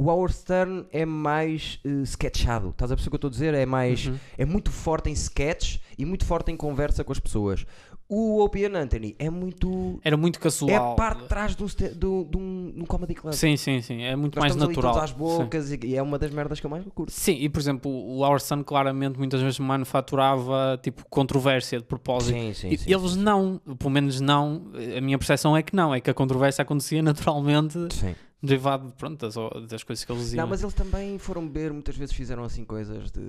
[0.00, 2.68] O Howard Stern é mais eh, sketchado.
[2.70, 3.52] Estás a perceber o que eu estou a dizer?
[3.54, 4.06] É mais.
[4.06, 4.16] Uhum.
[4.38, 7.66] É muito forte em sketch e muito forte em conversa com as pessoas.
[8.10, 10.00] O Opie and Anthony é muito.
[10.02, 10.92] Era muito É casual.
[10.92, 13.34] a parte de trás de um, de um, de um comedy club.
[13.34, 14.02] Sim, sim, sim.
[14.02, 14.94] É muito Nós mais natural.
[14.94, 15.16] ali às Sim.
[15.16, 17.12] bocas e, e é uma das merdas que eu mais curto.
[17.12, 22.34] Sim, e por exemplo, o Our Son claramente muitas vezes manufaturava tipo controvérsia de propósito.
[22.38, 22.90] Sim, sim, E sim.
[22.92, 24.62] Eles não, pelo menos não,
[24.96, 28.14] a minha percepção é que não, é que a controvérsia acontecia naturalmente Sim.
[28.42, 29.34] derivado pronto, das,
[29.68, 30.42] das coisas que eles diziam.
[30.44, 33.20] Não, mas eles também foram beber, muitas vezes fizeram assim coisas de.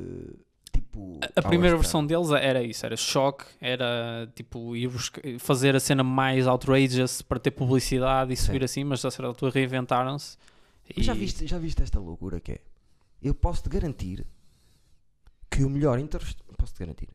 [0.91, 1.19] Tipo.
[1.35, 4.89] A primeira Howard versão deles era isso, era choque, era tipo ir
[5.39, 8.45] fazer a cena mais outrageous para ter publicidade e Sim.
[8.47, 10.37] subir assim, mas a certa altura reinventaram-se.
[10.95, 12.59] Mas Já E- viste, já viste esta loucura que é?
[13.21, 14.25] Eu posso te garantir
[15.51, 16.55] que o melhor entrevistador.
[16.57, 17.09] Posso te garantir.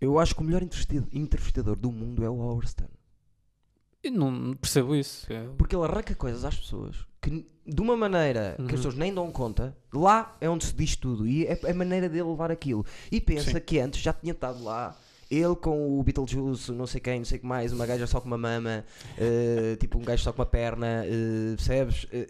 [0.00, 0.62] Eu acho que o melhor
[1.12, 2.92] entrevistador, do mundo é o Howard Stern.
[4.02, 5.32] Eu não percebo isso.
[5.32, 8.66] Eu- Porque ele arranca coisas às pessoas que, de uma maneira que Uhum.
[8.68, 11.26] as pessoas nem dão conta, lá é onde se diz tudo.
[11.26, 12.84] E é a maneira dele levar aquilo.
[13.10, 13.60] E pensa Sim.
[13.60, 14.96] que antes já tinha estado lá.
[15.30, 18.20] Ele com o Beetlejuice, não sei quem, não sei o que mais, uma gaja só
[18.20, 18.84] com uma mama,
[19.16, 22.06] eh, tipo um gajo só com uma perna, eh, percebes?
[22.12, 22.26] Eh,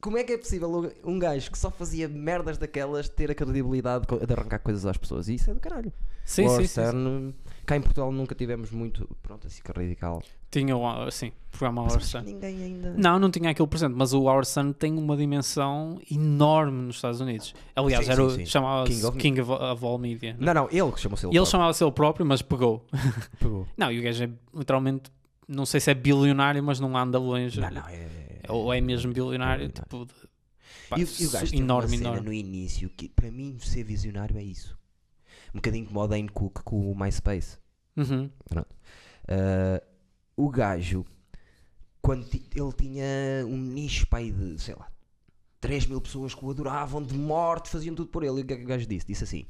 [0.00, 4.06] como é que é possível um gajo que só fazia merdas daquelas ter a credibilidade
[4.06, 5.28] de arrancar coisas às pessoas?
[5.28, 5.92] E isso é do caralho.
[6.24, 6.86] Sim, o sim, Howard sim, sim.
[6.88, 7.34] Stern,
[7.66, 10.22] cá em Portugal nunca tivemos muito, pronto, assim que radical.
[10.60, 12.32] Tinha o, assim, programa que Stern.
[12.32, 12.94] ninguém ainda.
[12.96, 17.20] Não, não tinha aquele presente, mas o Howard Stern tem uma dimensão enorme nos Estados
[17.20, 17.54] Unidos.
[17.74, 18.46] Aliás, Sim, era o- sim, sim.
[18.46, 20.36] chamava-se King of- King of, of All Media.
[20.38, 21.36] Não, não, ele que chamou-se ele.
[21.36, 22.86] Ele chamava-se ele próprio, mas pegou.
[23.40, 23.66] Pegou.
[23.76, 25.10] Não, e o gajo é literalmente,
[25.48, 27.60] não sei se é bilionário, mas não anda longe.
[27.60, 28.06] Não, não, é.
[28.48, 30.12] Ou é mesmo bilionário, é tipo, de-
[30.88, 32.26] pá, E, o- e o gajo enorme, uma cena enorme.
[32.26, 34.78] no início que para mim ser visionário é isso.
[35.52, 37.58] Um bocadinho como o Dane Cook com o MySpace.
[37.96, 38.28] Uhum.
[39.28, 39.82] Ah,
[40.36, 41.04] o gajo,
[42.02, 44.88] quando ele tinha um nicho pai de, sei lá,
[45.60, 48.40] 3 mil pessoas que o adoravam de morte, faziam tudo por ele.
[48.40, 49.06] E o que é que o gajo disse?
[49.06, 49.46] Disse assim: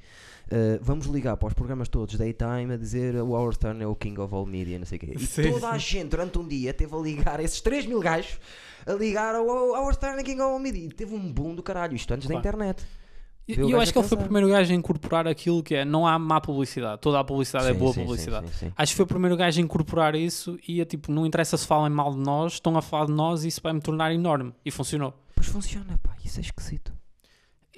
[0.49, 3.97] ah, Vamos ligar para os programas todos Daytime a dizer o Howard Stern é o
[3.97, 5.15] King of All Media, não sei o quê.
[5.17, 8.39] E Sim, toda a gente durante um dia teve a ligar, esses 3 mil gajos,
[8.87, 10.85] a ligar ao ao Howard Stern é King of All Media.
[10.85, 12.41] E teve um boom do caralho, isto antes Claro.
[12.41, 12.85] da internet.
[13.47, 16.07] E eu acho que ele foi o primeiro gajo a incorporar aquilo que é, não
[16.07, 18.49] há má publicidade, toda a publicidade é Sim, boa sim, publicidade.
[18.49, 18.73] sim, sim.
[18.75, 21.67] Acho que foi o primeiro gajo a incorporar isso e é tipo, não interessa se
[21.67, 24.55] falem mal de nós, estão a falar de nós e isso vai me tornar enorme.
[24.65, 25.13] E funcionou.
[25.35, 26.94] Pois funciona, pá, isso é esquisito.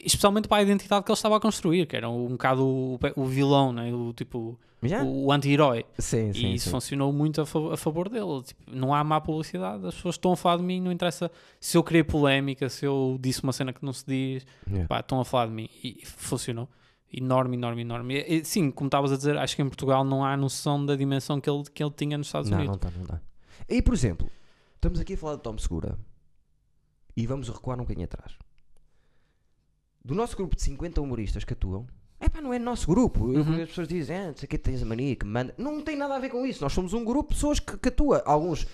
[0.06, 3.24] Especialmente para a identidade que ele estava a construir, que era um bocado o, o
[3.26, 3.92] vilão, né?
[3.92, 5.02] o tipo, Já?
[5.02, 5.84] o anti-herói.
[5.98, 6.46] Sim, sim.
[6.46, 6.70] E isso sim.
[6.70, 8.42] funcionou muito a, fa- a favor dele.
[8.44, 11.76] Tipo, não há má publicidade, as pessoas estão a falar de mim, não interessa se
[11.76, 14.86] eu criei polémica, se eu disse uma cena que não se diz, Yeah.
[14.88, 15.68] pá, estão a falar de mim.
[15.82, 16.68] E funcionou.
[17.12, 18.14] Enorme, enorme, enorme.
[18.26, 21.40] E, sim, como estavas a dizer, acho que em Portugal não há noção da dimensão
[21.40, 22.78] que ele, que ele tinha nos Estados Não, Unidos.
[22.82, 23.20] não não dá.
[23.68, 24.28] E por exemplo,
[24.74, 25.96] estamos aqui a falar de Tom Segura
[27.16, 28.32] e vamos recuar um bocadinho atrás.
[30.06, 31.84] Do nosso grupo de 50 humoristas que atuam,
[32.20, 33.32] é pá, não é nosso grupo.
[33.32, 33.60] Eu- Uhum.
[33.62, 35.52] As pessoas dizem, ah, não sei que tens a mania que manda.
[35.58, 36.62] Não tem nada a ver com isso.
[36.62, 38.22] Nós somos um grupo de pessoas que, que atua.
[38.24, 38.66] Alguns,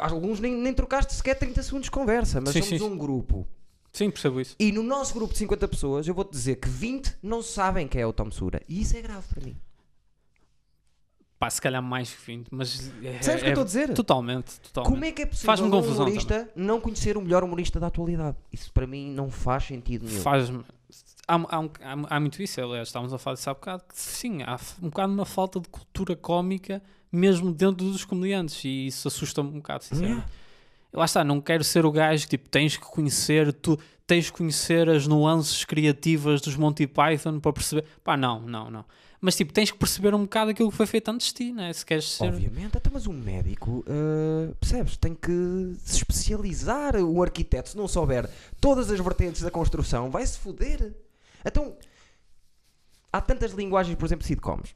[0.00, 2.88] alguns nem, nem trocaste sequer 30 segundos de conversa, mas Sim, somos sim.
[2.90, 3.46] um grupo.
[3.92, 4.56] Sim, percebo isso.
[4.58, 8.00] E no nosso grupo de 50 pessoas, eu vou-te dizer que 20 não sabem quem
[8.00, 8.60] é o Tom Segura.
[8.68, 9.56] E isso é grave para mim.
[11.42, 13.66] Pá, se calhar mais que 20, mas é, Sabes o que eu é estou a
[13.66, 13.94] dizer?
[13.94, 14.92] totalmente, totalmente.
[14.92, 18.36] Como é que é possível um confusão humorista não conhecer o melhor humorista da atualidade?
[18.52, 20.20] Isso para mim não faz sentido nenhum.
[20.20, 20.62] Faz-me.
[21.26, 24.44] Há, há, há- há muito isso, aliás, estávamos a falar disso há bocado, que sim,
[24.44, 26.80] há um bocado uma falta de cultura cómica
[27.10, 30.20] mesmo dentro dos comediantes e isso assusta-me um bocado, sinceramente.
[30.20, 30.32] Yeah.
[30.92, 33.76] Lá está, não quero ser o gajo que tipo, tens que conhecer, tu
[34.06, 37.84] tens que conhecer as nuances criativas dos Monty Python para perceber.
[38.04, 38.84] Pá, não, não, não.
[39.24, 41.72] Mas tipo, tens que perceber um bocado aquilo que foi feito antes de ti, né?
[41.72, 42.24] Se queres ser.
[42.24, 46.96] Obviamente, até mas um médico, uh, percebes, tem que se especializar.
[46.96, 48.28] Um arquiteto, se não souber
[48.60, 50.92] todas as vertentes da construção, vai se foder.
[51.44, 51.76] Então,
[53.12, 54.74] há tantas linguagens, por exemplo, sitcoms.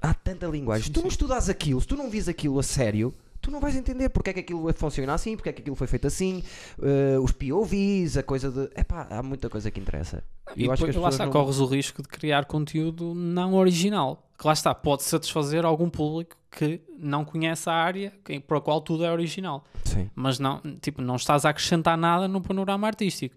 [0.00, 0.84] Há tanta linguagem.
[0.84, 1.14] Sim, se tu não sim.
[1.14, 3.12] estudas aquilo, se tu não vis aquilo a sério,
[3.42, 5.86] tu não vais entender porque é que aquilo funciona assim, porque é que aquilo foi
[5.86, 6.42] feito assim,
[6.78, 8.70] uh, os POVs, a coisa de.
[8.80, 10.22] Epá, há muita coisa que interessa.
[10.56, 13.14] E Eu acho que depois, as lá está, não- corres o risco de criar conteúdo
[13.14, 14.26] não original.
[14.38, 18.12] Que lá está, pode satisfazer algum público que não conhece a área
[18.46, 19.64] para a qual tudo é original.
[19.84, 20.10] Sim.
[20.14, 23.34] Mas não, tipo, não estás a acrescentar nada no panorama artístico.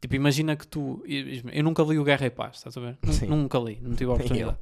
[0.00, 1.02] Tipo, imagina que tu.
[1.52, 2.98] Eu nunca li o Guerra e Paz, estás a ver?
[3.10, 3.26] Sim.
[3.26, 4.56] Nunca li, não tive a oportunidade.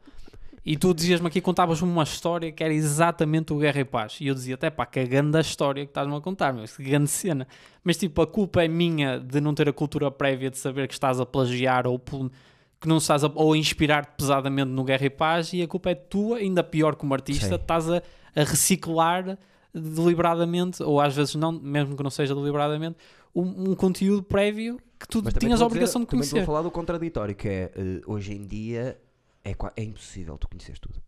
[0.65, 4.19] E tu dizias-me aqui, contavas-me uma história que era exatamente o Guerra e Paz.
[4.21, 7.09] E eu dizia, até pá, que grande história que estás-me a contar, mas que grande
[7.09, 7.47] cena.
[7.83, 10.95] Mas tipo, a culpa é minha de não ter a cultura prévia de saber que
[10.95, 15.11] estás a plagiar ou que não estás a, ou a inspirar-te pesadamente no Guerra e
[15.11, 17.55] Paz e a culpa é tua, ainda pior como artista, Sim.
[17.55, 17.97] estás a,
[18.37, 19.39] a reciclar
[19.75, 22.97] deliberadamente, ou às vezes não, mesmo que não seja deliberadamente,
[23.35, 26.21] um, um conteúdo prévio que tu Mas também tinhas a vou dizer- obrigação de também
[26.21, 26.37] conhecer.
[26.37, 28.99] vou falar do contraditório, que é eh, hoje em dia
[29.45, 31.01] é, é impossível tu conheceres tudo.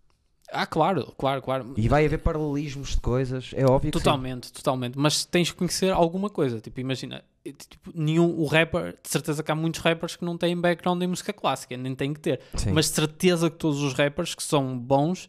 [0.53, 1.74] Ah, claro, claro, claro.
[1.76, 4.05] E vai haver paralelismos de coisas, é óbvio que sim.
[4.05, 4.99] Totalmente, totalmente.
[4.99, 6.61] Mas tens que conhecer alguma coisa.
[6.61, 10.61] Tipo, imagina, tipo, nenhum o rapper, de certeza que há muitos rappers que não têm
[10.61, 12.41] background em música clássica, nem têm que ter.
[12.57, 12.72] Sim.
[12.72, 15.28] Mas de certeza que todos os rappers que são bons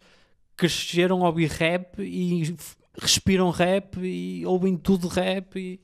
[0.57, 2.55] cresceram a ouvir rap e
[2.99, 5.79] respiram rap e ouvem tudo rap e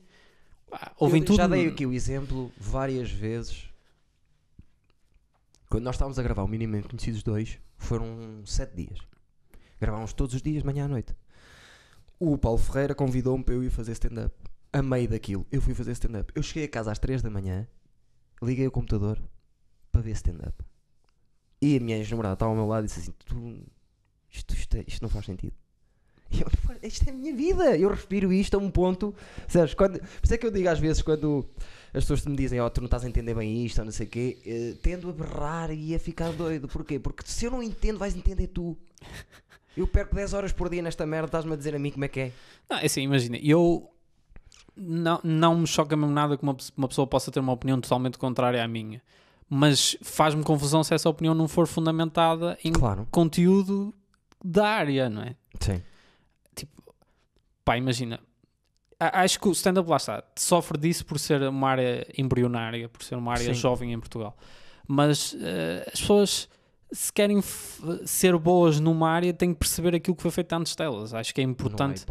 [0.68, 1.36] pá, ouvem Eu tudo.
[1.36, 3.67] Já dei aqui o exemplo várias vezes.
[5.68, 8.98] Quando nós estávamos a gravar o Minimamente Conhecidos 2, foram sete dias.
[9.80, 11.14] Gravávamos todos os dias, manhã à noite.
[12.18, 14.34] O Paulo Ferreira convidou-me para eu ir fazer stand-up.
[14.72, 16.32] A meio daquilo, eu fui fazer stand-up.
[16.34, 17.66] Eu cheguei a casa às 3 da manhã,
[18.42, 19.22] liguei o computador
[19.92, 20.64] para ver stand-up.
[21.60, 23.66] E a minha ex-namorada estava ao meu lado e disse assim: tu,
[24.30, 25.54] isto, isto, é- isto não faz sentido.
[26.30, 29.14] E eu, "Pá, isto é a minha vida, eu respiro isto a um ponto.
[29.46, 31.48] Sabes, quando, por isso é que eu digo às vezes, quando
[31.94, 34.06] as pessoas me dizem, oh, tu não estás a entender bem isto, ou não sei
[34.06, 36.68] o quê, eh, tendo a berrar e a ficar doido.
[36.68, 36.98] Porquê?
[36.98, 38.76] Porque se eu não entendo, vais entender tu.
[39.76, 42.08] Eu perco 10 horas por dia nesta merda, estás-me a dizer a mim como é
[42.08, 42.32] que é.
[42.68, 43.88] Não, é assim, imagina, eu
[44.76, 48.18] não, não me choca mesmo nada que uma, uma pessoa possa ter uma opinião totalmente
[48.18, 49.00] contrária à minha.
[49.48, 53.06] Mas faz-me confusão se essa opinião não for fundamentada em Claro.
[53.10, 53.94] conteúdo
[54.44, 55.34] da área, não é?
[55.58, 55.80] Sim.
[57.64, 58.20] Pá, imagina.
[58.98, 63.14] Acho que o stand-up lá está, sofre disso por ser uma área embrionária, por ser
[63.14, 63.54] uma área Sim.
[63.54, 64.36] jovem em Portugal.
[64.88, 66.48] Mas eh, as pessoas,
[66.90, 67.40] se querem
[68.04, 71.14] ser boas numa área, têm que perceber aquilo que foi feito antes delas.
[71.14, 72.04] Acho que é importante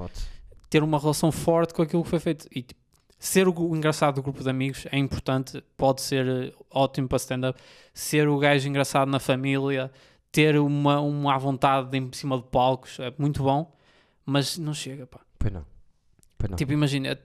[0.69, 2.47] ter uma relação forte com aquilo que foi feito.
[2.51, 2.79] E tipo,
[3.19, 7.17] ser o, o engraçado do grupo de amigos é importante, pode ser eh, ótimo para
[7.17, 7.59] stand-up.
[7.93, 9.91] Ser o gajo engraçado na família,
[10.31, 13.75] ter uma, uma à vontade em cima de palcos é muito bom,
[14.27, 15.21] mas não chega, pá.
[15.39, 15.65] Pois não.
[16.37, 16.57] Pois não.
[16.57, 17.17] Tipo, imagina,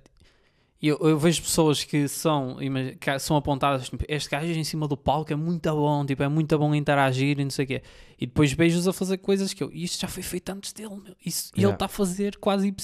[0.81, 2.57] eu, eu vejo pessoas que são,
[3.01, 6.29] que são apontadas, tipo, este gajo em cima do palco é muito bom, tipo, é
[6.29, 7.83] muito bom interagir e não sei o quê.
[8.19, 11.15] E depois vejo-os a fazer coisas que eu, isto já foi feito antes dele, meu.
[11.25, 11.75] Isso, E ele Yeah.
[11.75, 12.75] está a fazer quase,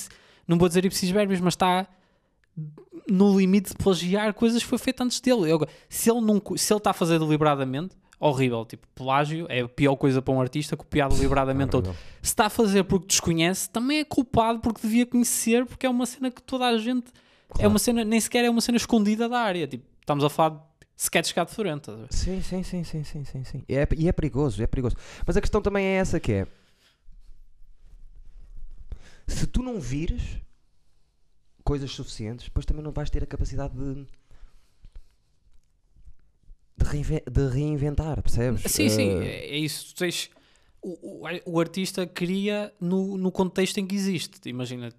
[0.46, 1.86] não vou dizer ipsis verbis, mas está
[3.08, 5.50] no limite de plagiar coisas que foi feito antes dele.
[5.50, 6.18] Eu- se ele
[6.76, 11.08] está a fazer deliberadamente, horrível, tipo, plágio é a pior coisa para um artista, copiar
[11.08, 11.92] deliberadamente outro.
[12.22, 16.04] Se está a fazer porque desconhece, também é culpado porque devia conhecer, porque é uma
[16.06, 17.08] cena que toda a gente.
[17.50, 17.70] É Claro.
[17.70, 19.66] uma cena, nem sequer é uma cena escondida da área.
[19.66, 20.60] Tipo, estamos a falar de
[20.96, 22.06] sketches cá de Florento.
[22.10, 23.64] Sim, sim, sim, sim, sim, sim, sim.
[23.68, 24.96] E é, e é perigoso, é perigoso.
[25.26, 26.46] Mas a questão também é essa que é.
[29.26, 30.22] Se tu não vires
[31.64, 34.06] coisas suficientes, depois também não vais ter a capacidade de
[36.78, 38.62] de, reinve- de reinventar, percebes?
[38.70, 39.94] Sim, sim, Eh, é, é isso.
[39.94, 40.30] Tu tens,
[40.82, 44.48] o, o, o artista cria no, no contexto em que existe.
[44.48, 44.90] Imagina,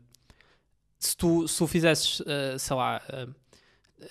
[0.98, 3.02] se tu, se tu fizesses, eh, sei lá,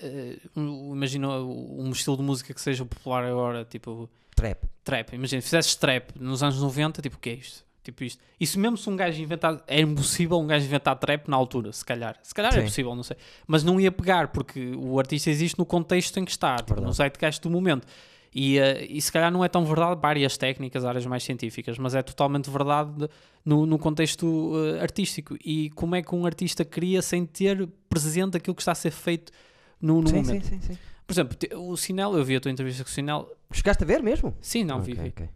[0.01, 4.65] eh, um- imagina um estilo de música que seja popular agora, tipo Trap.
[4.85, 5.13] trap.
[5.15, 7.65] Imagina, fizesses trap nos anos 90, tipo, o que é isto?
[7.89, 8.23] Tipo isto.
[8.39, 11.83] Isso mesmo se um gajo inventar, é impossível um gajo inventar trap na altura, se
[11.83, 12.19] calhar.
[12.23, 12.65] Se calhar é Sim.
[12.65, 13.17] possível, não sei.
[13.47, 16.93] Mas não ia pegar, porque o artista existe no contexto em que está, tipo, no
[16.93, 16.97] Verdade.
[16.99, 17.87] zeitgeist do momento.
[18.35, 21.79] E, eh, e se calhar não é tão verdade para áreas técnicas, áreas mais científicas,
[21.79, 23.09] mas é totalmente verdade de-
[23.43, 25.35] no, no contexto eh, artístico.
[25.43, 28.91] E como é que um artista cria sem ter presente aquilo que está a ser
[28.91, 29.33] feito
[29.81, 30.43] no, no sim, momento?
[30.45, 30.79] sim, sim, sim.
[31.07, 34.03] Por exemplo, o Sinel, eu vi a tua entrevista com o Sinel, Chegaste a ver
[34.03, 34.37] mesmo?
[34.43, 35.09] sim, não, Ok, vi, vi.
[35.09, 35.29] ok.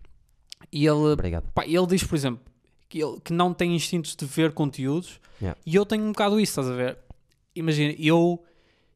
[0.71, 1.45] E ele, Obrigado.
[1.55, 2.41] Pá, ele diz, por exemplo,
[2.89, 5.59] que, ele, que não tem instintos de ver conteúdos Yeah.
[5.67, 6.97] e eu tenho um bocado isso, estás a ver?
[7.57, 8.41] Imagina, eu,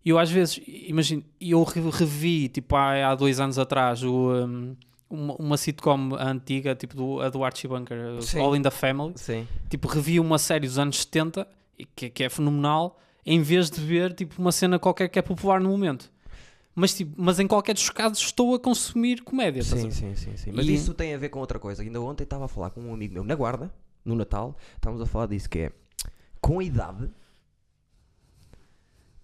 [0.05, 4.77] eu às vezes, imagina, eu re- revi, tipo, há, há dois anos atrás, o, um,
[5.11, 8.39] uma, uma sitcom antiga, tipo, do, a do Archie Bunker, Sim.
[8.39, 9.49] All in the Family, Sim.
[9.69, 13.81] tipo, revi uma série dos anos 70, e que, que é fenomenal, em vez de
[13.81, 16.09] ver, tipo, uma cena qualquer que é popular no momento.
[16.79, 20.53] Mas, tipo, mas em qualquer dos casos estou a consumir comédia, Sim, sim, sim, sim.
[20.53, 21.83] Mas E- isso tem a ver com outra coisa.
[21.83, 23.73] Ainda ontem estava a falar com um amigo meu na guarda,
[24.05, 25.73] no Natal, estávamos a falar disso, que é
[26.39, 27.11] com a idade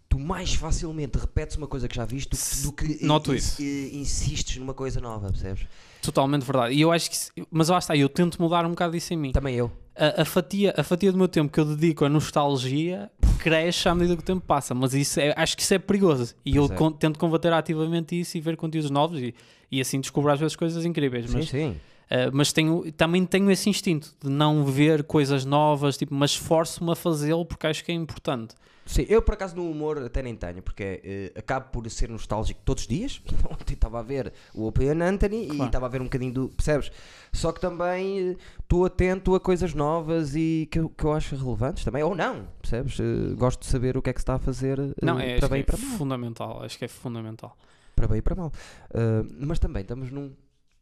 [0.09, 2.31] tu mais facilmente repetes uma coisa que já viste
[2.63, 3.63] do que, do que Noto isso.
[3.63, 5.67] insistes numa coisa nova, percebes?
[6.03, 6.75] Totalmente verdade.
[6.75, 7.17] E eu acho que.
[7.51, 9.33] Mas lá está, eu tento mudar um bocado isso em mim.
[9.33, 9.71] Também eu.
[9.97, 13.95] A, a fatia, a fatia do meu tempo que eu dedico à nostalgia cresce à
[13.95, 14.75] medida que o tempo passa.
[14.75, 16.35] Mas isso é- acho que isso é perigoso.
[16.45, 16.75] E eu Pois é.
[16.77, 19.35] con- tento combater ativamente isso e ver conteúdos novos e,
[19.71, 21.27] e assim descubro às vezes coisas incríveis.
[21.31, 21.77] Sim, Mas, sim.
[22.11, 26.91] eh, mas tenho, também tenho esse instinto de não ver coisas novas, tipo, mas esforço-me
[26.91, 28.55] a fazê-lo porque acho que é importante.
[28.85, 32.61] Sim, eu por acaso no humor até nem tenho, porque eh, acabo por ser nostálgico
[32.65, 33.23] todos os dias.
[33.51, 35.65] Ontem estava a ver o Open Anthony e Claro.
[35.67, 36.49] estava a ver um bocadinho do.
[36.49, 36.91] Percebes?
[37.33, 41.85] Só que também estou atento a coisas novas e que eu, que eu acho relevantes
[41.85, 42.99] também, ou não, percebes?
[42.99, 45.39] Eh, gosto de saber o que é que se está a fazer eh, Não, é,
[45.39, 45.99] para bem e é para mal.
[45.99, 46.63] fundamental.
[46.65, 47.57] Acho que é fundamental.
[47.95, 48.53] Para bem e para mal.
[48.93, 50.35] Eh, mas também estamos num.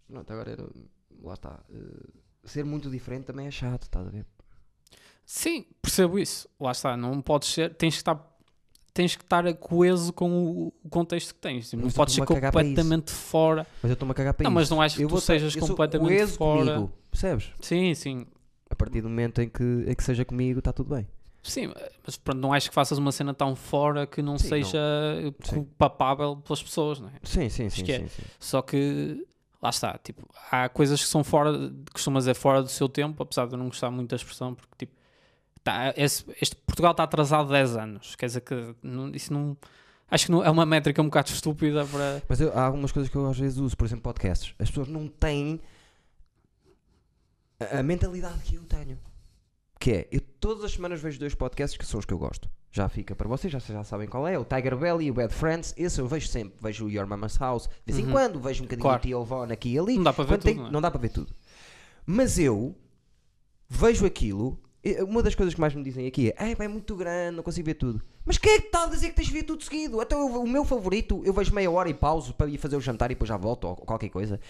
[0.08, 0.66] Pronto, agora era-
[1.22, 1.60] lá está.
[1.70, 1.76] eh,
[2.44, 4.24] ser muito diferente também é chato, estás a ver?
[5.32, 6.48] Sim, percebo isso.
[6.58, 8.28] Lá está, não podes ser, tens que estar
[8.92, 11.72] tens que estar coeso com o, contexto que tens.
[11.72, 13.64] Não Mas eu podes ser completamente fora.
[13.80, 14.54] Mas eu estou-me a cagar para Não, isso.
[14.56, 16.72] mas não acho que Eu tu vou sejas completamente fora.
[16.72, 17.52] comigo, percebes?
[17.60, 18.26] Sim, sim.
[18.68, 21.06] A partir do momento em que, em que seja comigo, está tudo bem.
[21.44, 21.72] Sim,
[22.04, 24.80] mas pronto, não acho que faças uma cena tão fora que não Sim, seja
[25.44, 25.62] Sim.
[25.78, 27.12] papável pelas pessoas, não é?
[27.22, 27.84] Sim, sim, sim.
[27.84, 28.00] que é.
[28.00, 28.22] sim, sim.
[28.40, 29.24] Só que
[29.62, 33.46] lá está, tipo, há coisas que são fora, costumas dizer fora do seu tempo, apesar
[33.46, 34.99] de eu não gostar muito da expressão, porque tipo,
[35.64, 39.56] tá, esse- este Portugal está atrasado 10 anos, quer dizer que não- isso não.
[40.10, 42.22] Acho que não, é uma métrica um bocado estúpida para.
[42.28, 44.54] Mas eu- há algumas coisas que eu às vezes uso, por exemplo, podcasts.
[44.58, 45.60] As pessoas não têm
[47.60, 48.98] a, a mentalidade que eu tenho.
[49.78, 52.50] Que é, eu todas as semanas vejo dois podcasts que são os que eu gosto.
[52.72, 54.38] Já fica para vocês, já, já sabem qual é.
[54.38, 55.74] O Tiger Belly e o Bad Friends.
[55.76, 56.56] Esse eu vejo sempre.
[56.60, 57.68] Vejo o Your Mama's House.
[57.84, 58.12] De vez em Uhum.
[58.12, 59.00] quando vejo um bocadinho Claro.
[59.02, 59.96] de Tio Von aqui e ali.
[59.96, 60.72] Não dá para ver Quando tem- tudo, não é?
[60.72, 61.34] não dá para ver tudo.
[62.06, 62.76] Mas eu
[63.68, 64.60] vejo aquilo.
[64.82, 67.36] E Uma das coisas que mais me dizem aqui é: "Ei, pá, é muito grande,
[67.36, 68.00] não consigo ver tudo.
[68.24, 70.00] Mas quem é que está a dizer que tens de ver tudo seguido?
[70.00, 73.10] Eu- o meu favorito, eu vejo meia hora e pauso para ir fazer o jantar
[73.10, 74.40] e depois já volto ou qualquer coisa.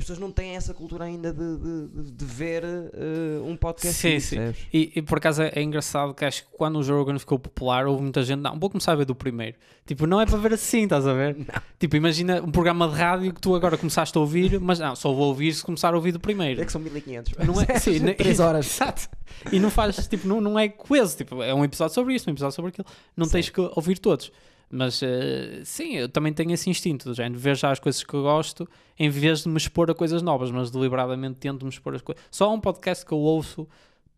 [0.00, 3.94] As pessoas não têm essa cultura ainda de, de- de- ver eh, um podcast.
[4.00, 4.54] Sim, sim.
[4.72, 7.38] E, e por acaso é, é engraçado que acho que quando o Joe Rogan ficou
[7.38, 9.58] popular, houve muita gente, não, vou começar a ver do primeiro.
[9.86, 11.36] Tipo, não é para ver assim, estás a ver?
[11.78, 15.12] Tipo, imagina um programa de rádio que tu agora começaste a ouvir, mas não, só
[15.12, 16.62] vou ouvir se começar a ouvir do primeiro.
[16.62, 17.34] É que são 1500.
[17.46, 18.66] Não é, sim, ne- 3 horas.
[18.80, 19.08] Exato.
[19.52, 21.14] E não faz, tipo, não, não é coeso.
[21.16, 22.86] Tipo, é um episódio sobre isto, um episódio sobre aquilo.
[23.16, 23.32] Não Sim.
[23.32, 24.32] tens que ouvir todos.
[24.72, 28.14] Mas eh, sim, eu também tenho esse instinto do género, ver já as coisas que
[28.14, 31.94] eu gosto em vez de me expor a coisas novas, mas deliberadamente tento me expor
[31.94, 32.22] as coisas.
[32.30, 33.66] Só há um podcast que eu ouço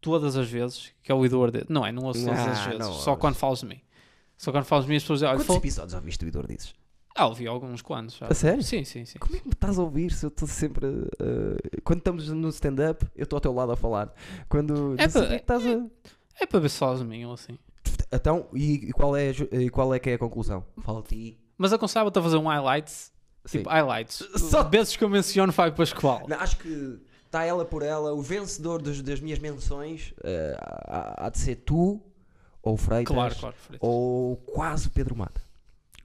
[0.00, 1.64] todas as vezes, que é o Eduardo.
[1.70, 3.20] Não é, não ouço todas Ah, as vezes, só ouves.
[3.20, 3.80] quando falas de mim.
[4.36, 6.74] Só quando falas de mim as pessoas dizem, olha, Quantos episódios ouviste o Idor dizes?
[7.14, 8.16] ah, ouvi alguns quantos.
[8.16, 8.26] já.
[8.26, 8.62] A sério?
[8.62, 9.18] Sim, sim, sim.
[9.18, 10.86] Como é que me estás a ouvir se eu estou sempre.
[11.20, 14.12] eh, quando estamos no stand-up, eu estou ao teu lado a falar.
[14.48, 14.94] Quando.
[14.98, 15.90] É não sei pa- o que é a.
[16.40, 16.68] É para ver
[17.26, 17.56] ou assim.
[18.12, 20.64] Então, e, e qual é, e qual é que é a conclusão?
[20.82, 21.38] Fala ti.
[21.56, 23.12] Mas aconselhava-te a fazer um highlights,
[23.46, 23.58] Sim.
[23.58, 24.22] tipo highlights.
[24.36, 26.22] Só- Vezes que eu menciono Fábio Pascoal.
[26.28, 28.12] Não, acho que está ela por ela.
[28.12, 32.00] O vencedor dos- das minhas menções eh, há, há de ser tu,
[32.62, 33.56] ou o Freitas, Claro, claro.
[33.58, 33.88] Freitas.
[33.88, 35.40] ou quase o Pedro Mata.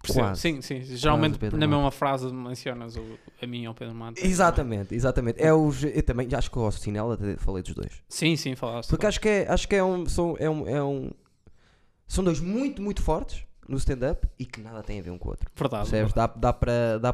[0.01, 0.27] Percebo.
[0.27, 0.41] Quase.
[0.41, 0.81] Sim, sim.
[0.83, 1.75] Geralmente Pedro na Mata.
[1.77, 3.03] mesma frase mencionas o,
[3.41, 4.25] a mim ou o Pedro Mata.
[4.25, 5.41] Exatamente, exatamente.
[5.43, 7.91] É os, eu também acho que o Cinela até falei dos dois.
[8.07, 8.89] Sim, sim, falaste.
[8.89, 11.11] Porque acho que é, acho que é um, são, é um, é um-
[12.07, 15.27] São dois muito, muito fortes no stand-up e que nada têm a ver um com
[15.27, 15.49] o outro.
[15.55, 15.89] Verdade.
[15.89, 16.13] Percebes?
[16.13, 17.13] Dá, dá para dá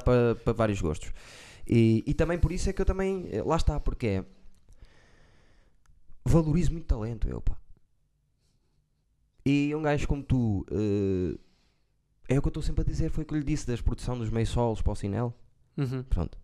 [0.54, 1.12] vários gostos.
[1.68, 3.28] E, e também por isso é que eu também.
[3.32, 4.26] eh, Lá está, porque é.
[6.26, 7.58] Valorizo muito talento, eu, pá.
[9.46, 10.66] E um gajo como tu.
[10.72, 11.38] eh,
[12.30, 13.82] é o que eu estou sempre a dizer, foi o que eu lhe disse das
[13.82, 15.34] produção dos meios solos para o Cinel.
[15.78, 16.04] Uhum.
[16.04, 16.38] Pronto.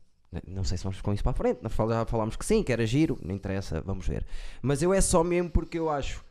[0.47, 1.59] Não sei se vamos com isso para a frente.
[1.63, 4.25] Nós já falámos que sim, que era giro, não interessa, vamos ver.
[4.61, 6.23] Mas eu é só mesmo porque eu acho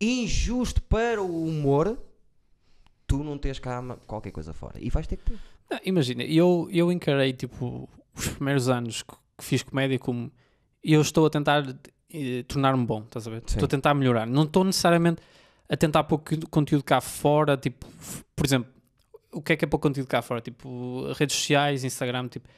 [0.00, 1.98] injusto para o humor
[3.06, 4.74] tu não teres cá qualquer coisa fora.
[4.80, 5.38] E vais ter que ter.
[5.70, 10.30] Não, imagina, eu, eu encarei tipo os primeiros anos que, que fiz comédia como
[10.82, 11.64] eu estou a tentar
[12.12, 13.42] eh, tornar-me bom, estás a ver?
[13.46, 13.56] Sim.
[13.56, 14.26] Estou a tentar melhorar.
[14.26, 15.20] Não estou necessariamente
[15.68, 17.86] a tentar pôr co- conteúdo cá fora, tipo,
[18.34, 18.70] por exemplo,
[19.32, 20.40] o que é que é pôr conteúdo cá fora?
[20.40, 22.48] Tipo, redes sociais, Instagram, tipo,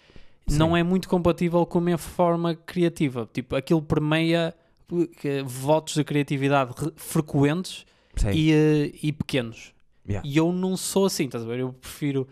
[0.51, 0.79] não Sim.
[0.79, 3.29] é muito compatível com a minha forma criativa.
[3.33, 4.55] Tipo, aquilo permeia
[5.21, 7.85] que- votos de criatividade re- frequentes
[8.37, 9.73] e, eh, e pequenos.
[10.09, 10.27] Yeah.
[10.29, 11.61] E eu não sou assim, estás a ver?
[11.61, 12.27] Eu prefiro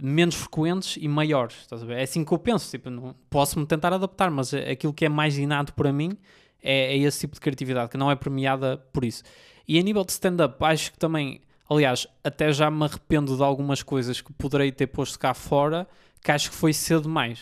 [0.00, 1.98] menos frequentes e maiores, estás a ver?
[1.98, 5.36] É assim que eu penso, tipo, não, posso-me tentar adaptar, mas aquilo que é mais
[5.38, 6.16] inato para mim
[6.62, 9.22] é, é esse tipo de criatividade, que não é premiada por isso.
[9.66, 13.82] E a nível de stand-up, acho que também, aliás, até já me arrependo de algumas
[13.82, 15.86] coisas que poderei ter posto cá fora,
[16.22, 17.40] que acho que foi cedo demais.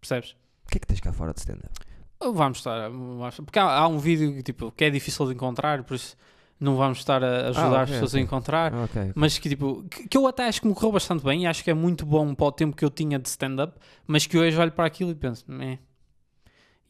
[0.00, 0.30] Percebes?
[0.66, 1.72] O que é que tens cá fora de stand-up?
[2.20, 5.94] Vamos estar, vamos- porque há, há um vídeo tipo, que é difícil de encontrar, por
[5.94, 6.16] isso
[6.60, 8.20] não vamos estar a ajudar Ah, as ok, pessoas ok.
[8.20, 8.74] a encontrar.
[8.74, 9.12] Ah, ok.
[9.14, 11.62] Mas que tipo, que, que eu até acho que me correu bastante bem e acho
[11.62, 14.58] que é muito bom para o tempo que eu tinha de stand-up, mas que hoje
[14.58, 15.78] olho para aquilo e penso, "Meh."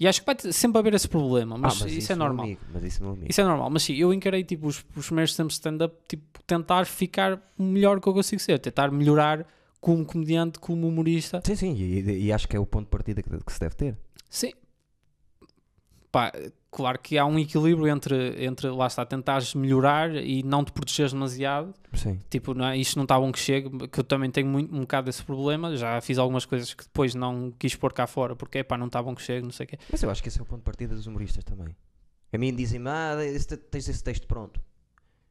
[0.00, 2.44] E acho que vai sempre haver esse problema, mas, Ah, isso, é meu normal.
[2.46, 3.28] amigo, mas isso é.
[3.28, 6.40] Isso é normal, mas sim, eu encarei tipo os, os primeiros tempos de stand-up, tipo,
[6.46, 9.44] tentar ficar o melhor que eu consigo ser, tentar melhorar
[9.80, 11.42] como comediante, como humorista.
[11.44, 13.74] Sim, sim, e, e acho que é o ponto de partida que, que se deve
[13.74, 13.96] ter.
[14.30, 14.52] Sim.
[16.10, 16.32] Pá,
[16.70, 21.12] claro que há um equilíbrio entre, entre lá está, tentares melhorar e não te protegeres
[21.12, 21.74] demasiado.
[21.92, 22.18] Sim.
[22.30, 24.80] Tipo, não é, isto não está bom que chegue, que eu também tenho muito, um
[24.80, 25.76] bocado desse problema.
[25.76, 29.02] Já fiz algumas coisas que depois não quis pôr cá fora porque, pá, não está
[29.02, 29.78] bom que chegue, não sei o quê.
[29.90, 31.76] Mas eu acho que esse é o ponto de partida dos humoristas também.
[32.32, 34.60] A mim dizem-me, ah, esse- tens esse texto pronto.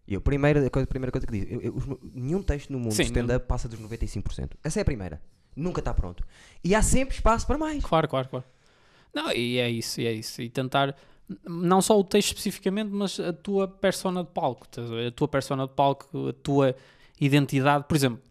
[0.08, 2.80] E eu, primeira, a, coisa, a primeira coisa que digo, eu- eu- nenhum texto no
[2.80, 4.58] mundo Sim, stand-up passa dos 95%.
[4.64, 5.22] Essa é a primeira.
[5.56, 6.24] Nunca está pronto.
[6.64, 7.84] E há sempre espaço para mais.
[7.84, 8.45] Claro, claro, claro.
[9.18, 10.39] Não, e é isso, e é isso.
[10.44, 10.95] E tentar,
[11.44, 14.68] não só o texto especificamente, mas a tua persona de palco.
[15.07, 16.76] a tua persona de palco, a tua
[17.19, 17.85] identidade.
[17.88, 18.22] Por exemplo,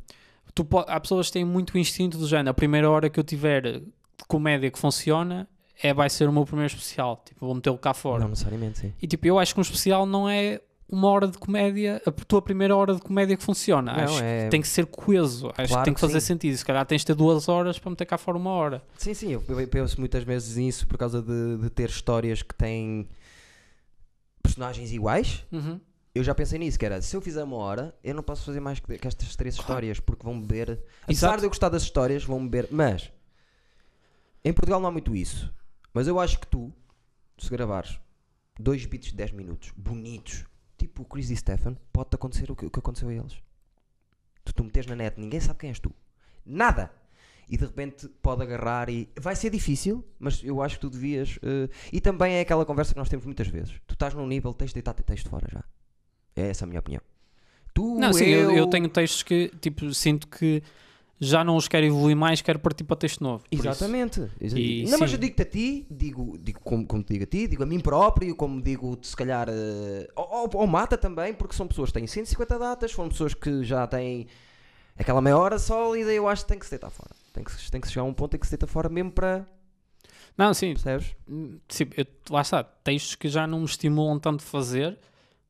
[0.54, 2.50] tu, há pessoas que têm muito instinto do género.
[2.50, 3.82] A primeira hora que eu tiver de
[4.28, 5.48] comédia que funciona
[5.82, 7.20] é, vai ser o meu primeiro especial.
[7.24, 8.20] Tipo, vou metê-lo cá fora.
[8.20, 8.92] Não necessariamente, sim.
[9.02, 12.40] E tipo, eu acho que um especial não é uma hora de comédia, a tua
[12.40, 13.92] primeira hora de comédia que funciona.
[13.92, 15.48] Não, acho é- que tem que ser coeso.
[15.56, 16.26] Acho Claro que tem que que fazer sim.
[16.28, 16.56] sentido.
[16.56, 18.82] Se calhar tens de ter duas horas para meter cá fora uma hora.
[18.96, 22.54] Sim, sim, eu, eu penso muitas vezes nisso por causa de, de ter histórias que
[22.54, 23.08] têm
[24.42, 25.44] personagens iguais.
[25.50, 25.80] Uhum.
[26.14, 28.60] Eu já pensei nisso, que era, se eu fizer uma hora, eu não posso fazer
[28.60, 29.70] mais que, que estas três Claro.
[29.70, 30.80] histórias, porque vão beber.
[31.02, 31.40] Apesar Exato.
[31.40, 32.68] de eu gostar das histórias, vão beber.
[32.70, 33.10] Mas,
[34.44, 35.52] em Portugal não há muito isso.
[35.92, 36.72] Mas eu acho que tu
[37.38, 37.98] se gravares
[38.58, 40.44] dois beats de 10 minutos, bonitos,
[40.76, 43.38] tipo o Chris e Stefan, pode-te acontecer o que, o que aconteceu a eles.
[44.44, 45.92] Tu te metes na net, ninguém sabe quem és tu.
[46.44, 46.90] Nada!
[47.48, 49.08] E de repente pode agarrar e.
[49.20, 51.38] Vai ser difícil, mas eu acho que tu devias.
[51.42, 53.80] eh, E também é aquela conversa que nós temos muitas vezes.
[53.86, 55.62] Tu estás num nível, tens de deitar texto fora já.
[56.34, 57.00] É essa a minha opinião.
[57.72, 60.62] Tu, Não, sim, eu, eu, eu tenho textos que, tipo, sinto que
[61.18, 63.44] já não os quero evoluir mais, quero partir para texto novo.
[63.50, 64.28] Exatamente.
[64.40, 65.16] Exa- E não, mas sim.
[65.16, 67.80] eu digo-te a ti, digo, digo como, como te digo a ti, digo a mim
[67.80, 69.48] próprio, como digo se calhar
[70.14, 73.64] ao, ao- ao Mata também, porque são pessoas que têm 150 datas, foram pessoas que
[73.64, 74.26] já têm
[74.98, 77.10] aquela meia hora sólida e eu acho que tem que se deitar fora.
[77.32, 79.10] Tem que, se- tem que chegar a um ponto em que se deita fora mesmo
[79.12, 79.46] para.
[80.36, 81.14] Não, sim, Percebes?
[81.68, 84.98] sim, eu- lá está, textos que já não me estimulam tanto de fazer,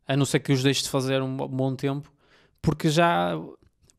[0.06, 2.12] a não ser que os deixe de fazer um bo- bom tempo,
[2.62, 3.32] porque já,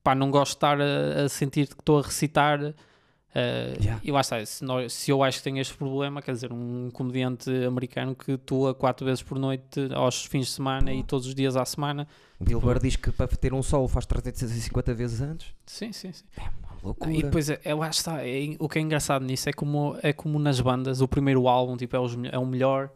[0.07, 2.59] pá, não gosto de estar a, a sentir que estou a recitar.
[2.63, 4.01] eh, Yeah.
[4.03, 6.89] E lá está, se, nós- se eu acho que tenho este problema, quer dizer, um
[6.91, 11.35] comediante americano que atua quatro vezes por noite aos fins de semana e todos os
[11.35, 12.07] dias à semana,
[12.39, 15.53] Bill Burr diz que para ter um solo faz 350 vezes antes.
[15.65, 16.23] sim, sim, sim.
[16.37, 17.11] É uma loucura.
[17.11, 20.13] E depois, é, é- lá está, é- o que é engraçado nisso é como, é
[20.13, 22.89] como nas bandas, o primeiro álbum tipo, é, os é o melhor,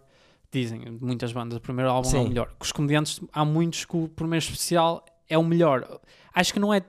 [0.51, 2.29] dizem muitas bandas, o primeiro álbum é o Sim.
[2.29, 2.51] melhor.
[2.59, 5.99] Os comediantes, há muitos que o primeiro especial é o melhor.
[6.33, 6.77] Acho que não é.
[6.77, 6.83] é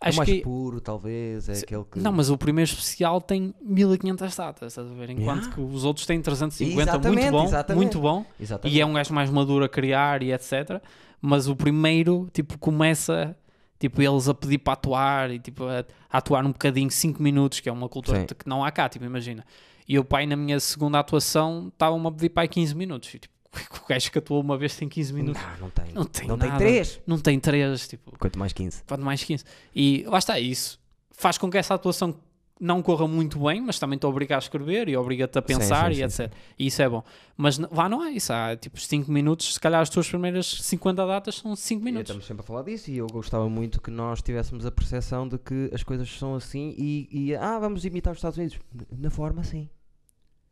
[0.00, 1.48] Acho mais que, puro, talvez.
[1.48, 1.98] É Se- aquele que.
[1.98, 5.10] Não, mas o primeiro especial tem 1500 datas, estás a ver?
[5.10, 5.54] Enquanto Yeah.
[5.54, 7.82] que os outros têm 350, Exatamente, muito bom, exatamente.
[7.82, 8.26] muito bom.
[8.40, 8.76] Exatamente.
[8.76, 10.80] E é um gajo mais maduro a criar e etc.
[11.20, 13.34] Mas o primeiro, tipo, começa,
[13.78, 17.60] tipo, eles a pedir para atuar e, tipo, a, a atuar um bocadinho, 5 minutos,
[17.60, 18.26] que é uma cultura Sim.
[18.26, 19.44] que não há cá, tipo, imagina.
[19.88, 23.08] E o pai, na minha segunda atuação, estava-me a pedir para aí 15 minutos.
[23.14, 25.42] E, tipo, o gajo que atuou uma vez tem 15 minutos.
[25.42, 25.92] Não, não tem.
[25.92, 26.60] Não tem Não tem nada.
[26.64, 27.00] 3.
[27.06, 28.82] Não tem 3, tipo, Quanto mais 15.
[28.86, 29.44] quanto mais 15.
[29.74, 30.78] E lá está, isso
[31.10, 32.14] faz com que essa atuação
[32.58, 36.02] não corra muito bem, mas também te obriga a escrever e obriga-te a pensar sim,
[36.04, 36.32] e sim, etc.
[36.58, 37.02] E isso é bom.
[37.36, 38.32] Mas lá não é isso.
[38.32, 42.04] Há tipo 5 minutos, se calhar as tuas primeiras 50 datas são 5 E minutos.
[42.08, 45.36] estamos sempre a falar disso e eu gostava muito que nós tivéssemos a percepção de
[45.38, 48.58] que as coisas são assim e, e, ah, vamos imitar os Estados Unidos.
[48.90, 49.68] Na forma, sim.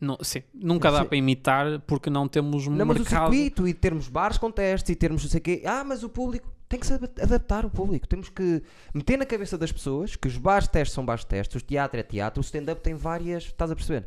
[0.05, 3.33] Não, sim, nunca dá para imitar porque não temos um Não, mas o mercado.
[3.33, 5.63] circuito e termos bares com testes e termos não sei o quê.
[5.65, 8.07] Ah, mas o público tem que se ad- adaptar o público.
[8.07, 8.63] Temos que
[8.93, 11.65] meter na cabeça das pessoas que os bares de testes são bares de testes, o
[11.65, 13.45] teatro é teatro, o stand-up tem várias.
[13.45, 14.07] Estás a perceber?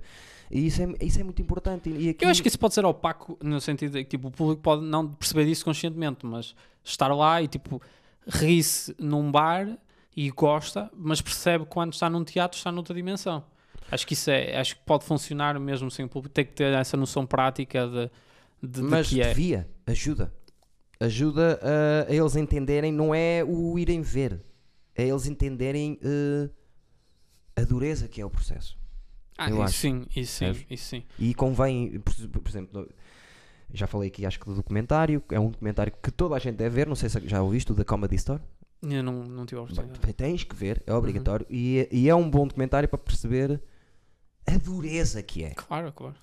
[0.49, 1.89] E isso é, isso é muito importante.
[1.89, 4.31] E aqui, Eu acho que isso pode ser opaco no sentido de que tipo, o
[4.31, 7.81] público pode não perceber isso conscientemente, mas estar lá e tipo
[8.27, 9.77] ri-se num bar
[10.15, 13.43] e gosta, mas percebe quando está num teatro está noutra dimensão.
[13.91, 16.73] Acho que isso é, acho que pode funcionar mesmo sem o público, tem que ter
[16.73, 18.09] essa noção prática de,
[18.61, 19.27] de, de mas que é.
[19.29, 20.33] devia, ajuda.
[20.99, 24.41] Ajuda a, a eles entenderem, não é o irem ver,
[24.95, 26.49] é eles entenderem eh,
[27.55, 28.77] a dureza que é o processo.
[29.37, 29.77] Ah, eu isso acho.
[29.77, 30.65] sim, isso sim, Percebes?
[30.71, 31.03] isso sim.
[31.19, 32.89] E convém, por, por exemplo,
[33.71, 36.75] já falei aqui, acho que do documentário, é um documentário que toda a gente deve
[36.75, 38.41] ver, não sei se já ouviste, o da Comedy Store.
[38.81, 39.99] Eu não, não tive a oportunidade.
[40.03, 41.45] Bem, tens que ver, é obrigatório.
[41.49, 43.61] E, é- e é um bom documentário para perceber
[44.47, 46.15] a dureza que é Claro, claro.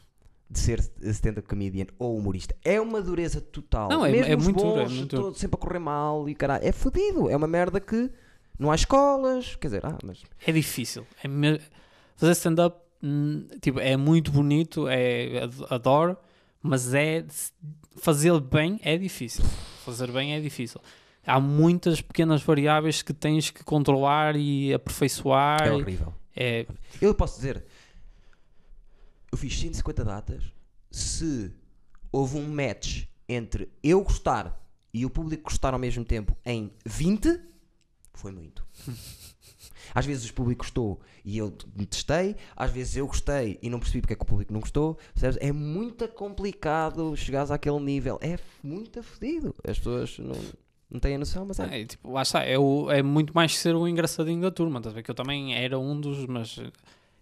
[0.50, 2.54] de ser stand-up comedian ou humorista.
[2.64, 3.88] É uma dureza total.
[3.88, 5.34] Não, é- Mesmo é os muito duro, é bons, muito duro.
[5.34, 6.64] sempre a correr mal e caralho.
[6.66, 8.10] É fodido, é uma merda que
[8.58, 11.06] não há escolas, quer dizer, ah, mas É difícil.
[11.22, 11.60] É me-
[12.16, 16.16] Fazer stand-up hum, tipo, é muito bonito, é, ad- adoro,
[16.62, 17.24] mas é
[17.96, 19.44] fazer bem é difícil.
[19.84, 20.80] Fazer bem é difícil.
[21.26, 25.66] Há muitas pequenas variáveis que tens que controlar e aperfeiçoar.
[25.66, 26.14] é horrível.
[26.36, 26.66] É,
[27.00, 27.64] Eu posso dizer,
[29.34, 30.42] eu fiz 150 datas.
[30.90, 31.52] Se
[32.12, 34.60] houve um match entre eu gostar
[34.92, 37.40] e o público gostar ao mesmo tempo em 20,
[38.12, 38.64] foi muito.
[39.94, 43.78] Às vezes o público gostou e eu me testei, às vezes eu gostei e não
[43.78, 44.98] percebi porque é que o público não gostou.
[45.14, 45.36] Percebes?
[45.40, 48.18] É muito complicado chegares àquele nível.
[48.20, 49.54] É muito fodido.
[49.66, 50.36] As pessoas não,
[50.90, 51.80] não têm a noção, mas é.
[51.82, 54.78] é, tipo, lá está, é, o- é muito mais ser o engraçadinho da turma.
[54.78, 56.58] Estás a ver que eu também era um dos, mas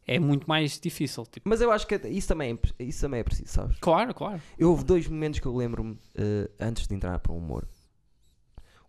[0.06, 1.24] é muito mais difícil.
[1.26, 3.78] Tipo, Mas eu acho que isso também, é- isso também é preciso, sabes?
[3.80, 4.40] claro, claro.
[4.58, 7.66] Eu houve dois momentos que eu lembro-me eh, antes de entrar para o humor.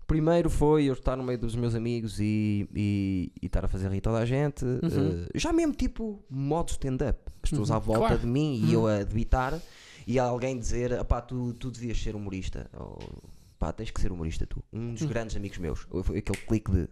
[0.02, 3.68] O primeiro foi eu estar no meio dos meus amigos e, e, e estar a
[3.70, 4.66] fazer rir toda a gente.
[4.66, 4.80] Uhum.
[4.84, 7.20] eh, já mesmo tipo modo stand-up.
[7.42, 8.20] As pessoas Uhum, à volta claro.
[8.20, 8.72] de mim e Uhum.
[8.74, 9.60] eu a debitar
[10.06, 12.70] e alguém dizer: pá, tu, tu devias ser humorista.
[12.78, 13.00] Ou
[13.58, 14.62] pá, tens que ser humorista tu.
[14.74, 15.08] Um dos Uhum.
[15.08, 15.88] grandes amigos meus.
[16.04, 16.88] Foi aquele clique de.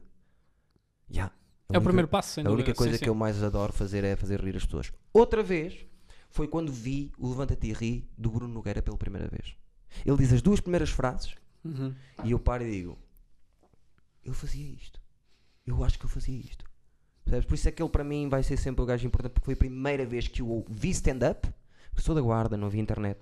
[1.13, 1.31] "Ya, a
[1.73, 2.77] É o primeiro passo, sem a única dúvida.
[2.77, 3.09] coisa Sim, que sim.
[3.09, 4.91] eu mais adoro fazer é fazer rir as pessoas.
[5.13, 5.85] Outra vez
[6.29, 9.55] foi quando vi o Levanta-te e Ri do Bruno Nogueira pela primeira vez.
[10.05, 11.93] Ele diz as duas primeiras frases Uhum.
[12.23, 12.97] e eu paro e digo:
[14.23, 14.99] Eu fazia isto.
[15.65, 16.65] Eu acho que eu fazia isto.
[17.23, 17.45] Percebes?
[17.45, 19.53] Por isso é que ele para mim vai ser sempre o gajo importante porque foi
[19.53, 21.47] a primeira vez que eu vi stand-up.
[21.89, 23.19] porque Sou da guarda, não havia internet.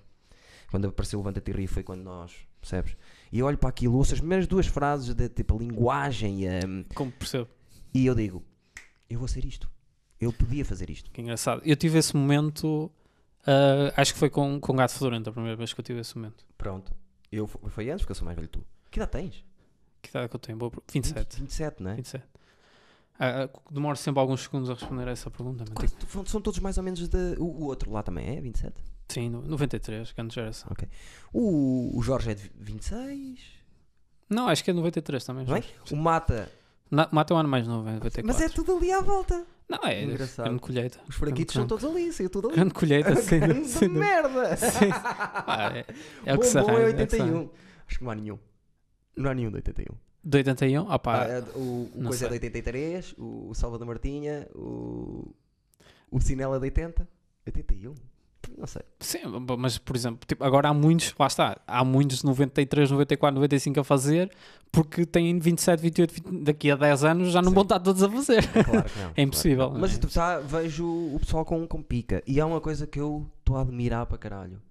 [0.72, 2.32] Quando apareceu o Levanta-te e ri foi quando nós,
[2.62, 2.96] percebes?
[3.32, 6.86] E eu olho para aquilo, ouço as primeiras duas frases de tipo a linguagem um,
[6.96, 7.50] Como percebo.
[7.94, 8.44] E eu digo,
[9.10, 9.70] eu vou ser isto.
[10.20, 11.10] Eu podia fazer isto.
[11.12, 11.62] Que engraçado.
[11.66, 12.92] Eu tive esse momento,
[13.48, 16.16] ah, acho que foi com, com Gato Fedorento a primeira vez que eu tive esse
[16.18, 16.46] momento.
[16.58, 16.94] Pronto.
[17.32, 18.66] Eu, foi antes, porque eu sou mais velho que tu.
[18.92, 19.46] Que idade tens?
[20.02, 20.58] Que idade é que eu tenho?
[20.58, 21.40] Boa per- 27.
[21.42, 21.96] 27, não é?
[21.96, 22.24] 27.
[23.22, 25.64] Ah, ah, demoro sempre alguns segundos a responder a essa pergunta.
[25.74, 25.94] Quase,
[26.26, 27.36] são- todos mais ou menos de.
[27.38, 28.74] O, o outro lá também é 27?
[28.74, 30.70] tipo, Sim, no- 93, grande geração.
[31.34, 33.40] O, o Jorge é de 26?
[34.30, 35.46] Não, acho que é 93 também.
[35.46, 35.64] Não é?
[35.92, 36.52] O Mata.
[36.92, 38.26] Na- Mata é um ano mais novo, é 94.
[38.26, 39.46] Mas é tudo ali à volta.
[39.68, 40.46] Não, é Engraçado.
[40.46, 41.00] grande colheita.
[41.08, 42.56] Os franquitos são todos ali, saiu tudo ali.
[42.56, 44.58] Grande colheita, sem, Grande sem merda!
[44.58, 44.90] Sim.
[44.92, 45.86] Ah, é,
[46.26, 47.24] é o que se arranja, é é o que se 81.
[47.36, 47.50] arranja.
[47.88, 48.40] Acho que não há nenhum.
[49.16, 49.96] Não há nenhum de 81.
[50.24, 50.92] De 81?
[50.92, 52.50] Ah, pá, Ah, o o Coisa é de sei.
[52.50, 55.34] 83, o, o Salvador Martinha, o,
[56.12, 57.08] o Cinela é de 80.
[57.46, 57.94] 81?
[58.58, 58.82] Não sei.
[59.00, 59.20] sim,
[59.58, 63.80] mas por exemplo, tipo, agora há muitos, lá está, há muitos de 93, 94, 95
[63.80, 64.32] a fazer,
[64.72, 67.56] porque têm 27, 28, 20, daqui a 10 anos já não Sim.
[67.56, 68.48] vão estar todos a fazer.
[68.48, 69.14] Claro não.
[69.16, 69.82] É impossível, claro.
[69.82, 72.22] Mas é tu tá, vejo o pessoal com, com pica.
[72.28, 74.62] E há uma coisa que eu estou a admirar para caralho.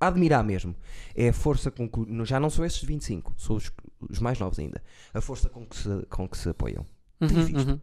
[0.00, 0.74] A admirar mesmo.
[1.14, 2.24] É a força com que.
[2.24, 3.70] Já não são esses 25, são os,
[4.00, 4.82] os mais novos ainda.
[5.12, 6.84] A força com que se, com que se apoiam.
[7.20, 7.80] Uhum, uhum.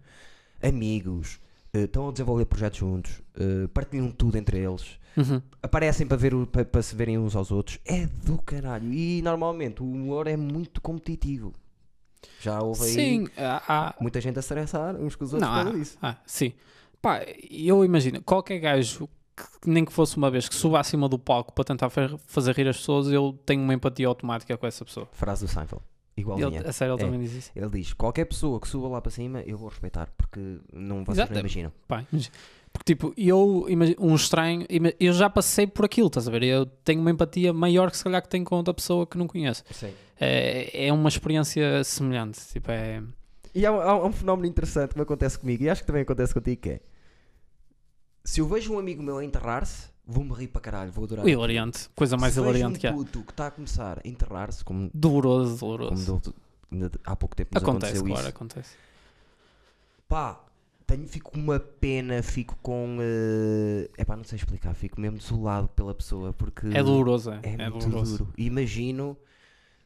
[0.62, 1.40] Amigos,
[1.74, 5.00] eh, estão a desenvolver projetos juntos, eh, partilham tudo entre eles.
[5.18, 5.42] Uhum.
[5.62, 8.92] aparecem para, ver para, para se verem uns aos outros é do caralho.
[8.94, 11.54] E normalmente o humor é muito competitivo.
[12.40, 15.58] Já houve aí Sim, há, há- muita gente a estressar uns com os outros não,
[15.58, 15.98] por causa disso.
[16.02, 16.54] há, sim.
[17.02, 21.18] Pá, eu imagino, qualquer gajo, que, nem que fosse uma vez, que suba acima do
[21.18, 24.86] palco para tentar fa- fazer rir as pessoas, eu tenho uma empatia automática com essa
[24.86, 25.08] pessoa.
[25.14, 25.84] Frase do Seinfeld.
[26.16, 26.60] Igualzinha.
[26.60, 27.06] Ele, a sério, ele É.
[27.06, 27.52] também diz isso.
[27.56, 31.18] Ele diz: qualquer pessoa que suba lá para cima, eu vou respeitar, porque não vocês
[31.18, 31.34] Exato.
[31.34, 31.72] não imaginam.
[31.88, 32.30] Pá, imagi-
[32.74, 33.66] porque tipo, eu,
[34.00, 34.66] um estranho,
[35.00, 36.44] eu já passei por aquilo, estás a ver?
[36.44, 39.28] Eu tenho uma empatia maior que se calhar que tenho com outra pessoa que não
[39.28, 39.64] conheço.
[39.72, 39.94] Sim.
[40.20, 42.40] É, é uma experiência semelhante.
[42.52, 43.02] Tipo, é.
[43.54, 46.34] E há, há um fenómeno interessante que me acontece comigo, e acho que também acontece
[46.34, 46.80] contigo, que é
[48.24, 51.28] se eu vejo um amigo meu a enterrar-se, vou-me rir para caralho, vou adorar.
[51.28, 51.90] Hilariante.
[51.96, 52.94] Coisa mais se vejo hilariante um que há.
[52.94, 56.20] puto que está a começar a enterrar-se, como, Doloroso, como doloroso.
[56.24, 56.36] do-
[56.72, 58.30] ainda há pouco tempo nos Acontece, aconteceu claro, isso.
[58.30, 58.76] acontece.
[60.08, 60.40] Pá,
[60.96, 62.98] tenho, fico com uma pena, fico com.
[63.98, 67.40] É pá, não sei explicar, fico mesmo desolado pela pessoa porque É doloroso, é.
[67.44, 68.18] é, É, muito doloroso.
[68.20, 68.34] duro.
[68.38, 69.18] Imagino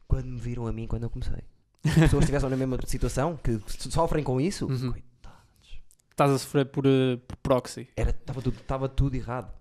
[0.07, 1.43] quando me viram a mim quando eu comecei.
[1.83, 4.91] Se as pessoas estivessem na mesma situação, que so- sofrem com isso, Uhum.
[4.91, 5.81] coitados.
[6.09, 7.87] Estás a sofrer por, eh, por proxy.
[7.95, 9.53] Estava tudo, tava tudo errado.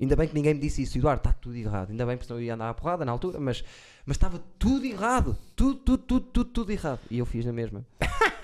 [0.00, 1.90] Ainda bem que ninguém me disse isso, Eduardo, está tudo errado.
[1.90, 3.64] Ainda bem senão eu ia andar à porrada na altura, mas
[4.04, 5.34] mas estava tudo errado.
[5.56, 7.00] Tudo, tudo, tudo, tudo, tudo errado.
[7.10, 7.82] E eu fiz na mesma.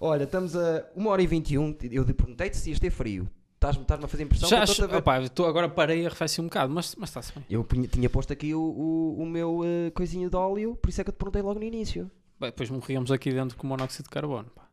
[0.00, 1.76] Olha, estamos a 1 hora e 21.
[1.90, 3.28] Eu te perguntei-te se ias ter frio.
[3.54, 6.42] Estás- Estás-me a fazer impressão Já, que eu estou-te a estou agora parei a arrefecer
[6.42, 7.44] um bocado, mas, mas está-se bem.
[7.48, 11.00] Eu punha- tinha posto aqui o, o, o meu eh, coisinho de óleo, por isso
[11.00, 12.10] é que eu te perguntei logo no início.
[12.38, 14.50] Bem, depois morríamos aqui dentro com monóxido de carbono.
[14.54, 14.64] pá.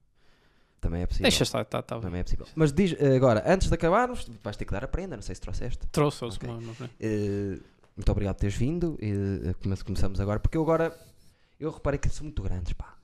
[0.82, 1.24] Também é possível.
[1.24, 2.04] Deixa estar, está tá, bem.
[2.04, 2.46] Também é possível.
[2.56, 5.36] Mas diz eh, agora, antes de acabarmos, vais ter que dar a prenda, não sei
[5.36, 5.88] se trouxeste.
[5.92, 6.36] Trouxe-os.
[6.36, 6.50] Ok.
[6.50, 7.60] uma- uma- Eh,
[7.96, 8.98] muito obrigado por teres vindo.
[9.00, 10.94] eh, come- começamos agora, porque eu agora
[11.60, 12.96] eu reparei que são muito grandes, pá.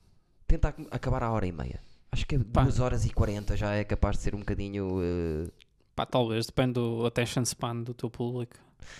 [0.48, 1.80] Tenta ac- acabar à hora e meia.
[2.12, 2.64] Acho que é Pá.
[2.64, 5.00] 2 horas e 40 já é capaz de ser um bocadinho.
[5.02, 5.50] eh,
[5.96, 8.56] Pá, talvez, depende do attention span do teu público.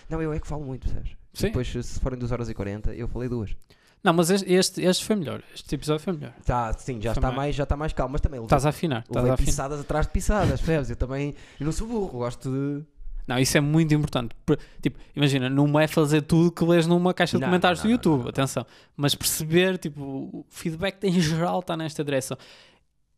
[0.10, 1.12] Não, eu é que falo muito, sabes?
[1.34, 1.48] Sim.
[1.48, 3.56] Depois, se forem 2 horas e 40, eu falei duas.
[4.04, 5.44] Não, mas este, este, foi melhor.
[5.54, 6.34] Este episódio foi melhor.
[6.46, 9.02] Tá, sim, já está, mais, já está mais calmo, mas também Estás a afinar.
[9.08, 9.46] Estás a afinar.
[9.46, 10.90] pisadas atrás de pisadas, percebes?
[10.90, 12.84] Eu também eu não sou burro, gosto de.
[13.28, 14.34] Não, isso é muito importante.
[14.46, 17.88] Por- Tipo, imagina, não é fazer tudo que lês numa caixa de Não, comentários não,
[17.88, 18.30] do YouTube, não.
[18.30, 18.66] atenção.
[18.96, 22.38] Mas perceber, tipo, o feedback em geral está nesta direção.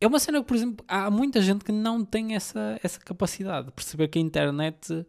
[0.01, 3.67] É uma cena que, por exemplo, há muita gente que não tem essa, essa capacidade
[3.67, 5.05] de perceber que a internet,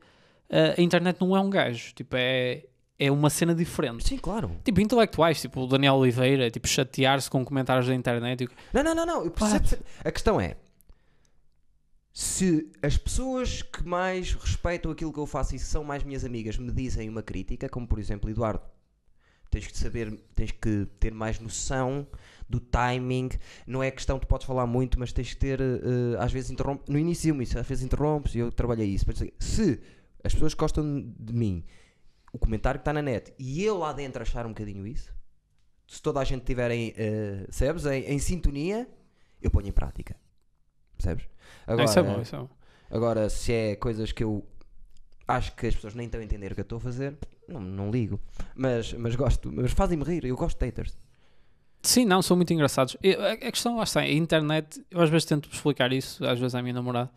[0.48, 2.64] eh, a internet não é um gajo, tipo, é,
[2.98, 4.06] é uma cena diferente.
[4.08, 4.50] Sim, claro.
[4.64, 8.42] Tipo, intelectuais, tipo o Daniel Oliveira, tipo, chatear-se com comentários da internet.
[8.42, 9.24] e Não, não, não, não.
[9.24, 9.84] Eu percebo.
[10.04, 10.56] A questão é:
[12.12, 16.58] se as pessoas que mais respeitam aquilo que eu faço e são mais minhas amigas
[16.58, 18.60] me dizem uma crítica, como por exemplo, Eduardo,
[19.50, 22.06] tens que saber, tens que ter mais noção
[22.51, 23.31] do timing.
[23.66, 26.90] Não é questão, tu podes falar muito, mas tens que ter, eh, às vezes interrompe.
[26.90, 29.05] No início, isso, às vezes interrompes e eu trabalhei isso.
[29.06, 29.81] Mas, Se
[30.24, 30.85] as pessoas gostam
[31.18, 31.64] de mim,
[32.32, 35.14] o comentário que está na net e eu lá dentro achar um bocadinho isso,
[35.86, 38.89] se toda a gente tiver em, eh, percebes, em, em sintonia,
[39.40, 40.16] eu ponho em prática.
[40.97, 41.24] Percebes?
[41.66, 42.48] Não, isso é bom, isso é bom.
[42.90, 44.44] Agora, se é coisas que eu
[45.27, 47.16] acho que as pessoas nem estão a entender o que eu estou a fazer,
[47.48, 48.20] não, não ligo.
[48.55, 50.97] Mas, mas gosto, mas fazem-me rir, eu gosto de haters.
[51.82, 52.97] Sim, não, são muito engraçados.
[53.02, 56.39] Eu- a, a questão lá está, a internet, eu às vezes tento explicar isso, às
[56.39, 57.11] vezes à minha namorada,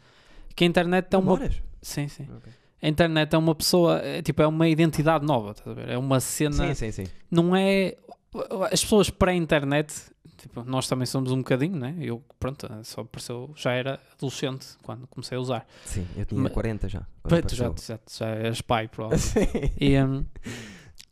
[0.56, 1.34] que a internet é uma.
[1.82, 2.28] Sim, sim.
[2.38, 2.52] Ok.
[2.82, 5.90] A internet é uma pessoa, é, tipo, é uma identidade nova, estás a ver?
[5.90, 6.68] É uma cena.
[6.68, 7.12] Sim, sim, sim.
[7.32, 7.96] Não é.
[8.72, 9.94] As pessoas pré-internet,
[10.38, 11.96] tipo, nós também somos um bocadinho, né?
[12.00, 15.68] Eu, pronto, só apareceu, já era adolescente quando comecei a usar.
[15.86, 17.02] Sim, eu tinha Ma- 40 já.
[17.48, 19.30] tu já, já, já és pai, provavelmente.
[19.32, 19.72] Sim.
[19.80, 20.26] E hum,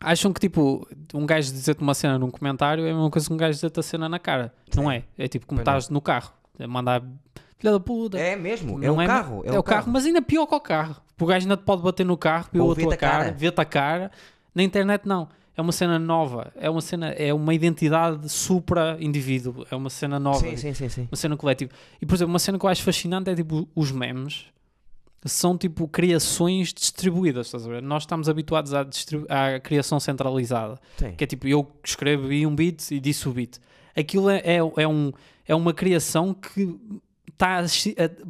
[0.01, 3.33] acham que tipo, um gajo dizer-te uma cena num comentário é a mesma coisa que
[3.33, 4.53] um gajo dizer-te a cena na cara.
[4.75, 5.03] Não é?
[5.17, 6.31] É tipo como estás no carro,
[6.67, 7.01] mandar
[7.57, 8.17] filha da puta.
[8.17, 9.43] É mesmo, é Não o carro.
[9.45, 10.95] É, o carro, mas ainda pior que o carro.
[11.15, 13.31] Porque o gajo ainda te pode bater no carro, Ou a tua cara, cara.
[13.37, 14.11] ver-te a cara.
[14.53, 15.29] Na internet não.
[15.55, 16.51] É uma cena nova.
[16.55, 19.65] É uma cena, é uma identidade supra-indivíduo.
[19.69, 20.39] É uma cena nova.
[20.39, 21.07] Sim, sim, sim, sim.
[21.11, 21.71] Uma cena coletiva.
[22.01, 24.45] E, por exemplo, uma cena que eu acho fascinante é tipo os memes.
[25.25, 27.81] São tipo criações distribuídas, estás a ver?
[27.81, 28.81] Nós estamos habituados à,
[29.29, 30.79] à criação centralizada.
[30.97, 31.13] Sim.
[31.13, 33.59] Que é tipo, eu escrevo aí um beat e disse o beat.
[33.95, 35.11] Aquilo é, é, é um,
[35.45, 36.75] é uma criação que
[37.37, 37.63] tá,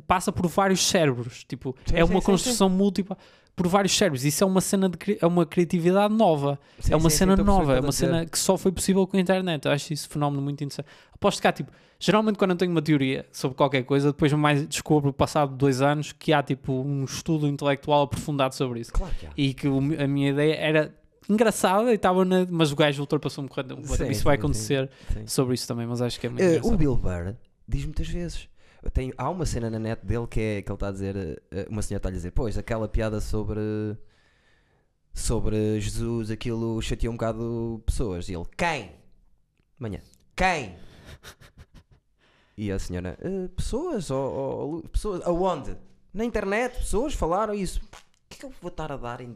[0.07, 1.45] passa por vários cérebros.
[1.45, 3.17] Tipo, Sim, é uma sim, construção múltipla
[3.55, 4.23] por vários cérebros.
[4.25, 6.59] Isso é uma cena de é uma criatividade nova.
[6.79, 8.05] Sim, é uma sim, sim, cena o nova, é uma dizer.
[8.07, 9.65] cena que só foi possível com a internet.
[9.65, 10.87] Eu acho isso um fenómeno muito interessante.
[11.13, 14.67] Aposto que há, tipo, geralmente quando eu tenho uma teoria sobre qualquer coisa, depois mais
[14.67, 18.91] descubro, passado dois anos, que há tipo um estudo intelectual aprofundado sobre isso.
[18.93, 19.29] Claro que há.
[19.37, 20.95] E que a minha ideia era
[21.29, 22.47] engraçada e estava na.
[22.49, 23.49] Mas o gajo ultrapassou-me.
[23.85, 25.27] Sim, Isso vai sim, acontecer Sim.
[25.27, 26.75] sobre isso também, mas acho que é muito Eh, o.
[26.75, 27.35] Bill Burr
[27.67, 28.49] diz muitas vezes.
[28.93, 31.41] Tenho, há uma cena na net dele que é que ele está a dizer.
[31.51, 33.59] eh, Uma senhora está a dizer, pois, aquela piada sobre.
[35.13, 38.29] Sobre Jesus, aquilo chateou um bocado pessoas.
[38.29, 38.91] E ele, quem?
[39.77, 39.99] Manhã,
[40.35, 40.75] quem?
[42.57, 44.09] E a senhora, "Eh, pessoas?
[44.11, 45.21] Ou, ou- pessoas?
[45.25, 45.75] Aonde?
[46.13, 47.81] Na internet, pessoas falaram isso.
[47.89, 47.99] Por
[48.29, 49.35] que é que eu vou estar a dar em.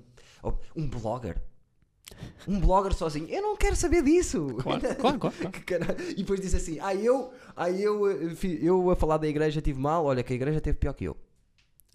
[0.76, 1.42] Um blogger?
[2.48, 3.28] Um blogger sozinho?
[3.30, 4.48] Eu não quero saber disso.
[4.62, 5.36] Claro, claro, claro.
[5.66, 5.96] claro.
[6.12, 9.80] E depois disse assim: ah, eu, ah, eu, eh, eu a falar da igreja tive
[9.80, 11.18] mal, olha que a igreja teve pior que eu.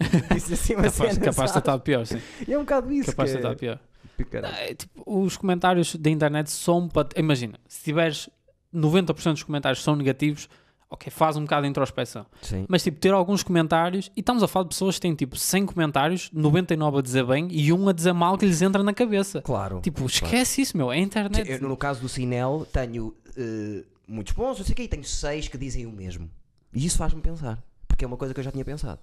[0.33, 2.21] Disse assim uma Capaz, cena, capaz de estado pior, sim.
[2.49, 3.11] E é um bocado isso.
[3.11, 4.31] Capaz de que ter é- estado pior.
[4.31, 4.55] caralho.
[4.57, 7.09] É, tipo, os comentários da internet são para.
[7.17, 8.31] Imagina, se tiveres
[8.75, 10.49] 90% dos comentários são negativos,
[10.91, 12.27] ok, faz um bocado de introspeção.
[12.43, 12.67] Sim.
[12.69, 15.67] Mas tipo, ter alguns comentários, e estamos a falar de pessoas que têm tipo 100
[15.67, 19.41] comentários, 99 a dizer bem e um a dizer mal que lhes entra na cabeça.
[19.41, 19.81] Claro.
[19.81, 21.49] Tipo, esquece isso, meu, é a internet.
[21.49, 25.05] Eu, no caso do Sinel, tenho eh, muitos bons, não sei o quê, e tenho
[25.05, 26.29] seis que dizem o mesmo.
[26.75, 27.63] E isso faz-me pensar.
[27.87, 29.01] Porque é uma coisa que eu já tinha pensado.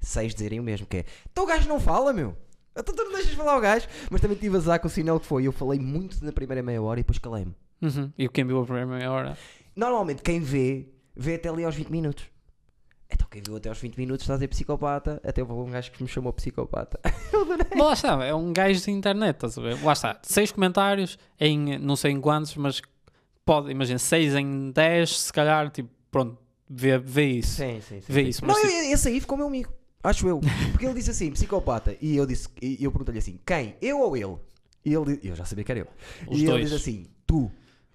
[0.00, 2.36] Seis dizerem o mesmo, que é então o gajo não fala, meu.
[2.76, 3.86] Então tu não deixas falar o gajo.
[4.10, 5.46] Mas também tive a azar com o Sinel que foi.
[5.46, 7.54] Eu falei muito na primeira meia hora e depois calei-me.
[7.80, 8.10] Uhum.
[8.16, 9.38] E quem viu a primeira meia hora.
[9.76, 12.24] Normalmente quem vê, vê até ali aos 20 minutos.
[13.10, 15.20] Então quem viu até aos 20 minutos está a dizer psicopata.
[15.24, 16.98] Até houve um gajo que me chamou psicopata.
[17.76, 19.82] Mas lá está, é um gajo de internet, estás a ver?
[19.84, 22.80] Lá está, 6 comentários em não sei em quantos, mas
[23.44, 27.56] pode, imagina, 6 em 10, se calhar, tipo, pronto, vê, vê isso.
[27.56, 28.12] Sim, sim, sim.
[28.12, 28.28] Vê sim.
[28.30, 29.72] isso, Não, eu- esse aí ficou meu amigo.
[30.02, 30.40] Acho eu.
[30.72, 31.96] Porque ele disse assim, psicopata.
[32.00, 33.76] E eu disse, e eu perguntei-lhe assim, quem?
[33.80, 34.36] Eu ou ele?
[34.84, 35.86] E ele eu já sabia que era eu.
[36.26, 36.60] Os e dois.
[36.60, 37.50] ele diz assim, tu.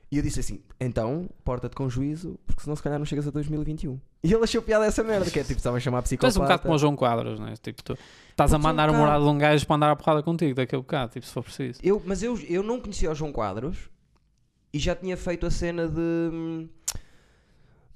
[0.09, 3.31] E eu disse assim, então, porta-te com juízo, porque senão se calhar não chegas a
[3.31, 3.99] 2021.
[4.23, 6.39] E ele achou piada essa merda, que é tipo, estava a chamar Tu és psicopata.
[6.39, 7.53] um bocado como o João Quadros, né?
[7.61, 7.97] Tipo, tu
[8.29, 10.55] estás a ser um mandar o morado de um gajo para andar a porrada contigo
[10.55, 11.79] daqui a bocado, tipo, se for preciso.
[11.83, 13.89] Eu, mas eu, eu não conhecia o João Quadros
[14.71, 16.69] e já tinha feito a cena de.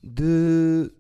[0.04, 0.92] de.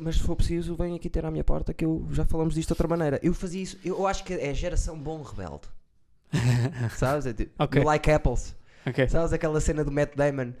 [0.00, 2.68] Mas se for preciso, vem aqui ter à minha porta que eu já falamos disto
[2.68, 3.20] de outra maneira.
[3.22, 5.68] Eu fazia isso, eu acho que é geração bom rebelde.
[6.96, 7.26] Sabes?
[7.26, 7.80] É tipo, Ok.
[7.80, 8.56] you like apples.
[8.86, 9.08] Ok.
[9.08, 10.52] Sabes aquela cena do Matt Damon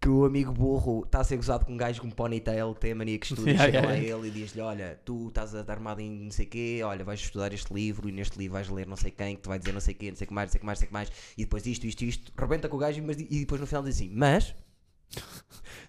[0.00, 2.92] que o amigo burro está a ser gozado com um gajo com um ponytail, tem
[2.92, 4.18] a mania que estuda, Yeah, chega yeah, lá yeah.
[4.18, 7.20] ele e diz-lhe: Olha, tu estás a dar armado em não sei quê, olha, vais
[7.20, 9.72] estudar este livro e neste livro vais ler não sei quem, que te vai dizer
[9.72, 10.86] não sei quê, não sei o que mais, não sei o que mais, não sei
[10.86, 13.60] o que mais, e depois isto, isto, isto, rebenta com o gajo mas, e depois
[13.60, 14.54] no final diz assim: Mas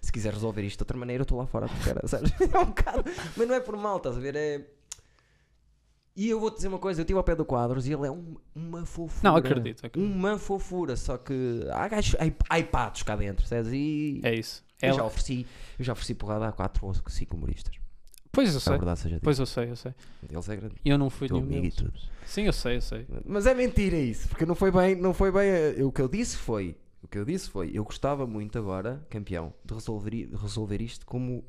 [0.00, 2.30] se quiser resolver isto de outra maneira, eu estou lá fora, cara, sabes?
[2.52, 3.04] É um bocado,
[3.36, 4.36] mas não é por mal, estás a ver?
[4.36, 4.75] É.
[6.16, 8.10] E eu vou-te dizer uma coisa, eu estive ao pé do quadros e ele é
[8.10, 9.20] um- uma fofura.
[9.30, 10.12] Não, acredito, acredito.
[10.12, 13.70] Uma fofura, só que há gajos, há, há patos cá dentro, sabes?
[13.72, 14.64] E É isso.
[14.80, 15.46] eu, já Ela- ofereci,
[15.78, 17.74] eu já ofereci porrada a 4 ou 5 humoristas.
[18.32, 18.72] Pois eu sei.
[18.76, 19.18] verdade.
[19.22, 19.94] Pois eu sei, eu sei.
[20.28, 20.74] Eles é grande.
[20.84, 21.84] E eu não fui nenhum deles.
[22.26, 23.06] Sim, eu sei, eu sei.
[23.24, 25.48] Mas é mentira isso, porque não foi bem, não foi bem.
[25.48, 29.02] eh, O que eu disse foi, o que eu disse foi, eu gostava muito agora,
[29.08, 31.44] campeão, de resolver, de resolver isto como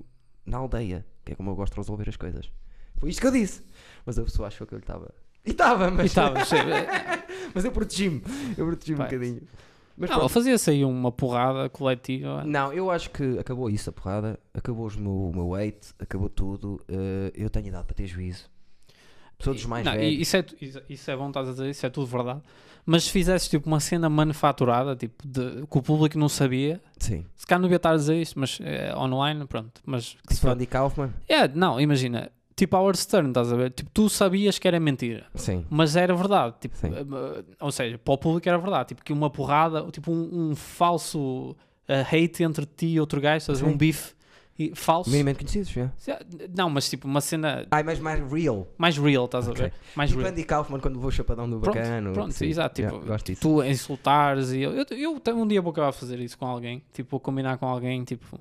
[0.46, 2.50] na aldeia, que é como eu gosto de resolver as coisas.
[2.98, 3.62] Foi isto que eu disse.
[4.06, 5.14] Mas a pessoa achou que eu lhe estava.
[5.46, 6.56] E estava, E mas, estava, sim.
[7.54, 8.22] mas eu protegi-me.
[8.58, 9.42] Eu protegi-me um bocadinho.
[10.00, 12.44] Mas Não, fazia-se aí uma porrada coletiva.
[12.44, 14.40] Não, eu acho que acabou isso, a porrada.
[14.54, 16.80] Acabou meu, o meu weight, acabou tudo.
[16.88, 18.46] eh, eu tenho idade para ter juízo.
[19.40, 20.22] Sou dos mais Não, e velhos.
[20.22, 20.46] isso, é,
[20.90, 22.42] isso, é bom, estás a dizer, isso é tudo verdade.
[22.86, 27.24] Mas se fizesses tipo uma cena manufaturada, tipo, de, que o público não sabia, Sim.
[27.36, 29.82] se calhar não devia estar a dizer isto, mas é, online, pronto.
[29.86, 31.12] Mas Tipo Andy Kaufman.
[31.28, 33.72] É, não, imagina, tipo Howard Stern, estás a ver?
[33.72, 35.28] Tipo, tu sabias que era mentira.
[35.36, 35.66] Sim.
[35.70, 36.90] Mas era verdade, tipo, Sim.
[36.94, 40.56] eh, ou seja, para o público era verdade, tipo que uma porrada, tipo um, um
[40.56, 41.56] falso
[41.88, 44.14] eh, hate entre ti e outro gajo, estás um bife
[44.60, 45.10] e- falso.
[45.12, 46.20] Minimamente conhecidos, já.
[46.56, 48.68] Não, mas tipo uma cena Ai, mas mais real.
[48.76, 49.62] mais real, estás Ok.
[49.62, 49.74] a ver?
[49.96, 50.32] Mais Tipo real.
[50.34, 52.12] Andy Kaufman quando levou o chapadão do Pronto, bacano.
[52.14, 52.48] pronto, Sim.
[52.48, 53.42] exato, Yeah, tipo, gosto disso.
[53.42, 56.46] Tu a insultares e eu, eu, eu um dia vou acabar a fazer isso com
[56.48, 58.40] alguém, tipo, vou combinar com alguém, tipo,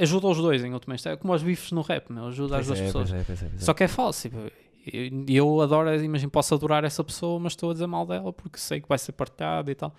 [0.00, 2.66] ajuda os dois em última instância, é como os bifes no rap, meu, ajuda as
[2.66, 3.10] Pois duas é, pessoas.
[3.10, 3.64] pois é, pois é, pois é.
[3.64, 4.38] Só que é falso, tipo,
[4.86, 8.58] eu, eu adoro, imagino, posso adorar essa pessoa, mas estou a dizer mal dela porque
[8.58, 9.94] sei que vai ser partilhado e tal.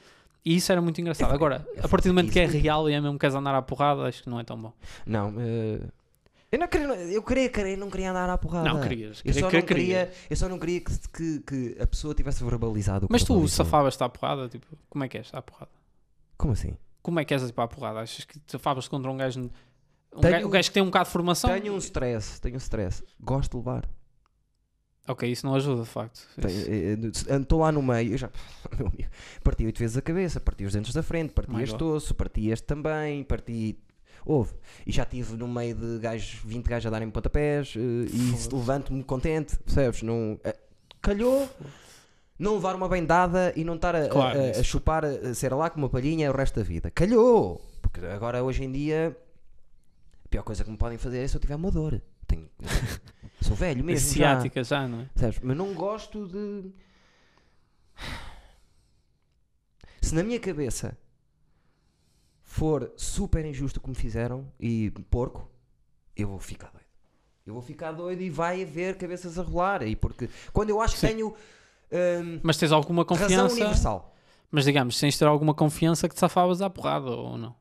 [0.45, 1.31] E isso era muito engraçado.
[1.31, 3.55] É, Agora, a partir do momento que é real e é mesmo que queres andar
[3.55, 4.71] à porrada, acho que não é tão bom.
[5.03, 5.79] Não, eh,
[6.51, 8.69] eu não queria, eu queria, querer, não queria andar à porrada.
[8.71, 9.23] Não, querias.
[9.25, 10.05] Eu só, queria- não queria.
[10.05, 13.23] queria, eu só não queria que, que, que a pessoa tivesse verbalizado o que Mas
[13.23, 15.71] tu safavas-te à porrada, tipo, como é que és à porrada?
[16.37, 16.77] Como assim?
[17.05, 17.99] Como é que és tipo, à porrada?
[17.99, 19.39] Achas que te safavas contra um gajo...
[19.39, 21.51] Um, Tenho- gajo, um gajo que tem um bocado de formação?
[21.51, 23.03] Tenho um stress, tenho um stress.
[23.19, 23.87] Gosto de levar.
[25.07, 26.27] Ok, isso não ajuda, de facto.
[27.39, 28.31] Estou lá no meio, eu já,
[28.75, 29.07] meu amigo,
[29.43, 31.95] parti oito vezes a cabeça, parti os dentes da frente, parti My este God.
[31.97, 33.77] osso, parti este também, parti.
[34.25, 34.55] Houve.
[34.87, 39.03] E já estive no meio de gajos, 20 gajos a darem pontapés eh, e levanto-me
[39.03, 40.01] contente, percebes?
[40.01, 40.57] Não, eh,
[40.99, 41.47] calhou
[42.37, 45.69] não levar uma bendada e não estar a, Claro, a, a chupar, a ser lá
[45.69, 46.91] com uma palhinha o resto da vida.
[46.91, 47.61] Calhou!
[47.81, 49.15] Porque agora, hoje em dia,
[50.25, 52.01] a pior coisa que me podem fazer é se eu tiver uma dor.
[52.27, 52.49] Tenho,
[53.41, 54.07] sou velho mesmo.
[54.09, 54.13] já.
[54.35, 55.09] Ciática já, não é?
[55.15, 55.39] Sabes?
[55.41, 56.71] Mas não gosto de.
[60.01, 60.97] Se na minha cabeça
[62.43, 65.49] for super injusto o que me fizeram e porco,
[66.15, 66.85] eu vou ficar doido.
[67.45, 69.83] Eu vou ficar doido e vai haver cabeças a rolar.
[69.83, 71.07] E porque quando eu acho que Sim.
[71.07, 71.35] tenho
[71.91, 73.53] hum, Mas tens alguma razão confiança...
[73.55, 74.15] universal.
[74.51, 77.55] Mas digamos, tens de ter alguma confiança que te safavas à porrada ou não?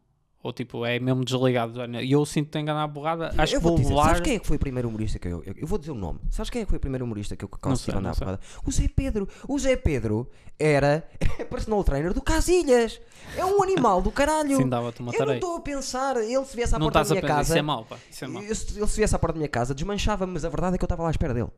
[0.44, 1.80] Ou tipo, é mesmo desligado.
[2.02, 4.04] E eu sinto que tenho que andar à porrada, acho eu que vou dizer, levar...
[4.08, 5.94] sabes quem é que foi o primeiro humorista que eu, eu, eu vou dizer o
[5.94, 6.20] nome.
[6.30, 8.40] Sabes quem é que foi o primeiro humorista que eu consegui andar à porrada?
[8.62, 9.26] O Zé Pedro.
[9.48, 10.28] O Zé Pedro
[10.58, 11.08] era
[11.48, 13.00] personal trainer do Casilhas.
[13.38, 14.54] É um animal do caralho.
[14.58, 17.06] Sim, dava-te uma Eu não estou a pensar, ele se viesse à Não porta da
[17.06, 17.48] a minha pensar, casa.
[17.48, 17.96] isso é mau, pá.
[18.10, 18.42] Isso é mau.
[18.42, 20.86] ele se viesse à porta da minha casa, desmanchava-me, mas a verdade é que eu
[20.86, 21.48] estava lá à espera dele.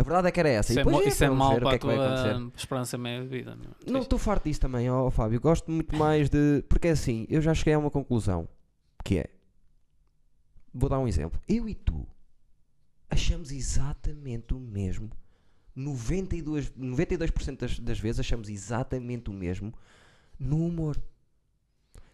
[0.00, 0.72] A verdade é que era essa.
[0.72, 1.96] Isso e é, depois é, isso é mau o para que a é que vai
[1.96, 2.34] acontecer.
[2.34, 3.54] tua esperança média de vida.
[3.56, 5.40] Não Isso- estou farto disso também, ó Fábio.
[5.40, 6.62] Gosto muito mais de.
[6.68, 8.48] Porque é assim, eu já cheguei a uma conclusão.
[9.04, 9.26] Que é.
[10.72, 11.40] Vou dar um exemplo.
[11.48, 12.06] Eu e tu
[13.10, 15.10] achamos exatamente o mesmo.
[15.76, 19.72] 92%, 92% das, das vezes achamos exatamente o mesmo
[20.38, 20.96] no humor.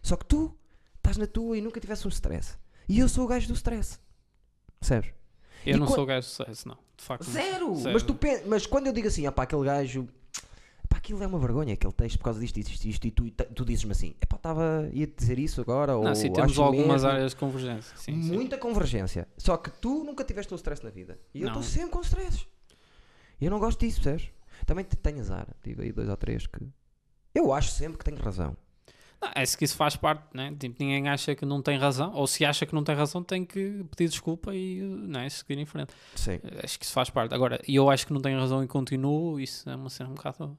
[0.01, 0.55] Só que tu
[0.95, 2.57] estás na tua e nunca tivesse um stress.
[2.87, 3.99] E eu sou o gajo do stress.
[4.79, 5.11] Percebes?
[5.65, 6.86] Eu E não sou gajo de sucesso, não.
[6.97, 7.29] De facto.
[7.29, 7.75] Zero!
[7.75, 7.93] Zero.
[7.93, 10.07] Mas, tu pen- mas quando eu digo assim, pá, aquele gajo,
[10.89, 13.29] pá, aquilo é uma vergonha, aquele texto por causa disto, isto, isto, isto, e tu,
[13.53, 16.61] tu dizes-me assim, é pá, estava, ia dizer isso agora, ou Não, sim, temos acho
[16.63, 17.07] algumas mesmo.
[17.09, 17.95] áreas de convergência.
[17.97, 18.31] Sim, sim.
[18.33, 19.27] muita convergência.
[19.37, 21.19] Só que tu nunca tiveste um stress na vida.
[21.33, 22.47] E eu estou sempre com stress.
[23.39, 24.31] E eu não gosto disso, percebes?
[24.65, 25.47] Também te- tenho azar.
[25.63, 26.67] Tive aí dois ou três que.
[27.35, 28.57] Eu acho sempre que tenho razão.
[29.21, 30.53] Não, é que isso faz parte, né?
[30.59, 33.43] Tipo, ninguém acha que não tem razão, ou se acha que não tem razão, tem
[33.43, 35.91] que pedir desculpa e não é, seguir em frente.
[36.15, 36.39] Sim.
[36.63, 37.33] Acho que isso faz parte.
[37.33, 40.57] Agora, eu acho que não tenho razão e continuo, isso é uma cena um bocado.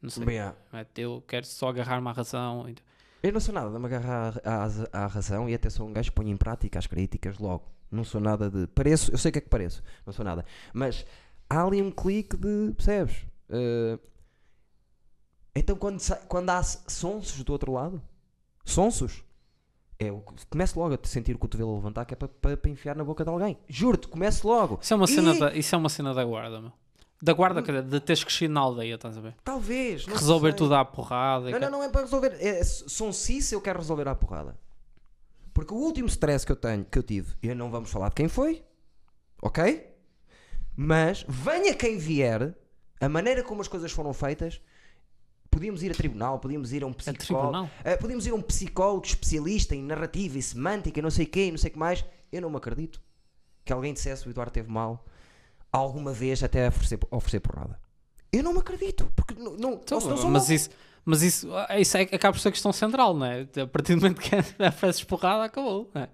[0.00, 0.24] Não sei.
[0.24, 0.54] Bem, É,
[0.96, 2.68] Eu quero só agarrar-me à razão.
[2.68, 2.76] e-
[3.22, 6.10] eu não sou nada de me agarrar à, à- razão e até sou um gajo
[6.10, 7.64] que põe em prática as críticas logo.
[7.90, 8.66] Não sou nada de.
[8.68, 10.44] Pareço, eu sei o que é que pareço, não sou nada.
[10.72, 11.04] Mas
[11.48, 12.72] há ali um clique de.
[12.74, 13.24] Percebes?
[13.50, 13.98] Eh,
[15.54, 18.02] então quando, quando há sonsos do outro lado,
[18.64, 19.22] sonsos,
[19.98, 20.10] é,
[20.50, 23.22] começo logo a te sentir o cotovelo a levantar que é para enfiar na boca
[23.24, 23.58] de alguém.
[23.68, 24.78] Juro-te, começo logo.
[24.82, 26.72] Isso é uma E- cena, da, isso é uma cena da guarda, meu.
[27.24, 29.36] Da guarda, quer dizer, de teres crescido na aldeia, estás a ver?
[29.44, 30.04] Talvez.
[30.06, 30.56] Resolver sei.
[30.58, 31.50] tudo à porrada.
[31.52, 32.36] Não, não, não é para resolver.
[32.40, 34.58] É, sonsice eu quero resolver à porrada.
[35.54, 38.16] Porque o último stress que eu tenho, que eu tive, e não vamos falar de
[38.16, 38.64] quem foi,
[39.40, 39.86] ok?
[40.74, 42.56] Mas venha quem vier,
[43.00, 44.60] a maneira como as coisas foram feitas,
[45.52, 47.70] podíamos ir a tribunal, podíamos ir a um A psicólogo, tribunal.
[47.84, 51.50] eh, podíamos ir a um psicólogo especialista em narrativa e semântica, não sei o quê,
[51.50, 52.04] não sei o que mais.
[52.32, 53.00] Eu não me acredito
[53.64, 55.04] que alguém dissesse o Eduardo teve mal
[55.70, 57.78] alguma vez até oferecer, oferecer porrada.
[58.32, 60.70] Eu não me acredito, porque não, não, Então, sou mas isso,
[61.04, 63.46] mas isso, ah, isso é, acaba por ser a questão central, não é?
[63.60, 64.30] A partir do momento que
[64.66, 65.90] ofereces porrada, acabou.
[65.94, 66.08] não é?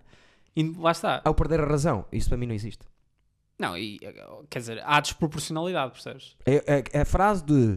[0.56, 1.22] E lá está.
[1.24, 2.84] Ao perder a razão, isso para mim não existe.
[3.58, 3.98] Não, e,
[4.50, 6.36] quer dizer, há desproporcionalidade, percebes?
[6.46, 7.76] É, é- é a frase de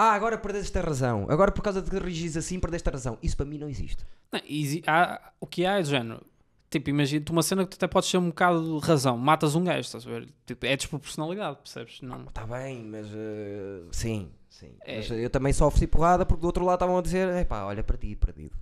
[0.00, 3.18] Ah, agora perdeste a razão, agora por causa de que regis assim perdeste a razão.
[3.20, 4.04] Isso para mim não existe.
[4.30, 6.24] Não, exi- há- o que há é do género.
[6.70, 9.16] Tipo, imagina-te uma cena que tu até podes ter um bocado de razão.
[9.18, 10.28] Matas um gajo, estás a ver?
[10.46, 12.00] Tipo, é desproporcionalidade, percebes?
[12.02, 12.24] Não.
[12.26, 14.76] Está bem, mas eh, sim, sim.
[14.84, 14.98] É.
[14.98, 17.82] Mas eu também só ofereci porrada porque do outro lado estavam a dizer: Epá, olha
[17.82, 18.56] para ti, perdido.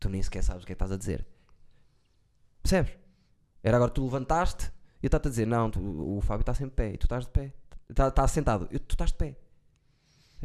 [0.00, 1.24] Tu nem sequer sabes o que é que estás a dizer.
[2.62, 2.92] Percebes?
[3.62, 4.72] Era agora tu levantaste
[5.02, 7.24] eu estou-te a dizer, não, tu- o Fábio está sempre de pé e tu estás
[7.26, 7.52] de pé.
[7.90, 9.36] Está tá sentado, eu- tu estás de pé.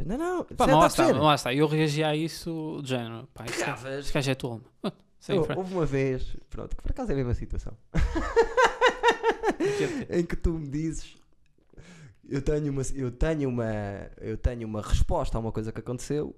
[0.06, 1.54] Não, não, Pá, mas lá está, lá está.
[1.54, 3.28] Eu reagi a isso de género.
[3.34, 4.06] Pá, gajo- Cavas.
[4.06, 4.36] este gajo é.
[4.84, 5.48] Ah, sem Eu-.
[5.58, 7.78] Houve uma vez, pronto, que por acaso é a mesma situação,
[10.10, 11.16] em que tu me dizes
[12.28, 13.66] eu tenho uma eu tenho uma
[14.22, 16.36] eu tenho uma resposta a uma coisa que aconteceu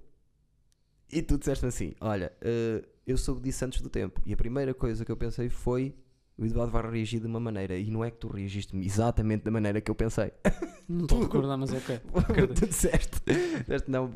[1.10, 4.72] e tu disseste assim olha eh, eu soube disso antes do tempo e a primeira
[4.72, 5.94] coisa que eu pensei foi
[6.38, 9.50] o Eduardo vai reagir de uma maneira e não é que tu reagiste exatamente da
[9.50, 10.32] maneira que eu pensei
[10.88, 12.00] Não estou a recordar, mas ok.
[12.14, 12.60] Acredito.
[12.60, 13.20] tu disseste,
[13.60, 14.10] disseste não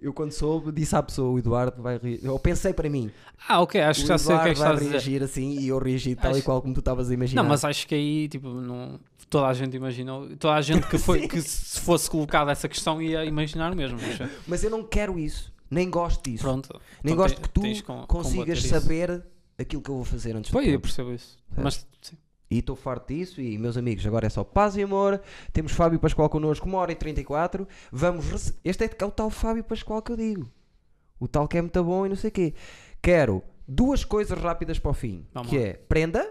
[0.00, 3.10] eu quando soube disse à pessoa o Eduardo vai reagir eu pensei para mim
[3.48, 5.10] Ah, ok, acho que já sei o que é que Eduardo estás vai a dizer.
[5.10, 7.48] reagir assim e eu reagi tal e Acho- qual como tu estavas a imaginar Não,
[7.48, 11.26] mas acho que aí, tipo, não, toda a gente imaginou, toda a gente que, foi,
[11.28, 13.98] que se fosse colocada essa questão ia imaginar mesmo.
[14.00, 16.44] Mas, Mas eu não quero isso, nem gosto disso.
[16.44, 16.68] pronto.
[17.02, 17.60] nem então gosto que tu
[18.06, 19.26] consigas combater isso.
[19.60, 21.38] Aquilo que eu vou fazer antes Pois, do eu percebo isso.
[21.48, 21.62] Certo.
[21.62, 22.16] Mas, sim.
[22.50, 23.40] E estou farto disso.
[23.40, 25.20] E meus amigos, agora é só paz e amor.
[25.52, 27.66] Temos Fábio Pascoal connosco, uma hora e 34.
[27.92, 28.28] Vamos.
[28.28, 30.50] rece- Este é, é o tal Fábio Pascoal que eu digo.
[31.20, 32.54] O tal que é muito bom e não sei o quê.
[33.00, 35.64] Quero duas coisas rápidas para o fim: Vamos que lá.
[35.64, 36.28] é prenda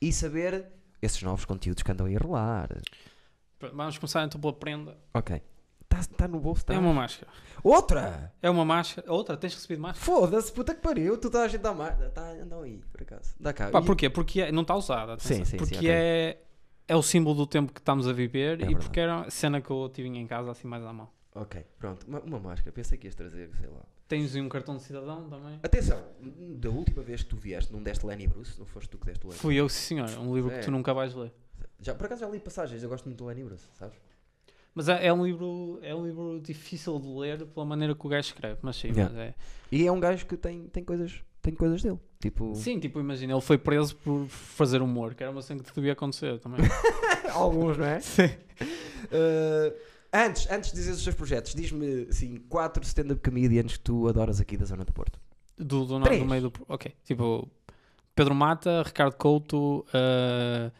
[0.00, 0.66] e saber
[1.00, 2.68] esses novos conteúdos que andam a ir rolar.
[3.58, 4.98] Pronto, Vamos começar então pela prenda.
[5.14, 5.40] Ok.
[5.94, 6.74] Está no bolso, está.
[6.74, 7.30] É uma máscara.
[7.62, 8.32] Outra!
[8.42, 9.10] É uma máscara.
[9.12, 10.04] Outra, tens recebido máscara?
[10.04, 11.16] Foda-se, puta que pariu.
[11.18, 11.96] Tu estás a gente a mais.
[12.12, 13.34] Tá, andam aí, por acaso.
[13.40, 13.70] Dá cá.
[13.70, 14.10] Pá, E- porquê?
[14.10, 15.14] Porque é- não está usada.
[15.14, 15.36] atenção.
[15.38, 15.88] Sim, sim, sim, Porque ok.
[15.90, 16.38] é,
[16.88, 18.76] é o símbolo do tempo que estamos a viver É e verdade.
[18.84, 21.08] porque era a cena que eu tive em casa assim mais à mão.
[21.34, 22.06] Ok, pronto.
[22.06, 22.72] Uma, uma máscara.
[22.72, 23.82] Pensei que ias trazer, sei lá.
[24.08, 25.58] Tens aí um cartão de cidadão também?
[25.62, 26.02] Atenção,
[26.56, 28.58] da última vez que tu vieste, não deste Lenny Bruce?
[28.58, 30.08] Não foste tu que deste o Lenny Fui eu, sim senhor.
[30.20, 30.58] Um livro É.
[30.58, 31.32] que tu nunca vais ler.
[31.80, 33.98] Já, por acaso já li passagens, eu gosto muito do Lenny Bruce, sabes?
[34.76, 38.10] Mas é, é um livro, é um livro difícil de ler pela maneira que o
[38.10, 39.04] gajo escreve, mas sim, Yeah.
[39.10, 39.34] mas é.
[39.72, 41.98] E é um gajo que tem, tem, coisas, tem coisas dele.
[42.20, 45.74] Tipo, Sim, tipo, imagina, ele foi preso por fazer humor, que era uma cena que
[45.74, 46.60] devia acontecer também.
[47.32, 48.00] alguns, não é?
[48.04, 48.26] sim.
[48.26, 49.74] Uh,
[50.12, 54.40] antes, antes de dizer os teus projetos, diz-me assim, quatro stand-up comedians que tu adoras
[54.42, 55.18] aqui da Zona do Porto.
[55.56, 56.20] Do, do, Três.
[56.20, 56.52] do meio do.
[56.68, 57.48] Ok, tipo,
[58.14, 60.70] Pedro Mata, Ricardo Couto, eh,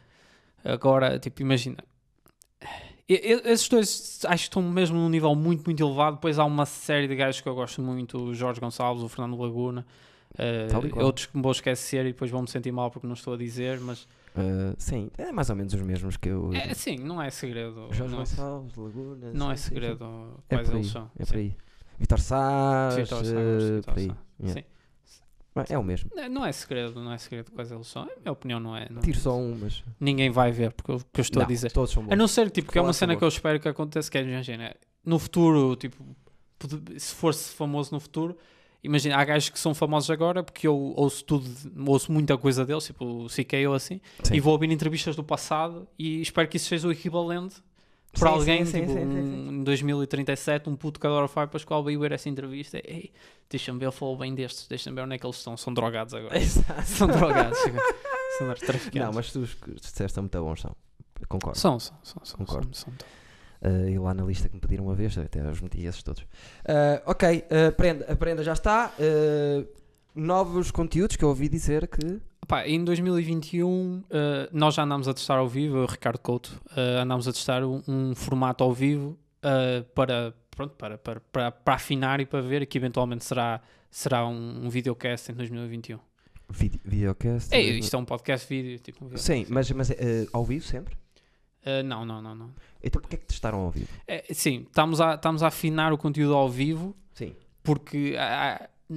[0.62, 1.78] agora, tipo, imagina.
[3.08, 6.16] Esses dois acho que estão mesmo num nível muito, muito elevado.
[6.16, 9.40] Depois há uma série de gajos que eu gosto muito: o Jorge Gonçalves, o Fernando
[9.40, 9.86] Laguna,
[10.36, 11.06] eh, qual.
[11.06, 13.78] outros que me vou esquecer e depois vou-me sentir mal porque não estou a dizer.
[13.80, 14.06] Mas
[14.36, 16.52] Uh, sim, é mais ou menos os mesmos que eu.
[16.52, 17.88] é, sim, não é segredo.
[17.90, 19.30] Jorge não, é- Gonçalves, Laguna.
[19.32, 20.04] não é segredo
[20.50, 21.10] É quais aí, eles são.
[21.18, 21.30] é Sim.
[21.32, 21.56] por aí.
[21.98, 24.10] Vitor Sá, Vitor Sá, Vitor por aí.
[24.38, 24.60] Yeah.
[24.60, 24.66] Sim.
[25.68, 26.10] É, é o mesmo.
[26.14, 28.02] Não, não é segredo, não é segredo quais eles são.
[28.02, 28.86] A minha opinião não é.
[28.90, 29.82] não- Tiro só um, mas.
[29.98, 31.72] Ninguém vai ver porque eu, que eu estou Não, a dizer.
[31.72, 32.12] Todos são bons.
[32.12, 33.18] A não ser tipo, que é uma cena bons.
[33.18, 34.74] que eu espero que aconteça, que é imagina,
[35.04, 35.96] no futuro, tipo,
[36.96, 38.36] se fosse famoso no futuro,
[38.82, 41.48] imagina, há gajos que são famosos agora porque eu ouço tudo,
[41.86, 44.34] ouço muita coisa deles, tipo o CK ou assim, Sim.
[44.34, 47.56] e vou ouvir entrevistas do passado e espero que isso seja o equivalente
[48.18, 49.04] para Sim, alguém, sim, tipo, sim, sim,
[49.48, 53.12] um- em 2037, um puto que adora Fire Pascoal veio ver essa entrevista, ei,
[53.50, 56.14] deixa-me ver, eu falo bem destes, deixa-me ver onde é que eles estão, são drogados
[56.14, 56.36] agora.
[56.38, 56.82] Exato.
[56.84, 57.58] são drogados,
[58.38, 58.94] são traficantes.
[59.00, 60.74] Não, mas tu os que disseste são muito bons, são.
[61.28, 61.58] Concordo.
[61.58, 62.68] São, são, são, são, Concordo.
[62.76, 63.72] são, são.
[63.72, 66.22] Uh, e lá na lista que me pediram uma vez, até os meti esses todos.
[66.22, 68.92] Uh, ok, uh, prenda, a prenda já está.
[68.98, 69.66] Uh,
[70.14, 72.20] novos conteúdos que eu ouvi dizer que.
[72.46, 77.00] Pá, em 2021 eh, nós já andámos a testar ao vivo, eu Ricardo Couto, eh,
[77.00, 81.74] andámos a testar um, um formato ao vivo eh, para, pronto, para, para, para, para
[81.74, 83.60] afinar e para ver que eventualmente será,
[83.90, 85.98] será um, um videocast em 2021.
[86.48, 87.52] Vide videocast.
[87.52, 89.16] É, isto é um podcast vídeo, tipo um.
[89.16, 89.94] Sim, mas, mas uh,
[90.32, 90.96] ao vivo sempre?
[91.66, 92.54] Eh, não, não, não, não.
[92.80, 93.88] Então porquê é que testaram ao vivo?
[94.06, 97.34] Eh, sim, estamos a, estamos a afinar o conteúdo ao vivo Sim.
[97.64, 98.94] porque ah, ah,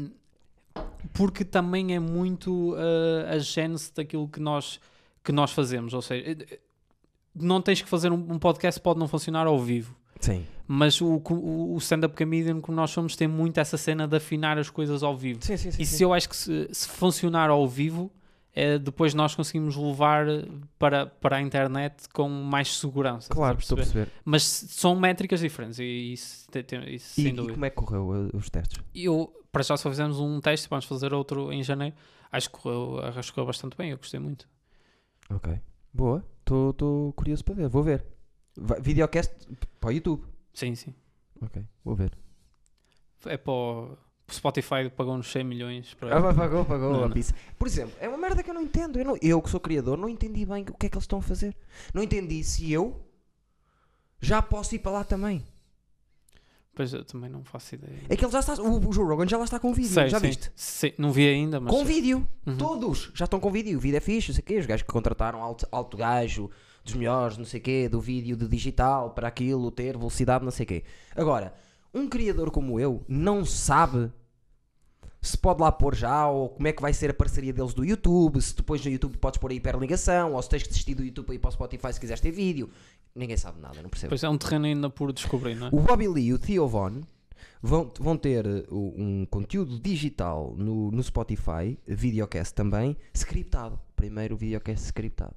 [1.13, 4.79] porque também é muito ah, a gênese daquilo que nós
[5.23, 6.59] que nós fazemos, ou seja, eh,
[7.35, 10.45] não tens que fazer um, um podcast pode não funcionar ao vivo, Sim.
[10.67, 14.57] mas o, o, o stand-up comedian como nós somos tem muito essa cena de afinar
[14.57, 15.39] as coisas ao vivo.
[15.43, 15.81] Sim, sim, sim.
[15.81, 18.09] E se eu acho que se, se funcionar ao vivo,
[18.55, 20.25] eh, depois nós conseguimos levar
[20.79, 23.29] para, para a internet com mais segurança.
[23.29, 24.07] Claro, estou a perceber?
[24.25, 27.75] Mas são métricas diferentes e isso, tem- tem- isso E, sem e como é que
[27.75, 28.81] correu uh, os testes?
[28.95, 31.95] Eu, para já só fizemos um teste, vamos fazer outro em janeiro.
[32.31, 34.47] Acho que correu, acho que correu bastante bem, eu gostei muito.
[35.29, 35.59] Ok.
[35.93, 36.23] Boa.
[36.39, 37.69] Estou curioso para ver.
[37.69, 38.05] Vou ver.
[38.57, 39.31] Vai- videocast
[39.79, 40.23] para o YouTube.
[40.53, 40.93] Sim, sim.
[41.41, 41.63] Ok.
[41.83, 42.11] Vou ver.
[43.25, 43.97] É para o
[44.31, 46.17] Spotify pagou-nos 100 milhões para.
[46.17, 47.33] Ah, pagou, pagou Não, a pizza.
[47.57, 48.97] Por exemplo, é uma merda que eu não entendo.
[48.99, 51.19] Eu, não- eu que sou criador, não entendi bem o que é que eles estão
[51.19, 51.55] a fazer.
[51.93, 53.03] Não entendi se eu
[54.21, 55.43] já posso ir para lá também.
[56.79, 57.99] Pois eu também não faço ideia.
[58.07, 58.53] É que ele já está.
[58.53, 59.89] O, o Joe Rogan já lá está com vídeo.
[59.89, 60.27] Sei, já sim.
[60.27, 60.49] viste?
[60.55, 61.75] Sim, não vi ainda, mas.
[61.75, 62.25] Com vídeo.
[62.47, 62.55] Uhum.
[62.55, 63.77] Todos já estão com vídeo.
[63.77, 64.59] O vídeo é fixe, não sei o quê.
[64.59, 66.49] Os gajos que contrataram alto, alto gajo,
[66.81, 70.51] dos melhores, não sei o quê, do vídeo de digital para aquilo ter velocidade, não
[70.51, 70.83] sei o quê.
[71.17, 71.53] Agora,
[71.93, 74.09] um criador como eu não sabe
[75.21, 77.83] se pode lá pôr já ou como é que vai ser a parceria deles do
[77.83, 81.03] YouTube, se depois no YouTube podes pôr a hiperligação ou se tens que desistir do
[81.03, 82.69] YouTube para ir para o Spotify se quiseres ter vídeo.
[83.15, 84.09] Ninguém sabe nada, não percebo.
[84.09, 85.69] Pois é um terreno ainda por descobrir, não é?
[85.73, 87.01] O Bobby Lee e o Theo Von
[87.61, 93.79] vão, vão ter uh, um conteúdo digital no, no Spotify, videocast também, scriptado.
[93.95, 95.35] Primeiro videocast scriptado.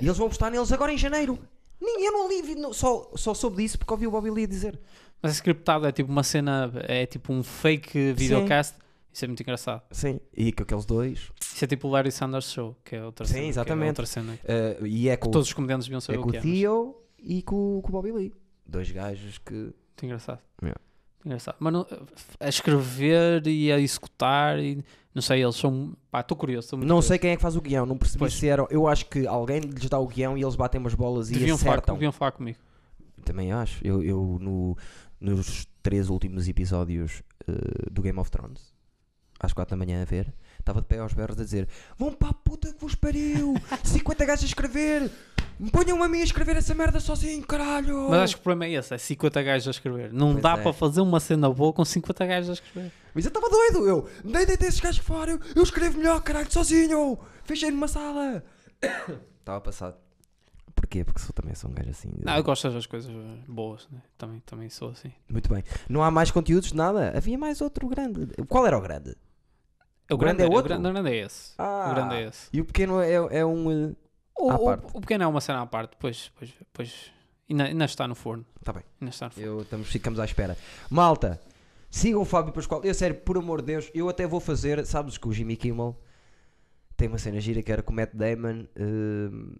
[0.00, 1.38] E eles vão postar neles agora em janeiro.
[1.80, 4.78] Ninguém, eu não li, só, só soube disso porque ouvi o Bobby Lee dizer.
[5.22, 8.74] Mas é scriptado, é tipo uma cena, é tipo um fake videocast.
[9.18, 9.82] Isso é muito engraçado.
[9.90, 10.20] Sim.
[10.32, 11.32] E com aqueles dois.
[11.40, 13.42] Isso é tipo o Larry Sanders Show, que é outra Sim, cena.
[13.42, 13.88] que é exatamente.
[13.88, 14.38] outra cena.
[14.80, 16.40] uh, e é com, Todos os comediantes deviam é saber com o que é.
[16.40, 18.32] mas e com, com o Bobby Lee.
[18.64, 19.54] Dois gajos que.
[19.54, 20.38] Muito engraçado.
[20.62, 20.80] Yeah.
[21.16, 21.56] Muito engraçado.
[21.58, 21.86] Mas não-
[22.38, 25.96] a escrever e a executar e não sei, eles são.
[26.12, 26.76] Pá, estou curioso.
[26.76, 27.08] Não curioso.
[27.08, 28.34] sei quem é que faz o guião, não percebi Pois.
[28.34, 28.68] se eram.
[28.70, 31.58] Eu acho que alguém lhes dá o guião e eles batem umas bolas e Deviam
[31.58, 31.96] falar, acertam.
[31.96, 32.58] deviam falar comigo.
[33.24, 33.84] Também acho.
[33.84, 34.76] Eu, eu no,
[35.20, 37.52] nos três últimos episódios eh,
[37.90, 38.72] do Game of Thrones,
[39.40, 42.30] às quatro da manhã a ver, estava de pé aos berros a dizer: Vão para
[42.30, 43.54] a puta que vos pariu!
[43.84, 45.10] 50 gajos a escrever!
[45.72, 48.08] Ponham-me a mim a escrever essa merda sozinho, caralho!
[48.10, 50.12] Mas acho que o problema é esse: é 50 gajos a escrever.
[50.12, 50.62] Não Pois dá é.
[50.62, 52.92] para fazer uma cena boa com 50 gajos a escrever.
[53.14, 56.50] Mas eu estava doido, eu nem deitei esses gajos fora, eu, eu escrevo melhor, caralho,
[56.52, 57.18] sozinho!
[57.44, 58.44] Fechei numa sala!
[59.40, 59.96] Estava passado.
[60.74, 61.02] Porquê?
[61.04, 62.10] Porque sou, também sou um gajo assim.
[62.22, 63.10] Não, eu gosto das coisas
[63.48, 64.00] boas, né?
[64.16, 65.10] também, também sou assim.
[65.28, 65.64] Muito bem.
[65.88, 67.12] Não há mais conteúdos de nada?
[67.16, 68.28] Havia mais outro grande.
[68.46, 69.16] Qual era o grande?
[70.10, 70.68] O, grande é o outro?
[70.68, 71.52] grande, o grande é esse.
[71.58, 72.48] Ah, O grande é esse.
[72.52, 73.70] E o pequeno é, é um.
[73.90, 73.94] eh,
[74.36, 77.12] O, o- o pequeno é uma cena à parte, depois, depois, depois
[77.50, 78.44] ainda, ainda está no forno.
[78.64, 78.82] Tá bem.
[79.00, 79.48] Ainda está no forno.
[79.48, 80.56] Eu, estamos, ficamos à espera.
[80.88, 81.40] Malta,
[81.90, 82.82] sigam o Fábio Pascoal.
[82.84, 84.84] Eu, sério, por amor de Deus, eu até vou fazer.
[84.86, 85.94] Sabes que o Jimmy Kimmel
[86.96, 88.64] tem uma cena gira que era com o Matt Damon.
[88.76, 89.58] eh,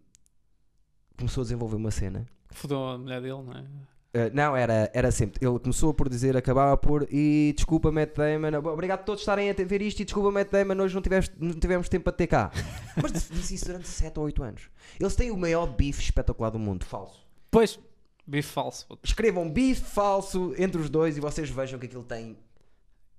[1.17, 2.27] começou a desenvolver uma cena.
[2.51, 3.65] Fodeu a mulher dele, não é?
[4.15, 5.47] Uh, não, era, era sempre.
[5.47, 7.07] Ele começou por dizer, acabava por.
[7.11, 8.57] E desculpa, Matt Damon.
[8.73, 10.01] Obrigado a todos estarem a ver isto.
[10.01, 10.83] E desculpa, Matt Damon.
[10.83, 12.51] Hoje não tivemos, não tivemos tempo para ter cá.
[13.01, 14.63] Mas disse disse isso durante 7 ou 8 anos.
[14.99, 16.87] Eles têm o maior bife espetacular do mundo.
[16.87, 17.27] Falso.
[17.51, 17.79] Pois,
[18.27, 18.87] bife falso.
[19.03, 22.37] Escrevam bife falso entre os dois e vocês vejam que aquilo tem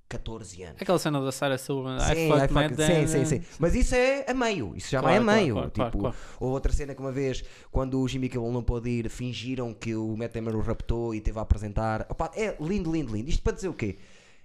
[0.10, 0.82] 14 anos.
[0.82, 2.00] Aquela cena da Sarah Silverman.
[2.00, 3.42] Sim, I fucked I Matt fuck- sim, sim, sim.
[3.60, 4.74] Mas isso é a meio.
[4.76, 5.54] Isso já Claro, vai a meio.
[5.54, 6.16] claro, claro, tipo, claro.
[6.40, 9.94] Ou outra cena que uma vez, quando o Jimmy Kimmel não pôde ir, fingiram que
[9.96, 12.06] o Matt Damon o raptou e teve a apresentar.
[12.10, 13.30] Opa, é lindo, lindo, lindo.
[13.30, 13.98] Isto para dizer o quê?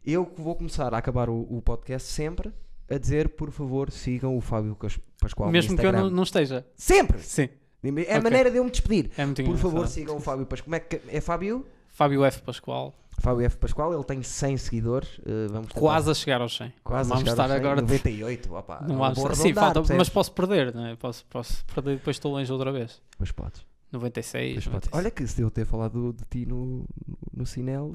[0.05, 2.53] Eu vou começar a acabar o, o podcast sempre
[2.91, 4.77] a dizer, por favor, sigam o Fábio
[5.19, 6.67] Pascoal Mesmo que eu não, não esteja.
[6.77, 7.19] Sempre!
[7.21, 7.49] Sim,
[7.83, 8.21] É a Ok.
[8.21, 9.11] maneira de eu me despedir.
[9.17, 10.65] é muito Por favor, sigam o Fábio Pascoal.
[10.65, 11.65] Como é que é Fábio?
[11.95, 12.43] Fábio F.
[12.43, 13.57] Pascoal, Fábio F.
[13.57, 15.21] Pascoal, ele tem 100 seguidores.
[15.25, 16.73] eh, vamos tentar- quase a chegar aos 100.
[16.83, 17.81] quase a vamos chegar estar aos 100, agora.
[17.81, 18.53] 98.
[18.55, 20.97] Opa, Não vamos, sim, arredondar, falta, mas posso perder, não é?
[20.97, 23.01] Posso, posso perder depois estou longe outra vez.
[23.19, 23.65] Mas podes.
[23.93, 24.57] 96.
[24.57, 24.91] Mas podes.
[24.91, 24.93] 96.
[25.01, 26.85] Olha que se eu ter falado de ti no,
[27.33, 27.95] no Cinel,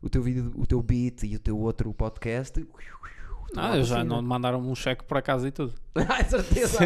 [0.00, 2.64] o teu vídeo, o teu beat e o teu outro podcast.
[3.54, 5.72] Não, eu já não mandaram um cheque para casa e tudo.
[6.08, 6.78] Ah, certeza.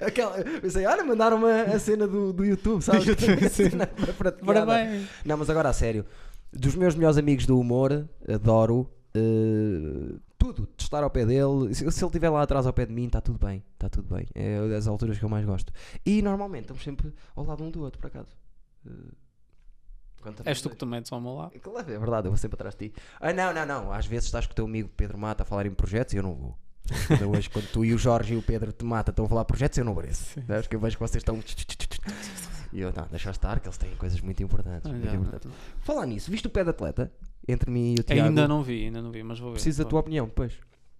[0.00, 3.04] Aquela, pensei, olha, mandaram-me a, a cena do, do YouTube, sabes?
[3.04, 3.70] Do YouTube, sim.
[3.70, 4.84] cena para te Ora piada.
[4.84, 5.08] bem.
[5.24, 6.06] Não, mas agora a sério.
[6.52, 11.74] Dos meus melhores amigos do humor, adoro eh, tudo, estar ao pé dele.
[11.74, 13.64] Se, se ele estiver lá atrás ao pé de mim, está tudo bem.
[13.74, 14.26] Está tudo bem.
[14.34, 15.72] É das alturas que eu mais gosto.
[16.04, 18.30] E normalmente estamos sempre ao lado um do outro, por acaso.
[18.86, 18.90] Eh,
[20.32, 21.52] quando És tu que te metes ao meu lado.
[21.60, 22.94] Claro, é verdade, eu vou sempre atrás de ti.
[23.20, 23.92] Ah, não, não, não.
[23.92, 26.22] Às vezes estás com o teu amigo Pedro Mata a falar em projetos e eu
[26.22, 26.56] não vou.
[27.06, 29.44] Quando hoje, quando tu e o Jorge e o Pedro te Mata estão a falar
[29.44, 30.24] projetos, eu não apareço.
[30.34, 30.42] Sim.
[30.46, 31.38] Sabes que eu vejo que vocês estão.
[32.72, 34.90] E eu, não, deixa estar, que eles têm coisas muito importantes.
[34.90, 35.50] Muito importantes.
[35.80, 37.10] Falar nisso, viste o pé de atleta?
[37.48, 38.28] Entre mim e o Tiago.
[38.28, 39.54] Ainda não vi, ainda não vi, mas vou ver.
[39.54, 40.52] Preciso da tua opinião depois.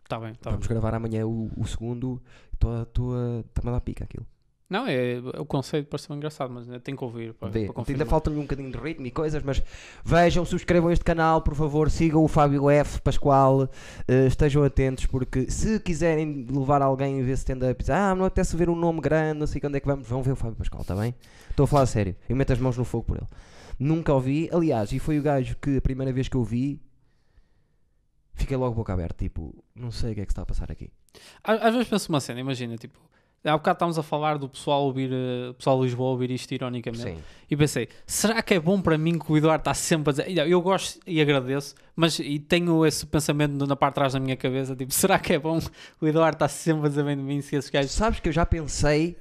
[0.08, 0.74] Tá bem, tá Vamos bem.
[0.74, 2.22] gravar amanhã o, o segundo.
[2.52, 4.26] Estou a, estou a, está-me a dar pica aquilo.
[4.68, 8.04] Não, é, o conceito parece engraçado, mas ainda tenho que ouvir para, Vê, para ainda
[8.04, 9.62] falta-me um bocadinho de ritmo e coisas, mas
[10.04, 13.00] vejam, subscrevam este canal, por favor, sigam o Fábio F.
[13.00, 13.70] Pascoal,
[14.08, 18.68] eh, estejam atentos, porque se quiserem levar alguém a ver stand-up, ah, não apetece ver
[18.68, 20.96] um nome grande, não sei quando é que vamos, vão ver o Fábio Pascoal, está
[20.96, 21.14] bem?
[21.48, 23.26] Estou a falar a sério, eu meto as mãos no fogo por ele.
[23.78, 26.82] Nunca ouvi, aliás, e foi o gajo que a primeira vez que eu vi,
[28.34, 30.72] fiquei logo boca aberta, tipo, não sei o que é que se está a passar
[30.72, 30.90] aqui.
[31.44, 32.98] Às vezes penso uma cena, imagina, tipo,
[33.44, 36.52] há bocado estávamos a falar do pessoal ouvir, eh, o pessoal de Lisboa ouvir isto
[36.52, 37.02] ironicamente.
[37.02, 37.18] Sim.
[37.50, 40.24] E pensei, será que é bom para mim que o Eduardo está sempre a dizer,
[40.24, 44.20] "Olha, eu gosto e agradeço, mas e tenho esse pensamento na parte de trás da
[44.20, 45.58] minha cabeça, tipo, será que é bom
[46.00, 47.92] o Eduardo está sempre a dizer bem de mim se esses gajos...
[47.92, 49.16] Sabes que eu já pensei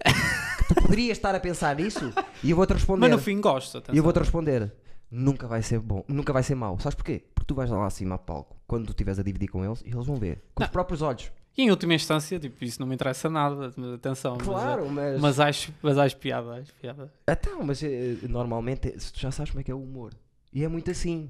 [0.58, 2.12] que tu poderias estar a pensar nisso
[2.44, 3.02] e eu vou-te responder.
[3.02, 4.74] Mas no fim gosto, E eu vou-te responder.
[5.12, 6.80] nunca vai ser bom, nunca vai ser mau.
[6.80, 7.24] Sabes porquê?
[7.36, 9.92] Porque tu vais lá acima a palco, quando tu estiveres a dividir com eles, e
[9.92, 10.66] eles vão ver, com Não.
[10.68, 11.32] os próprios olhos.
[11.58, 14.36] E em última instância, tipo, isso não me interessa nada, atenção.
[14.38, 15.16] mas, Claro, mas.
[15.16, 17.12] é- Mas, acho, mas acho piada, acho piada.
[17.30, 20.12] Então, mas eh, normalmente eh, tu já sabes como é que é o humor.
[20.52, 21.30] E é muito assim.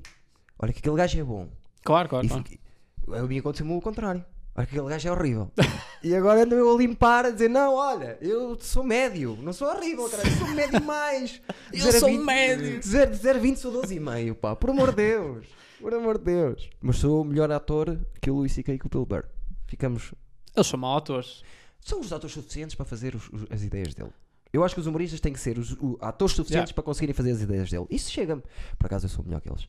[0.58, 1.48] Olha que aquele gajo é bom.
[1.84, 2.26] Claro, claro.
[2.26, 3.24] E claro.
[3.24, 4.26] a mim aconteceu-me o contrário.
[4.56, 5.52] Olha que aquele gajo é horrível.
[6.04, 9.68] e agora ando eu a limpar, a dizer: Não, olha, eu sou médio, não sou
[9.68, 11.40] horrível, cara, eu sou médio mais.
[11.74, 12.80] Eu zero sou 20 médio.
[12.80, 15.46] De 0 de zero a 20 sou 12,5, pá, por amor de Deus.
[15.80, 16.70] Por amor de Deus.
[16.82, 18.74] Mas sou o melhor ator que o Luís C.K.
[18.74, 19.26] e que o Bill Burr.
[19.68, 20.14] Ficamos.
[20.56, 21.44] Eles são mal atores.
[21.82, 24.10] São os atores suficientes para fazer os- os- as ideias dele.
[24.54, 27.32] Eu acho que os humoristas têm que ser os, o- atores suficientes para conseguirem fazer
[27.32, 27.86] as ideias dele.
[27.90, 28.42] Isso chega-me.
[28.80, 29.68] Por acaso eu sou melhor que eles.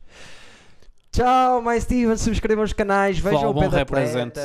[1.11, 2.15] Tchau, mais Steven.
[2.17, 3.85] Subscrevam os canais, vejam Fala, o pé da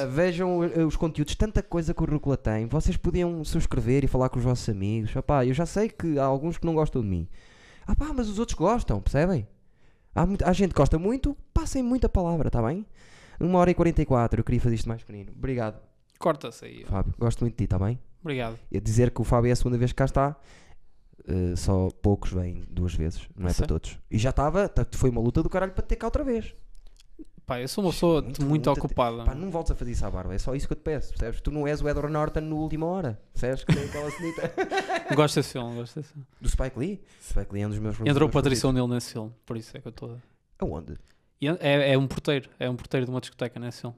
[0.06, 2.66] vejam os conteúdos, tanta coisa que o Rúcula tem.
[2.66, 5.14] Vocês podiam subscrever e falar com os vossos amigos.
[5.14, 7.28] Opá, eu já sei que há alguns que não gostam de mim.
[7.86, 9.46] Ah pá, mas os outros gostam, percebem?
[10.14, 12.86] Há, muita- há gente que gosta muito, passem muita palavra, tá bem?
[13.42, 15.32] Uma hora e 44, eu queria fazer isto mais pequenino.
[15.36, 15.80] Obrigado,
[16.18, 16.84] Corta-se aí.
[16.84, 17.12] Fábio.
[17.18, 17.98] Gosto muito de ti, tá bem?
[18.20, 18.56] Obrigado.
[18.70, 20.36] E dizer que o Fábio é a segunda vez que cá está.
[21.26, 23.58] eh, só poucos vêm duas vezes, não é Sim.
[23.58, 23.98] para todos.
[24.10, 26.52] E já estava, tá- foi uma luta do caralho para ter cá outra vez.
[27.46, 29.24] Pá, eu sou uma pessoa Muito, muito, ocupada.
[29.24, 31.10] Pá, não voltes a fazer isso à barba, é só isso que eu te peço,
[31.10, 31.40] percebes?
[31.40, 33.62] Tu não és o Edward Norton no última hora, percebes?
[33.64, 34.52] Que nem aquela cenita.
[35.14, 36.26] Gosto desse filme, gosto desse filme.
[36.40, 37.00] Do Spike Lee?
[37.20, 38.68] Spike Lee é um dos meus Entrou o Patrícia.
[38.68, 40.16] O'Neill nesse filme, por isso é que eu estou.
[40.60, 40.94] Aonde?
[41.42, 43.96] E É, é um porteiro, é um porteiro de uma discoteca nesse filme.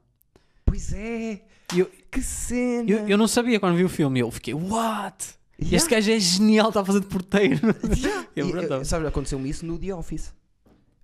[0.64, 1.42] Pois é!
[1.76, 2.90] Eu, Que cena!
[2.90, 5.26] eu, eu não sabia quando vi o filme, eu fiquei, what?
[5.60, 5.76] Yeah.
[5.76, 7.60] Este gajo é genial, está a fazer de porteiro.
[7.96, 8.26] Yeah.
[8.78, 10.32] É E, Sabe, aconteceu-me isso no The Office.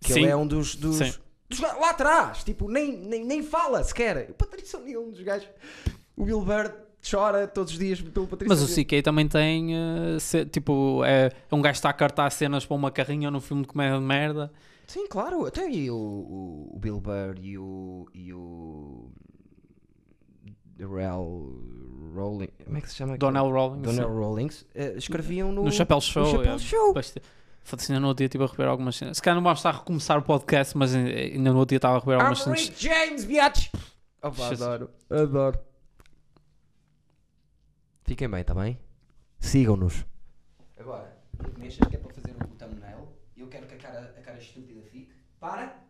[0.01, 0.21] Que Sim.
[0.23, 0.75] ele é um dos.
[0.75, 1.13] dos, Sim.
[1.49, 4.29] dos lá atrás, tipo, nem, nem, nem fala sequer.
[4.31, 5.47] O Patrícia O'Neill, um dos gajos.
[6.17, 6.73] O Bill Burr
[7.09, 8.83] chora todos os dias pelo Patrícia Mas o.
[8.85, 12.65] CK também tem, eh, ce- tipo, é, é um gajo que está a cartar cenas
[12.67, 14.51] para uma carrinha no filme de comédia de merda.
[14.91, 15.47] Sim, claro.
[15.47, 18.09] Até e o, o, o Bill Burr e o.
[18.13, 19.13] E o
[20.77, 21.55] Darrell
[22.13, 22.49] Rowling.
[22.65, 23.17] Como é que se chama?
[23.17, 23.83] Donnell Rawlings.
[23.83, 24.13] Donnell.
[24.13, 24.67] Rawlings.
[24.75, 25.63] eh, escreviam no.
[25.63, 26.25] No Chapéu Show.
[26.25, 26.89] no Chapéu é, Show.
[27.63, 29.19] Foda-se, ainda no outro dia estive a rever algumas cenas.
[29.19, 31.79] Se calhar não vamos estar a recomeçar o podcast, mas eh, ainda no outro dia
[31.79, 32.61] estava a rever algumas cenas.
[32.61, 33.71] Rick James, biatch!
[34.21, 34.91] Opa, adoro.
[35.09, 35.59] Adoro.
[38.03, 38.77] Fiquem bem, tá bem?
[39.39, 40.05] Sigam-nos.
[40.77, 42.20] Agora, não mexas que é para fazer
[43.51, 45.13] quero que a cara, a cara estúpida fique.
[45.39, 45.90] Para!